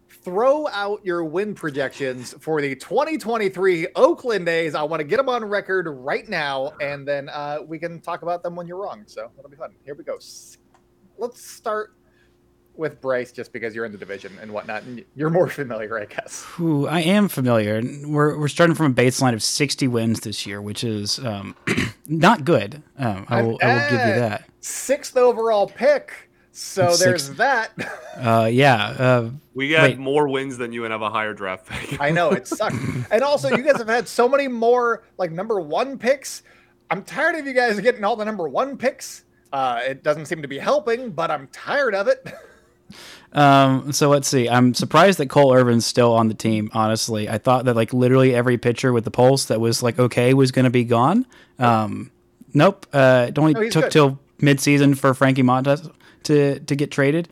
Throw 0.10 0.68
out 0.70 1.06
your 1.06 1.24
win 1.24 1.54
projections 1.54 2.34
for 2.40 2.62
the 2.62 2.76
2023 2.76 3.88
Oakland 3.96 4.48
A's. 4.50 4.76
I 4.76 4.84
want 4.84 5.00
to 5.00 5.04
get 5.06 5.18
them 5.18 5.30
on 5.30 5.46
record 5.46 5.88
right 5.88 6.28
now, 6.28 6.74
and 6.82 7.08
then 7.08 7.30
uh, 7.30 7.60
we 7.66 7.78
can 7.80 8.02
talk 8.02 8.24
about 8.24 8.44
them 8.44 8.56
when 8.56 8.68
you're 8.68 8.82
wrong. 8.82 9.04
So 9.06 9.30
that'll 9.36 9.52
be 9.52 9.56
fun. 9.56 9.74
Here 9.86 9.96
we 9.96 10.04
go. 10.04 10.18
Let's 11.18 11.50
start 11.50 11.97
with 12.78 13.02
Bryce, 13.02 13.32
just 13.32 13.52
because 13.54 13.76
you're 13.76 13.86
in 13.86 13.92
the 13.92 13.98
division 13.98 14.38
and 14.42 14.52
whatnot, 14.52 14.84
and 14.84 15.04
you're 15.16 15.30
more 15.30 15.48
familiar, 15.50 16.00
I 16.00 16.06
guess. 16.06 16.44
Who 16.44 16.88
I 16.88 17.02
am 17.02 17.28
familiar. 17.28 17.82
We're 18.06 18.38
we're 18.38 18.48
starting 18.48 18.76
from 18.76 18.92
a 18.92 18.96
baseline 18.96 19.34
of 19.34 19.44
60 19.44 19.88
wins 19.88 20.22
this 20.22 20.46
year, 20.46 20.62
which 20.62 20.84
is 20.84 21.20
um, 21.20 21.56
not 22.08 22.46
good. 22.46 22.82
Um, 22.98 23.26
I 23.30 23.42
will 23.42 23.58
I 23.62 23.68
will 23.74 23.82
give 23.90 23.92
you 23.92 24.16
that. 24.22 24.50
Sixth 24.62 25.16
overall 25.18 25.68
pick. 25.68 26.14
So 26.52 26.88
Sixth. 26.90 27.04
there's 27.04 27.30
that. 27.38 27.72
Uh, 28.18 28.50
yeah. 28.52 28.76
Uh, 28.98 29.30
We 29.54 29.70
got 29.70 29.84
Wait. 29.84 30.00
more 30.00 30.28
wins 30.28 30.58
than 30.58 30.74
you 30.74 30.84
and 30.86 30.92
have 30.92 31.04
a 31.04 31.10
higher 31.12 31.36
draft 31.36 31.68
pick. 31.68 32.02
I 32.02 32.10
know 32.10 32.32
it 32.32 32.48
sucks. 32.48 32.76
and 33.12 33.22
also, 33.22 33.56
you 33.56 33.62
guys 33.62 33.78
have 33.78 33.88
had 33.88 34.08
so 34.08 34.28
many 34.28 34.48
more 34.48 35.04
like 35.20 35.32
number 35.32 35.60
one 35.62 36.00
picks. 36.00 36.42
I'm 36.90 37.04
tired 37.04 37.36
of 37.36 37.46
you 37.46 37.54
guys 37.54 37.80
getting 37.80 38.04
all 38.04 38.16
the 38.16 38.26
number 38.26 38.48
one 38.50 38.76
picks. 38.76 39.24
Uh, 39.54 39.82
it 39.88 40.02
doesn't 40.02 40.26
seem 40.26 40.42
to 40.42 40.48
be 40.48 40.58
helping, 40.58 41.12
but 41.12 41.30
I'm 41.30 41.48
tired 41.50 41.94
of 41.94 42.08
it. 42.08 42.28
Um, 43.34 43.92
so 43.92 44.10
let's 44.10 44.28
see. 44.28 44.50
I'm 44.50 44.74
surprised 44.74 45.20
that 45.20 45.30
Cole 45.30 45.54
Irvin's 45.54 45.86
still 45.86 46.14
on 46.14 46.28
the 46.28 46.34
team. 46.34 46.70
Honestly, 46.74 47.30
I 47.30 47.38
thought 47.38 47.66
that 47.66 47.76
like 47.76 47.94
literally 47.94 48.34
every 48.34 48.58
pitcher 48.58 48.94
with 48.94 49.04
the 49.04 49.12
pulse 49.12 49.46
that 49.46 49.60
was 49.60 49.84
like 49.84 50.00
okay 50.00 50.34
was 50.34 50.52
going 50.52 50.66
to 50.66 50.72
be 50.72 50.84
gone. 50.84 51.26
Um, 51.60 52.12
nope. 52.54 52.88
Uh, 52.94 53.28
it 53.30 53.38
only 53.38 53.54
No, 53.54 53.70
took 53.70 53.86
good. 53.86 53.92
till 53.92 54.20
midseason 54.40 54.98
for 54.98 55.14
Frankie 55.14 55.44
Montas 55.44 55.92
to 56.24 56.60
to 56.60 56.76
get 56.76 56.90
traded. 56.92 57.28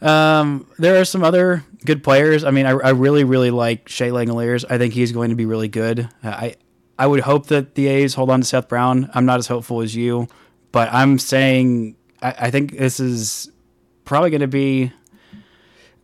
Um, 0.00 0.66
there 0.78 1.00
are 1.00 1.04
some 1.04 1.22
other 1.22 1.64
good 1.84 2.02
players. 2.02 2.42
I 2.42 2.50
mean, 2.50 2.66
I, 2.66 2.70
I 2.70 2.90
really 2.90 3.24
really 3.24 3.50
like 3.52 3.88
Shea 3.88 4.08
Langeliers. 4.08 4.64
I 4.68 4.76
think 4.78 4.92
he's 4.94 5.12
going 5.12 5.30
to 5.30 5.36
be 5.36 5.46
really 5.46 5.68
good. 5.68 6.08
Uh, 6.24 6.28
I 6.28 6.56
I 6.98 7.06
would 7.06 7.20
hope 7.20 7.46
that 7.46 7.74
the 7.76 7.86
A's 7.86 8.14
hold 8.14 8.28
on 8.28 8.40
to 8.40 8.46
Seth 8.46 8.68
Brown. 8.68 9.08
I'm 9.14 9.24
not 9.24 9.38
as 9.38 9.46
hopeful 9.46 9.80
as 9.80 9.94
you, 9.94 10.26
but 10.72 10.92
I'm 10.92 11.18
saying 11.20 11.94
I, 12.20 12.34
I 12.40 12.50
think 12.50 12.76
this 12.76 12.98
is 12.98 13.51
probably 14.04 14.30
going 14.30 14.40
to 14.40 14.46
be. 14.48 14.92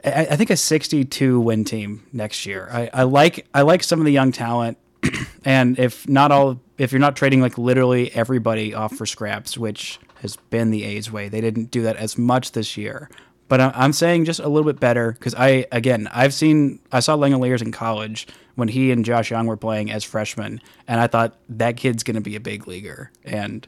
I, 0.04 0.26
I 0.30 0.36
think 0.36 0.50
a 0.50 0.56
62 0.56 1.40
win 1.40 1.64
team 1.64 2.06
next 2.12 2.46
year. 2.46 2.68
I, 2.70 2.90
I 2.92 3.02
like 3.02 3.46
I 3.54 3.62
like 3.62 3.82
some 3.82 3.98
of 4.00 4.06
the 4.06 4.12
young 4.12 4.32
talent, 4.32 4.78
and 5.44 5.78
if 5.78 6.08
not 6.08 6.30
all, 6.30 6.60
if 6.78 6.92
you're 6.92 7.00
not 7.00 7.16
trading 7.16 7.40
like 7.40 7.58
literally 7.58 8.12
everybody 8.14 8.74
off 8.74 8.94
for 8.96 9.06
scraps, 9.06 9.58
which 9.58 9.98
has 10.22 10.36
been 10.36 10.70
the 10.70 10.84
A's 10.84 11.10
way, 11.10 11.28
they 11.28 11.40
didn't 11.40 11.70
do 11.70 11.82
that 11.82 11.96
as 11.96 12.16
much 12.18 12.52
this 12.52 12.76
year. 12.76 13.10
But 13.48 13.60
I- 13.60 13.72
I'm 13.74 13.92
saying 13.92 14.24
just 14.24 14.40
a 14.40 14.48
little 14.48 14.70
bit 14.70 14.78
better 14.80 15.12
because 15.12 15.34
I 15.34 15.66
again 15.72 16.08
I've 16.12 16.34
seen 16.34 16.78
I 16.92 17.00
saw 17.00 17.16
Langeliers 17.16 17.62
in 17.62 17.72
college 17.72 18.26
when 18.54 18.68
he 18.68 18.90
and 18.92 19.04
Josh 19.04 19.30
Jung 19.30 19.46
were 19.46 19.56
playing 19.56 19.90
as 19.90 20.04
freshmen, 20.04 20.60
and 20.86 21.00
I 21.00 21.06
thought 21.06 21.36
that 21.48 21.76
kid's 21.76 22.02
going 22.02 22.16
to 22.16 22.20
be 22.20 22.36
a 22.36 22.40
big 22.40 22.68
leaguer, 22.68 23.10
and 23.24 23.66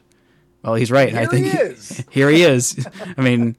well 0.63 0.75
he's 0.75 0.91
right. 0.91 1.13
I 1.13 1.25
think 1.25 1.47
he 1.47 1.57
is. 1.57 2.03
here 2.11 2.29
he 2.29 2.43
is. 2.43 2.85
I 3.17 3.21
mean, 3.21 3.55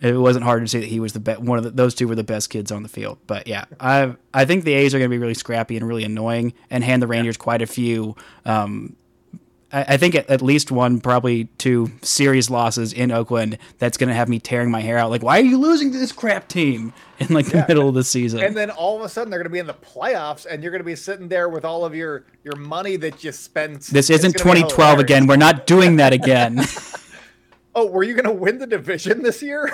it 0.00 0.12
wasn't 0.12 0.44
hard 0.44 0.62
to 0.62 0.68
see 0.68 0.80
that 0.80 0.86
he 0.86 1.00
was 1.00 1.12
the 1.12 1.20
best. 1.20 1.40
One 1.40 1.58
of 1.58 1.64
the, 1.64 1.70
those 1.70 1.94
two 1.94 2.06
were 2.06 2.14
the 2.14 2.24
best 2.24 2.50
kids 2.50 2.70
on 2.70 2.82
the 2.82 2.88
field. 2.88 3.18
But 3.26 3.46
yeah, 3.46 3.64
I 3.80 4.14
I 4.32 4.44
think 4.44 4.64
the 4.64 4.74
A's 4.74 4.94
are 4.94 4.98
going 4.98 5.10
to 5.10 5.14
be 5.14 5.18
really 5.18 5.34
scrappy 5.34 5.76
and 5.76 5.86
really 5.86 6.04
annoying, 6.04 6.54
and 6.70 6.84
hand 6.84 7.02
the 7.02 7.06
Rangers 7.06 7.36
quite 7.36 7.62
a 7.62 7.66
few. 7.66 8.14
Um, 8.44 8.96
I, 9.72 9.84
I 9.88 9.96
think 9.96 10.14
at, 10.14 10.30
at 10.30 10.40
least 10.40 10.70
one, 10.70 11.00
probably 11.00 11.46
two 11.58 11.90
serious 12.02 12.48
losses 12.48 12.92
in 12.92 13.10
Oakland. 13.10 13.58
That's 13.78 13.96
going 13.96 14.08
to 14.08 14.14
have 14.14 14.28
me 14.28 14.38
tearing 14.38 14.70
my 14.70 14.80
hair 14.80 14.98
out. 14.98 15.10
Like, 15.10 15.22
why 15.22 15.38
are 15.38 15.44
you 15.44 15.58
losing 15.58 15.92
to 15.92 15.98
this 15.98 16.12
crap 16.12 16.48
team 16.48 16.92
in 17.18 17.28
like 17.28 17.46
the 17.46 17.64
middle 17.66 17.88
of 17.88 17.94
the 17.94 18.04
season? 18.04 18.40
and 18.40 18.56
then 18.56 18.70
all 18.70 18.96
of 18.96 19.02
a 19.02 19.08
sudden 19.08 19.30
they're 19.30 19.40
going 19.40 19.50
to 19.50 19.50
be 19.50 19.58
in 19.58 19.66
the 19.66 19.74
playoffs, 19.74 20.46
and 20.46 20.62
you're 20.62 20.72
going 20.72 20.80
to 20.80 20.84
be 20.84 20.96
sitting 20.96 21.28
there 21.28 21.48
with 21.48 21.64
all 21.64 21.84
of 21.84 21.94
your 21.94 22.24
your 22.44 22.56
money 22.56 22.96
that 22.96 23.24
you 23.24 23.32
spent. 23.32 23.82
this 23.82 24.10
isn't 24.10 24.36
2012 24.36 24.98
again. 25.00 25.26
We're 25.26 25.36
not 25.36 25.66
doing 25.66 25.96
that 25.96 26.12
again. 26.12 26.60
Oh, 27.74 27.86
were 27.86 28.02
you 28.02 28.14
going 28.14 28.24
to 28.24 28.32
win 28.32 28.58
the 28.58 28.66
division 28.66 29.22
this 29.22 29.42
year? 29.42 29.70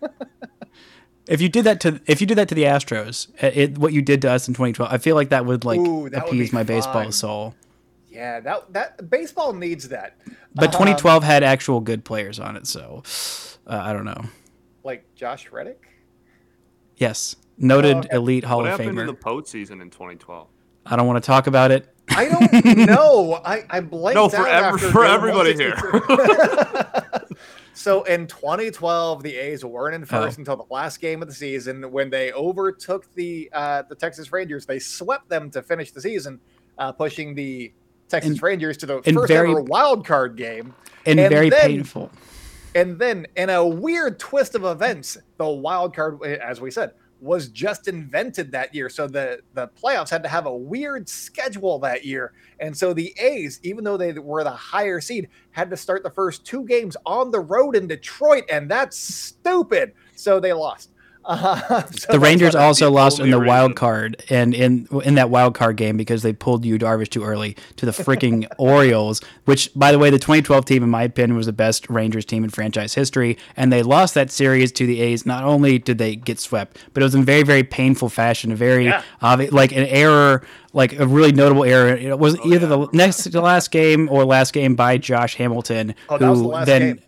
if 1.26 1.40
you 1.40 1.48
did 1.48 1.64
that 1.64 1.80
to 1.80 2.00
if 2.06 2.20
you 2.20 2.26
did 2.26 2.38
that 2.38 2.48
to 2.48 2.54
the 2.54 2.64
Astros, 2.64 3.28
it, 3.42 3.78
what 3.78 3.92
you 3.92 4.02
did 4.02 4.22
to 4.22 4.30
us 4.30 4.46
in 4.46 4.54
2012, 4.54 4.92
I 4.92 4.98
feel 4.98 5.14
like 5.16 5.30
that 5.30 5.46
would 5.46 5.64
like 5.64 5.80
Ooh, 5.80 6.08
that 6.10 6.28
appease 6.28 6.50
be 6.50 6.54
my 6.56 6.62
baseball 6.62 7.10
soul. 7.12 7.54
yeah, 8.08 8.40
that 8.40 8.72
that 8.72 9.10
baseball 9.10 9.52
needs 9.52 9.88
that. 9.88 10.16
But 10.54 10.66
Um, 10.66 10.72
2012 10.72 11.22
had 11.24 11.42
actual 11.42 11.80
good 11.80 12.04
players 12.04 12.38
on 12.38 12.56
it, 12.56 12.66
so 12.66 13.02
uh, 13.66 13.80
I 13.82 13.92
don't 13.92 14.04
know. 14.04 14.22
like 14.84 15.12
Josh 15.16 15.50
Reddick. 15.50 15.82
Yes, 16.96 17.34
noted 17.58 17.96
Oh, 17.96 17.98
okay. 18.00 18.16
elite 18.16 18.44
Hall 18.44 18.58
what 18.58 18.66
of 18.66 18.78
happened 18.78 18.96
Famer. 18.96 19.00
in 19.00 19.06
the 19.08 19.14
postseason 19.14 19.82
in 19.82 19.90
2012? 19.90 20.46
I 20.86 20.94
don't 20.96 21.06
want 21.08 21.20
to 21.22 21.26
talk 21.26 21.46
about 21.48 21.70
it. 21.72 21.88
I 22.10 22.28
don't 22.28 22.76
know. 22.86 23.40
I 23.44 23.64
I 23.70 23.80
blanked 23.80 24.14
No, 24.16 24.28
for 24.28 24.46
out 24.46 24.74
ev- 24.74 24.74
after 24.74 24.90
for 24.90 25.04
everybody 25.06 25.54
162. 25.56 27.00
so 27.74 28.02
in 28.04 28.26
2012, 28.26 29.22
the 29.22 29.34
A's 29.36 29.64
weren't 29.64 29.94
in 29.94 30.04
first 30.04 30.38
Oh. 30.38 30.40
until 30.40 30.56
the 30.56 30.72
last 30.72 31.00
game 31.00 31.20
of 31.22 31.28
the 31.28 31.34
season 31.34 31.90
when 31.90 32.08
they 32.10 32.32
overtook 32.32 33.12
the 33.14 33.50
uh, 33.52 33.82
the 33.88 33.94
Texas 33.94 34.32
Rangers. 34.32 34.64
They 34.66 34.78
swept 34.78 35.28
them 35.28 35.50
to 35.50 35.62
finish 35.62 35.90
the 35.90 36.00
season, 36.00 36.40
uh, 36.78 36.92
pushing 36.92 37.34
the 37.34 37.72
Texas 38.08 38.32
And- 38.32 38.42
Rangers 38.42 38.76
to 38.78 38.86
the 38.86 39.02
first 39.02 39.28
very- 39.28 39.50
ever 39.50 39.60
wild 39.62 40.06
card 40.06 40.36
game. 40.36 40.74
And, 41.06 41.18
And 41.20 41.30
very 41.30 41.50
then- 41.50 41.60
painful. 41.70 42.10
And 42.76 42.98
then, 42.98 43.26
in 43.36 43.50
a 43.50 43.64
weird 43.64 44.18
twist 44.18 44.54
of 44.56 44.64
events, 44.64 45.16
the 45.36 45.46
wild 45.48 45.94
card, 45.94 46.22
as 46.24 46.60
we 46.60 46.70
said, 46.72 46.92
was 47.24 47.48
just 47.48 47.88
invented 47.88 48.52
that 48.52 48.74
year. 48.74 48.88
So 48.88 49.08
the 49.08 49.40
the 49.54 49.68
playoffs 49.68 50.10
had 50.10 50.22
to 50.22 50.28
have 50.28 50.46
a 50.46 50.54
weird 50.54 51.08
schedule 51.08 51.78
that 51.80 52.04
year, 52.04 52.32
and 52.60 52.76
so 52.76 52.92
the 52.92 53.14
A's, 53.18 53.58
even 53.62 53.82
though 53.82 53.96
they 53.96 54.12
were 54.12 54.44
the 54.44 54.50
higher 54.50 55.00
seed, 55.00 55.28
had 55.50 55.70
to 55.70 55.76
start 55.76 56.02
the 56.02 56.10
first 56.10 56.44
two 56.44 56.64
games 56.64 56.96
on 57.06 57.30
the 57.30 57.40
road 57.40 57.76
in 57.76 57.86
Detroit, 57.86 58.44
and 58.50 58.70
that's 58.70 58.96
stupid. 58.98 59.94
So 60.14 60.38
they 60.38 60.52
lost. 60.52 60.90
Uh, 61.26 61.82
so 61.90 62.12
The 62.12 62.20
Rangers 62.20 62.54
also 62.54 62.90
lost 62.90 63.18
in 63.20 63.30
the 63.30 63.40
wild 63.40 63.76
card, 63.76 64.22
and 64.30 64.54
in 64.54 64.86
in 65.04 65.14
that 65.14 65.30
wild 65.30 65.54
card 65.54 65.76
game 65.76 65.96
because 65.96 66.22
they 66.22 66.32
pulled 66.32 66.64
Yu 66.64 66.78
Darvish 66.78 67.08
too 67.08 67.24
early 67.24 67.56
to 67.76 67.86
the 67.86 67.92
freaking 67.92 68.46
Orioles. 68.58 69.20
Which, 69.44 69.70
by 69.74 69.90
the 69.92 69.98
way, 69.98 70.10
the 70.10 70.18
2012 70.18 70.64
team, 70.64 70.82
in 70.82 70.90
my 70.90 71.02
opinion, 71.04 71.36
was 71.36 71.46
the 71.46 71.52
best 71.52 71.88
Rangers 71.88 72.24
team 72.24 72.44
in 72.44 72.50
franchise 72.50 72.94
history, 72.94 73.38
and 73.56 73.72
they 73.72 73.82
lost 73.82 74.14
that 74.14 74.30
series 74.30 74.70
to 74.72 74.86
the 74.86 75.00
A's. 75.00 75.24
Not 75.24 75.44
only 75.44 75.78
did 75.78 75.98
they 75.98 76.16
get 76.16 76.38
swept, 76.38 76.78
but 76.92 77.02
it 77.02 77.04
was 77.04 77.14
in 77.14 77.24
very 77.24 77.42
very 77.42 77.62
painful 77.64 78.08
fashion, 78.08 78.52
a 78.52 78.56
very 78.56 78.84
Yeah. 78.86 79.02
obvi- 79.22 79.50
like 79.52 79.72
an 79.72 79.86
error, 79.86 80.42
like 80.72 80.98
a 80.98 81.06
really 81.06 81.32
notable 81.32 81.64
error. 81.64 81.88
It 81.96 82.18
was 82.18 82.36
Oh, 82.38 82.52
either 82.52 82.66
the 82.66 82.86
next 82.92 83.22
to 83.30 83.40
last 83.40 83.70
game 83.70 84.08
or 84.10 84.24
last 84.24 84.52
game 84.52 84.74
by 84.74 84.98
Josh 84.98 85.36
Hamilton, 85.36 85.94
Oh, 86.08 86.18
that 86.18 86.24
who 86.24 86.30
was 86.30 86.40
the 86.42 86.48
last 86.48 86.66
then. 86.66 86.80
game. 86.82 86.98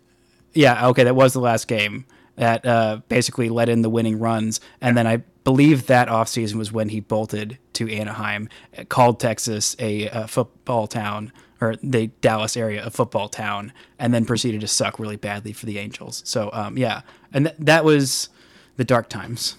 Yeah, 0.53 0.87
okay, 0.87 1.03
that 1.03 1.15
was 1.15 1.33
the 1.33 1.39
last 1.39 1.67
game 1.67 2.05
that 2.37 2.65
uh, 2.65 3.01
basically 3.09 3.49
let 3.49 3.69
in 3.69 3.81
the 3.83 3.89
winning 3.89 4.17
runs. 4.17 4.59
And 4.81 4.97
then 4.97 5.05
I 5.05 5.17
believe 5.43 5.87
that 5.87 6.07
offseason 6.07 6.55
was 6.55 6.71
when 6.71 6.89
he 6.89 6.99
bolted 6.99 7.57
to 7.73 7.91
Anaheim, 7.91 8.49
uh, 8.77 8.83
called 8.85 9.19
Texas 9.19 9.75
a, 9.79 10.07
a 10.07 10.27
football 10.27 10.87
town, 10.87 11.31
or 11.59 11.75
the 11.81 12.07
Dallas 12.21 12.55
area 12.55 12.85
a 12.85 12.89
football 12.89 13.29
town, 13.29 13.73
and 13.97 14.13
then 14.13 14.25
proceeded 14.25 14.61
to 14.61 14.67
suck 14.67 14.99
really 14.99 15.15
badly 15.15 15.53
for 15.53 15.65
the 15.65 15.77
Angels. 15.79 16.21
So, 16.25 16.49
um, 16.53 16.77
yeah, 16.77 17.01
and 17.33 17.47
th- 17.47 17.57
that 17.59 17.83
was 17.83 18.29
the 18.77 18.83
dark 18.83 19.09
times. 19.09 19.57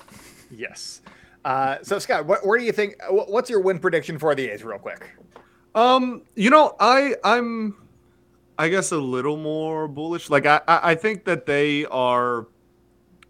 Yes. 0.51 1.01
Uh, 1.45 1.79
so 1.83 1.99
Scott, 1.99 2.27
what, 2.27 2.47
where 2.47 2.59
do 2.59 2.65
you 2.65 2.73
think? 2.73 2.97
What's 3.11 3.51
your 3.51 3.61
win 3.61 3.79
prediction 3.79 4.19
for 4.19 4.35
the 4.35 4.49
A's, 4.51 4.63
real 4.63 4.79
quick? 4.79 5.11
Um, 5.75 6.23
you 6.35 6.51
know, 6.51 6.77
I 6.79 7.15
I'm 7.25 7.77
I 8.59 8.69
guess 8.69 8.93
a 8.93 8.99
little 8.99 9.37
more 9.37 9.89
bullish. 9.89 10.31
Like 10.31 10.47
I 10.47 10.61
I 10.69 10.91
I 10.91 10.95
think 10.95 11.25
that 11.25 11.47
they 11.47 11.85
are 11.87 12.47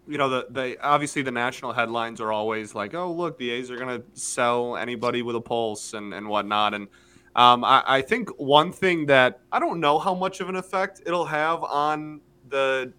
you 0.09 0.17
know, 0.17 0.27
the 0.27 0.47
they 0.49 0.75
obviously 0.77 1.21
the 1.21 1.31
national 1.31 1.71
headlines 1.71 2.19
are 2.19 2.31
always 2.33 2.75
like, 2.75 2.93
oh 2.95 3.13
look, 3.13 3.37
the 3.37 3.51
A's 3.51 3.71
are 3.71 3.77
gonna 3.77 4.01
sell 4.13 4.75
anybody 4.75 5.21
with 5.21 5.35
a 5.35 5.41
pulse 5.41 5.93
and, 5.93 6.13
and 6.13 6.27
whatnot. 6.27 6.73
And 6.73 6.87
Um, 7.35 7.63
I, 7.63 7.83
I 7.85 8.01
think 8.01 8.29
one 8.37 8.71
thing 8.73 9.05
that 9.05 9.39
I 9.51 9.59
don't 9.59 9.79
know 9.79 9.99
how 9.99 10.15
much 10.15 10.41
of 10.41 10.49
an 10.49 10.55
effect 10.55 11.01
it'll 11.05 11.27
have 11.27 11.63
on 11.63 12.21
the 12.49 12.91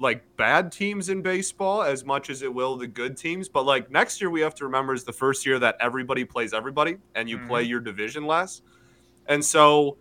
like 0.00 0.24
bad 0.36 0.72
teams 0.72 1.08
in 1.08 1.22
baseball 1.22 1.82
as 1.82 2.04
much 2.04 2.30
as 2.30 2.42
it 2.42 2.52
will 2.52 2.76
the 2.76 2.88
good 2.88 3.16
teams. 3.16 3.48
But 3.48 3.62
like 3.64 3.90
next 3.92 4.20
year, 4.20 4.28
we 4.28 4.40
have 4.40 4.56
to 4.56 4.64
remember 4.64 4.92
is 4.92 5.04
the 5.04 5.12
first 5.12 5.46
year 5.46 5.60
that 5.60 5.76
everybody 5.78 6.24
plays 6.24 6.52
everybody 6.52 6.96
and 7.14 7.30
you 7.30 7.38
play 7.46 7.62
your 7.62 7.80
division 7.80 8.26
less. 8.26 8.62
And 9.26 9.42
so 9.44 9.98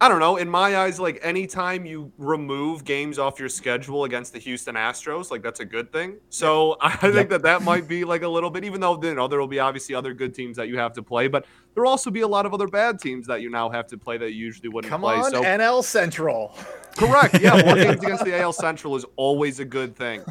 I 0.00 0.08
don't 0.08 0.20
know. 0.20 0.36
In 0.36 0.48
my 0.48 0.76
eyes, 0.76 1.00
like 1.00 1.18
anytime 1.22 1.84
you 1.84 2.12
remove 2.18 2.84
games 2.84 3.18
off 3.18 3.40
your 3.40 3.48
schedule 3.48 4.04
against 4.04 4.32
the 4.32 4.38
Houston 4.38 4.76
Astros, 4.76 5.30
like 5.32 5.42
that's 5.42 5.58
a 5.58 5.64
good 5.64 5.90
thing. 5.92 6.18
So 6.28 6.76
I 6.80 6.94
think 6.96 7.30
that 7.30 7.42
that 7.42 7.62
might 7.62 7.88
be 7.88 8.04
like 8.04 8.22
a 8.22 8.28
little 8.28 8.48
bit, 8.50 8.62
even 8.64 8.80
though 8.80 9.00
you 9.02 9.14
know 9.14 9.26
there 9.26 9.40
will 9.40 9.48
be 9.48 9.58
obviously 9.58 9.96
other 9.96 10.14
good 10.14 10.34
teams 10.34 10.56
that 10.56 10.68
you 10.68 10.78
have 10.78 10.92
to 10.92 11.02
play, 11.02 11.26
but 11.26 11.46
there 11.74 11.82
will 11.82 11.90
also 11.90 12.10
be 12.10 12.20
a 12.20 12.28
lot 12.28 12.46
of 12.46 12.54
other 12.54 12.68
bad 12.68 13.00
teams 13.00 13.26
that 13.26 13.40
you 13.42 13.50
now 13.50 13.68
have 13.70 13.88
to 13.88 13.98
play 13.98 14.16
that 14.18 14.32
you 14.32 14.38
usually 14.44 14.68
wouldn't 14.68 14.88
Come 14.90 15.00
play. 15.00 15.16
on, 15.16 15.30
so 15.32 15.42
NL 15.42 15.82
Central. 15.82 16.54
correct, 16.96 17.40
yeah, 17.40 17.60
more 17.64 17.74
games 17.84 18.00
against 18.02 18.24
the 18.24 18.38
AL 18.40 18.52
Central 18.52 18.94
is 18.94 19.04
always 19.16 19.58
a 19.58 19.64
good 19.64 19.96
thing. 19.96 20.22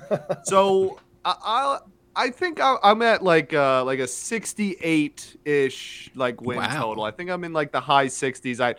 So 0.43 0.97
I. 1.26 1.36
I 1.43 1.80
I 2.20 2.32
think 2.32 2.59
I, 2.59 2.78
I'm 2.82 3.03
at 3.03 3.22
like 3.24 3.53
uh, 3.53 3.84
like 3.84 3.99
a 3.99 4.07
68 4.07 5.38
ish 5.45 6.09
like 6.15 6.41
win 6.41 6.57
Wow. 6.57 6.82
total. 6.82 7.03
I 7.03 7.11
think 7.11 7.30
I'm 7.30 7.43
in 7.43 7.53
like 7.53 7.72
the 7.72 7.80
high 7.80 8.07
60s. 8.07 8.59
I 8.59 8.74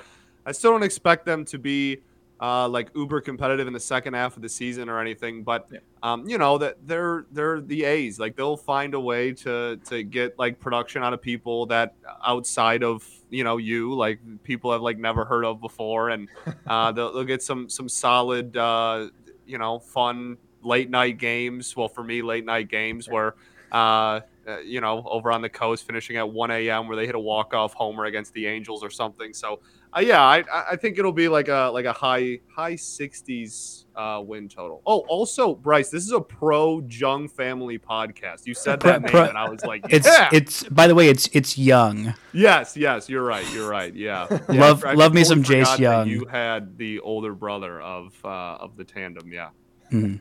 I 0.49 0.53
still 0.53 0.71
don't 0.71 0.83
expect 0.83 1.27
them 1.27 1.45
to 1.45 1.59
be 1.59 2.01
uh, 2.41 2.67
like 2.69 2.89
uber 2.95 3.21
competitive 3.21 3.67
in 3.67 3.73
the 3.75 3.81
second 3.81 4.15
half 4.15 4.35
of 4.37 4.43
the 4.43 4.49
season 4.49 4.89
or 4.89 4.99
anything, 4.99 5.43
but 5.43 5.69
Yeah. 5.71 5.81
um, 6.03 6.27
you 6.27 6.39
know 6.39 6.57
that 6.57 6.77
they're 6.87 7.27
they're 7.33 7.61
the 7.61 7.85
A's. 7.85 8.19
Like 8.19 8.35
they'll 8.35 8.57
find 8.57 8.95
a 8.95 9.01
way 9.01 9.33
to 9.45 9.77
to 9.85 10.03
get 10.03 10.39
like 10.39 10.59
production 10.59 11.03
out 11.03 11.13
of 11.13 11.21
people 11.21 11.67
that 11.67 11.95
outside 12.25 12.83
of 12.83 13.07
you 13.29 13.45
know 13.45 13.59
you 13.59 13.93
like 13.95 14.21
people 14.43 14.73
have 14.73 14.81
like 14.81 14.97
never 14.99 15.27
heard 15.27 15.45
of 15.45 15.61
before, 15.61 16.09
and 16.11 16.29
uh, 16.67 16.93
they'll, 16.93 17.13
they'll 17.13 17.25
get 17.25 17.43
some 17.43 17.69
some 17.69 17.89
solid 17.89 18.57
uh, 18.57 19.09
you 19.47 19.59
know 19.59 19.81
fun 19.81 20.39
late 20.63 20.89
night 20.89 21.19
games. 21.19 21.77
Well, 21.77 21.89
for 21.89 22.03
me, 22.03 22.23
late 22.23 22.47
night 22.47 22.69
games 22.71 23.07
where. 23.09 23.35
Uh, 23.71 24.21
uh, 24.49 24.61
you 24.61 24.81
know, 24.81 25.07
over 25.07 25.31
on 25.31 25.43
the 25.43 25.49
coast, 25.51 25.87
finishing 25.87 26.17
at 26.17 26.27
1 26.27 26.51
a.m. 26.51 26.89
where 26.89 26.97
they 26.97 27.05
hit 27.05 27.15
a 27.15 27.19
walk-off 27.19 27.75
homer 27.75 28.07
against 28.07 28.33
the 28.33 28.47
Angels 28.47 28.83
or 28.83 28.89
something. 28.89 29.35
So, 29.35 29.61
uh, 29.97 30.01
yeah, 30.01 30.23
I, 30.23 30.39
I 30.53 30.65
I 30.73 30.77
think 30.77 30.99
it'll 30.99 31.13
be 31.13 31.29
like 31.29 31.49
a 31.49 31.71
like 31.73 31.85
a 31.85 31.93
high 31.93 32.41
high 32.55 32.75
60s 32.75 33.85
uh, 33.97 34.21
win 34.25 34.49
total. 34.49 34.83
Oh, 34.87 35.01
also, 35.09 35.55
Bryce, 35.55 35.91
this 35.91 36.05
is 36.05 36.13
a 36.13 36.21
pro 36.21 36.81
Jung 36.89 37.29
family 37.29 37.79
podcast. 37.79 38.47
You 38.47 38.55
said 38.55 38.81
that 38.81 39.03
name, 39.03 39.17
and 39.17 39.37
I 39.39 39.49
was 39.49 39.65
like, 39.65 39.85
It's 39.91 40.07
yeah, 40.07 40.29
it's 40.33 40.63
by 40.65 40.87
the 40.87 40.95
way, 40.95 41.09
it's 41.09 41.29
it's 41.33 41.57
young. 41.59 42.15
yes, 42.33 42.77
yes, 42.77 43.09
you're 43.09 43.25
right, 43.25 43.45
you're 43.53 43.69
right, 43.69 43.95
yeah. 43.95 44.27
Yeah, 44.51 44.61
Love- 44.61 44.85
I 44.85 44.93
love 44.95 45.15
me 45.15 45.23
totally 45.25 45.25
some 45.25 45.43
Jace 45.43 45.73
forgot 45.77 45.79
Jung. 45.81 46.09
You 46.09 46.27
had 46.27 46.77
the 46.79 47.01
older 47.01 47.35
brother 47.35 47.81
of 47.81 48.15
uh, 48.25 48.29
of 48.29 48.77
the 48.77 48.85
tandem, 48.85 49.33
yeah. 49.33 49.49
Mhm. 49.93 50.21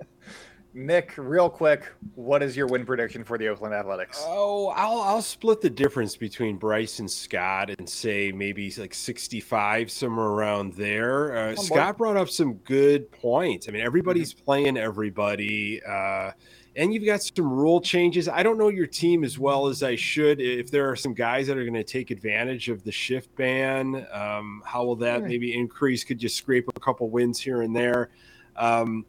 Nick, 0.77 1.15
real 1.17 1.49
quick, 1.49 1.91
what 2.13 2.43
is 2.43 2.55
your 2.55 2.67
win 2.67 2.85
prediction 2.85 3.23
for 3.23 3.39
the 3.39 3.47
Oakland 3.47 3.73
Athletics? 3.73 4.21
Oh, 4.23 4.67
I'll 4.75 5.01
I'll 5.01 5.21
split 5.23 5.59
the 5.59 5.71
difference 5.71 6.15
between 6.15 6.57
Bryce 6.57 6.99
and 6.99 7.09
Scott 7.09 7.71
and 7.79 7.89
say 7.89 8.31
maybe 8.31 8.71
like 8.77 8.93
65 8.93 9.89
somewhere 9.89 10.27
around 10.27 10.73
there. 10.73 11.35
Uh. 11.35 11.55
Scott 11.55 11.97
brought 11.97 12.15
up 12.15 12.29
some 12.29 12.53
good 12.57 13.11
points. 13.11 13.67
I 13.67 13.71
mean, 13.71 13.81
everybody's 13.81 14.35
Mm-hmm. 14.35 14.45
playing 14.45 14.77
everybody. 14.77 15.81
Uh, 15.83 16.31
and 16.75 16.93
you've 16.93 17.05
got 17.05 17.23
some 17.23 17.51
rule 17.51 17.81
changes. 17.81 18.29
I 18.29 18.43
don't 18.43 18.59
know 18.59 18.67
your 18.69 18.85
team 18.85 19.23
as 19.23 19.39
well 19.39 19.65
as 19.65 19.81
I 19.81 19.95
should. 19.95 20.39
If 20.39 20.69
there 20.69 20.87
are 20.91 20.95
some 20.95 21.15
guys 21.15 21.47
that 21.47 21.57
are 21.57 21.63
going 21.63 21.73
to 21.73 21.83
take 21.83 22.11
advantage 22.11 22.69
of 22.69 22.83
the 22.83 22.91
shift 22.91 23.35
ban, 23.35 24.05
um, 24.11 24.61
how 24.63 24.83
will 24.85 24.95
that 24.97 25.21
Yeah. 25.21 25.27
maybe 25.27 25.57
increase? 25.57 26.03
Could 26.03 26.21
you 26.21 26.29
scrape 26.29 26.69
a 26.75 26.79
couple 26.79 27.09
wins 27.09 27.39
here 27.39 27.63
and 27.63 27.75
there? 27.75 28.11
Um, 28.55 29.05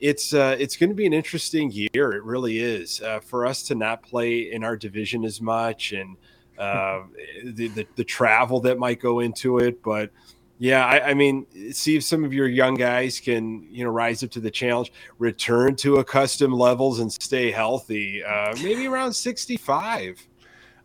it's 0.00 0.32
uh, 0.32 0.56
it's 0.58 0.76
going 0.76 0.90
to 0.90 0.96
be 0.96 1.06
an 1.06 1.12
interesting 1.12 1.70
year. 1.70 2.12
It 2.12 2.24
really 2.24 2.58
is 2.58 3.00
uh, 3.02 3.20
for 3.20 3.46
us 3.46 3.62
to 3.64 3.74
not 3.74 4.02
play 4.02 4.52
in 4.52 4.64
our 4.64 4.76
division 4.76 5.24
as 5.24 5.40
much, 5.40 5.92
and 5.92 6.16
uh, 6.58 7.02
the, 7.44 7.68
the 7.68 7.86
the 7.96 8.04
travel 8.04 8.60
that 8.60 8.78
might 8.78 9.00
go 9.00 9.20
into 9.20 9.58
it. 9.58 9.82
But 9.82 10.10
yeah, 10.58 10.84
I, 10.84 11.10
I 11.10 11.14
mean, 11.14 11.46
see 11.72 11.96
if 11.96 12.02
some 12.02 12.24
of 12.24 12.32
your 12.32 12.48
young 12.48 12.74
guys 12.74 13.20
can 13.20 13.66
you 13.70 13.84
know 13.84 13.90
rise 13.90 14.24
up 14.24 14.30
to 14.32 14.40
the 14.40 14.50
challenge, 14.50 14.92
return 15.18 15.76
to 15.76 15.96
accustomed 15.96 16.54
levels, 16.54 17.00
and 17.00 17.12
stay 17.12 17.50
healthy. 17.50 18.24
Uh, 18.24 18.54
maybe 18.62 18.86
around 18.88 19.12
sixty 19.12 19.56
five. 19.56 20.26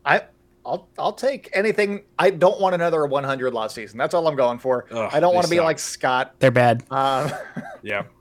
I 0.05 0.23
I'll 0.65 0.89
I'll 0.97 1.13
take 1.13 1.49
anything. 1.53 2.03
I 2.17 2.31
don't 2.31 2.59
want 2.59 2.75
another 2.75 3.05
100 3.05 3.53
loss 3.53 3.73
season. 3.73 3.97
That's 3.97 4.13
all 4.13 4.27
I'm 4.27 4.35
going 4.35 4.57
for. 4.57 4.85
Ugh, 4.91 5.09
I 5.13 5.19
don't 5.19 5.33
want 5.35 5.45
to 5.45 5.49
be 5.49 5.57
suck. 5.57 5.65
like 5.65 5.79
Scott. 5.79 6.35
They're 6.39 6.51
bad. 6.51 6.83
Um, 6.89 7.31
Yeah, 7.83 8.03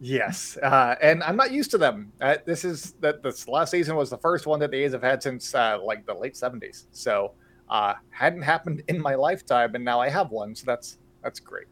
yes, 0.00 0.56
uh, 0.62 0.94
and 1.02 1.22
I'm 1.22 1.36
not 1.36 1.50
used 1.52 1.70
to 1.72 1.78
them. 1.78 2.12
Uh, 2.20 2.36
this 2.46 2.64
is 2.64 2.92
that 3.00 3.22
this 3.22 3.48
last 3.48 3.70
season 3.70 3.96
was 3.96 4.10
the 4.10 4.18
first 4.18 4.46
one 4.46 4.60
that 4.60 4.70
the 4.70 4.78
A's 4.78 4.92
have 4.92 5.02
had 5.02 5.22
since 5.22 5.54
uh, 5.54 5.78
like 5.82 6.06
the 6.06 6.14
late 6.14 6.34
70s. 6.34 6.86
So 6.92 7.32
uh, 7.68 7.94
hadn't 8.10 8.42
happened 8.42 8.82
in 8.88 9.00
my 9.00 9.14
lifetime, 9.14 9.74
and 9.74 9.84
now 9.84 10.00
I 10.00 10.08
have 10.08 10.30
one. 10.30 10.54
So 10.54 10.64
that's 10.66 10.98
that's 11.22 11.40
great. 11.40 11.66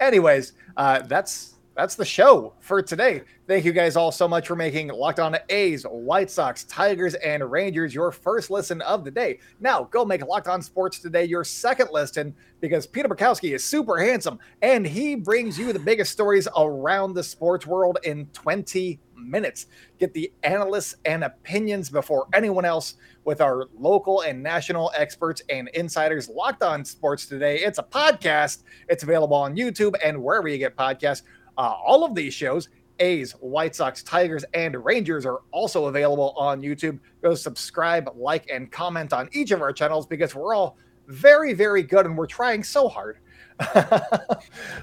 Anyways, 0.00 0.54
uh, 0.76 1.02
that's 1.02 1.59
that's 1.80 1.94
the 1.94 2.04
show 2.04 2.52
for 2.60 2.82
today. 2.82 3.22
Thank 3.46 3.64
you 3.64 3.72
guys 3.72 3.96
all 3.96 4.12
so 4.12 4.28
much 4.28 4.46
for 4.46 4.54
making 4.54 4.88
Locked 4.88 5.18
On 5.18 5.34
A's, 5.48 5.84
White 5.84 6.30
Sox, 6.30 6.64
Tigers, 6.64 7.14
and 7.14 7.50
Rangers 7.50 7.94
your 7.94 8.12
first 8.12 8.50
listen 8.50 8.82
of 8.82 9.02
the 9.02 9.10
day. 9.10 9.38
Now 9.60 9.84
go 9.84 10.04
make 10.04 10.22
Locked 10.22 10.48
On 10.48 10.60
Sports 10.60 10.98
today 10.98 11.24
your 11.24 11.42
second 11.42 11.88
listen 11.90 12.34
because 12.60 12.86
Peter 12.86 13.08
Bukowski 13.08 13.54
is 13.54 13.64
super 13.64 13.96
handsome 13.96 14.38
and 14.60 14.86
he 14.86 15.14
brings 15.14 15.58
you 15.58 15.72
the 15.72 15.78
biggest 15.78 16.12
stories 16.12 16.46
around 16.54 17.14
the 17.14 17.24
sports 17.24 17.66
world 17.66 17.96
in 18.04 18.26
20 18.34 19.00
minutes. 19.16 19.66
Get 19.98 20.12
the 20.14 20.32
analysts 20.42 20.96
and 21.04 21.24
opinions 21.24 21.88
before 21.88 22.26
anyone 22.34 22.64
else 22.64 22.96
with 23.24 23.40
our 23.40 23.68
local 23.78 24.22
and 24.22 24.42
national 24.42 24.90
experts 24.96 25.42
and 25.48 25.68
insiders. 25.68 26.28
Locked 26.28 26.62
On 26.62 26.84
Sports 26.84 27.26
today. 27.26 27.60
It's 27.60 27.78
a 27.78 27.82
podcast. 27.82 28.64
It's 28.88 29.02
available 29.02 29.36
on 29.36 29.56
YouTube 29.56 29.94
and 30.04 30.22
wherever 30.22 30.48
you 30.48 30.58
get 30.58 30.76
podcasts. 30.76 31.22
Uh, 31.60 31.76
all 31.84 32.04
of 32.04 32.14
these 32.14 32.32
shows, 32.32 32.70
A's, 33.00 33.32
White 33.32 33.76
Sox, 33.76 34.02
Tigers, 34.02 34.46
and 34.54 34.82
Rangers, 34.82 35.26
are 35.26 35.42
also 35.50 35.88
available 35.88 36.32
on 36.34 36.62
YouTube. 36.62 36.98
Go 37.20 37.34
subscribe, 37.34 38.10
like, 38.16 38.48
and 38.48 38.72
comment 38.72 39.12
on 39.12 39.28
each 39.32 39.50
of 39.50 39.60
our 39.60 39.70
channels 39.70 40.06
because 40.06 40.34
we're 40.34 40.54
all 40.54 40.78
very, 41.06 41.52
very 41.52 41.82
good 41.82 42.06
and 42.06 42.16
we're 42.16 42.26
trying 42.26 42.64
so 42.64 42.88
hard. 42.88 43.18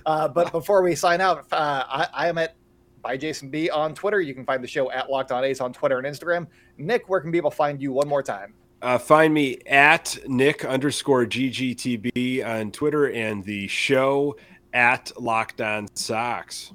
uh, 0.06 0.28
but 0.28 0.52
before 0.52 0.84
we 0.84 0.94
sign 0.94 1.20
out, 1.20 1.52
uh, 1.52 1.84
I, 1.88 2.08
I 2.14 2.30
am 2.30 2.38
at 2.38 2.56
by 3.02 3.18
Jason 3.18 3.50
B 3.50 3.72
on 3.72 3.96
Twitter. 3.96 4.22
You 4.22 4.36
can 4.36 4.46
find 4.46 4.64
the 4.64 4.68
show 4.68 4.92
at 4.92 5.10
Locked 5.10 5.32
On 5.32 5.44
A's 5.44 5.60
on 5.62 5.74
Twitter 5.74 5.98
and 5.98 6.06
Instagram. 6.06 6.46
Nick, 6.78 7.10
where 7.10 7.22
can 7.22 7.32
people 7.32 7.50
find 7.50 7.82
you 7.82 7.92
one 7.92 8.08
more 8.08 8.22
time? 8.22 8.54
Uh, 8.84 9.00
find 9.00 9.34
me 9.34 9.58
at 9.66 10.16
Nick 10.28 10.64
underscore 10.64 11.26
GGTB 11.26 12.46
on 12.46 12.72
Twitter 12.72 13.10
and 13.10 13.44
the 13.44 13.68
show 13.68 14.36
at 14.78 15.12
Locked 15.20 15.60
On 15.60 15.88
Sox. 15.96 16.72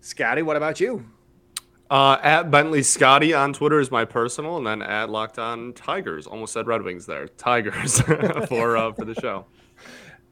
Scotty, 0.00 0.42
what 0.42 0.56
about 0.56 0.80
you? 0.80 1.06
Uh, 1.88 2.18
at 2.20 2.50
Bentley 2.50 2.82
Scotty 2.82 3.32
on 3.32 3.52
Twitter 3.52 3.78
is 3.78 3.92
my 3.92 4.04
personal, 4.04 4.56
and 4.56 4.66
then 4.66 4.82
at 4.82 5.08
Locked 5.08 5.38
On 5.38 5.72
Tigers. 5.72 6.26
Almost 6.26 6.52
said 6.52 6.66
Red 6.66 6.82
Wings 6.82 7.06
there. 7.06 7.28
Tigers 7.28 8.00
for 8.48 8.76
uh, 8.76 8.92
for 8.92 9.04
the 9.04 9.14
show. 9.14 9.46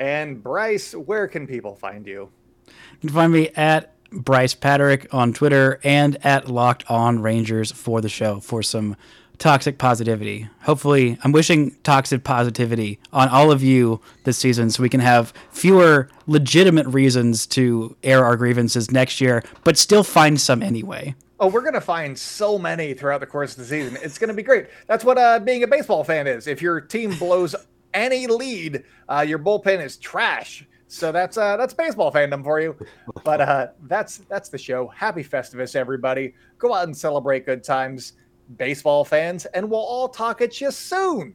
And 0.01 0.43
Bryce, 0.43 0.97
where 0.97 1.29
can 1.29 1.47
people 1.47 1.77
find 1.77 2.05
you? 2.09 2.29
You 2.67 2.73
can 3.03 3.11
find 3.11 3.33
me 3.33 3.51
at 3.51 3.95
Bryce 4.11 4.55
Patrick 4.55 5.07
on 5.15 5.33
Twitter 5.33 5.79
and 5.85 6.19
at 6.27 6.49
Locked 6.49 6.91
On 6.91 7.23
Rangers 7.23 7.71
for 7.71 8.01
the 8.01 8.09
show 8.09 8.41
for 8.41 8.65
some 8.65 8.97
toxic 9.39 9.79
positivity. 9.79 10.49
Hopefully, 10.63 11.19
I'm 11.23 11.33
wishing 11.33 11.77
toxic 11.83 12.25
positivity 12.25 12.99
on 13.13 13.29
all 13.29 13.51
of 13.51 13.63
you 13.63 14.01
this 14.25 14.39
season 14.39 14.71
so 14.71 14.83
we 14.83 14.89
can 14.89 15.01
have 15.01 15.33
fewer 15.51 16.09
legitimate 16.27 16.87
reasons 16.87 17.47
to 17.49 17.97
air 18.03 18.25
our 18.25 18.37
grievances 18.37 18.91
next 18.91 19.21
year, 19.21 19.43
but 19.65 19.77
still 19.77 20.05
find 20.05 20.41
some 20.41 20.63
anyway. 20.63 21.15
Oh, 21.41 21.49
we're 21.49 21.63
gonna 21.63 21.81
find 21.81 22.17
so 22.17 22.59
many 22.59 22.95
throughout 22.95 23.21
the 23.21 23.27
course 23.27 23.53
of 23.53 23.59
the 23.59 23.65
season. 23.65 23.99
It's 24.03 24.19
gonna 24.19 24.35
be 24.35 24.43
great. 24.43 24.69
That's 24.87 25.05
what 25.05 25.19
uh, 25.19 25.41
being 25.41 25.63
a 25.63 25.67
baseball 25.67 26.05
fan 26.05 26.27
is. 26.27 26.47
If 26.47 26.63
your 26.63 26.81
team 26.81 27.15
blows 27.19 27.55
any 27.95 28.27
lead, 28.27 28.85
uh, 29.09 29.25
your 29.27 29.39
bullpen 29.39 29.85
is 29.85 29.97
trash. 29.97 30.67
So 30.87 31.11
that's 31.11 31.37
uh, 31.37 31.57
that's 31.57 31.75
baseball 31.75 32.13
fandom 32.13 32.45
for 32.45 32.61
you. 32.61 32.77
But 33.25 33.41
uh, 33.41 33.67
that's 33.83 34.19
that's 34.29 34.49
the 34.49 34.59
show. 34.59 34.87
Happy 34.89 35.25
Festivus, 35.25 35.75
everybody. 35.75 36.35
Go 36.59 36.73
out 36.73 36.85
and 36.85 36.97
celebrate 36.97 37.47
good 37.47 37.65
times, 37.65 38.13
baseball 38.57 39.05
fans, 39.05 39.47
and 39.47 39.69
we'll 39.69 39.81
all 39.81 40.09
talk 40.09 40.41
at 40.41 40.61
you 40.61 40.71
soon. 40.71 41.35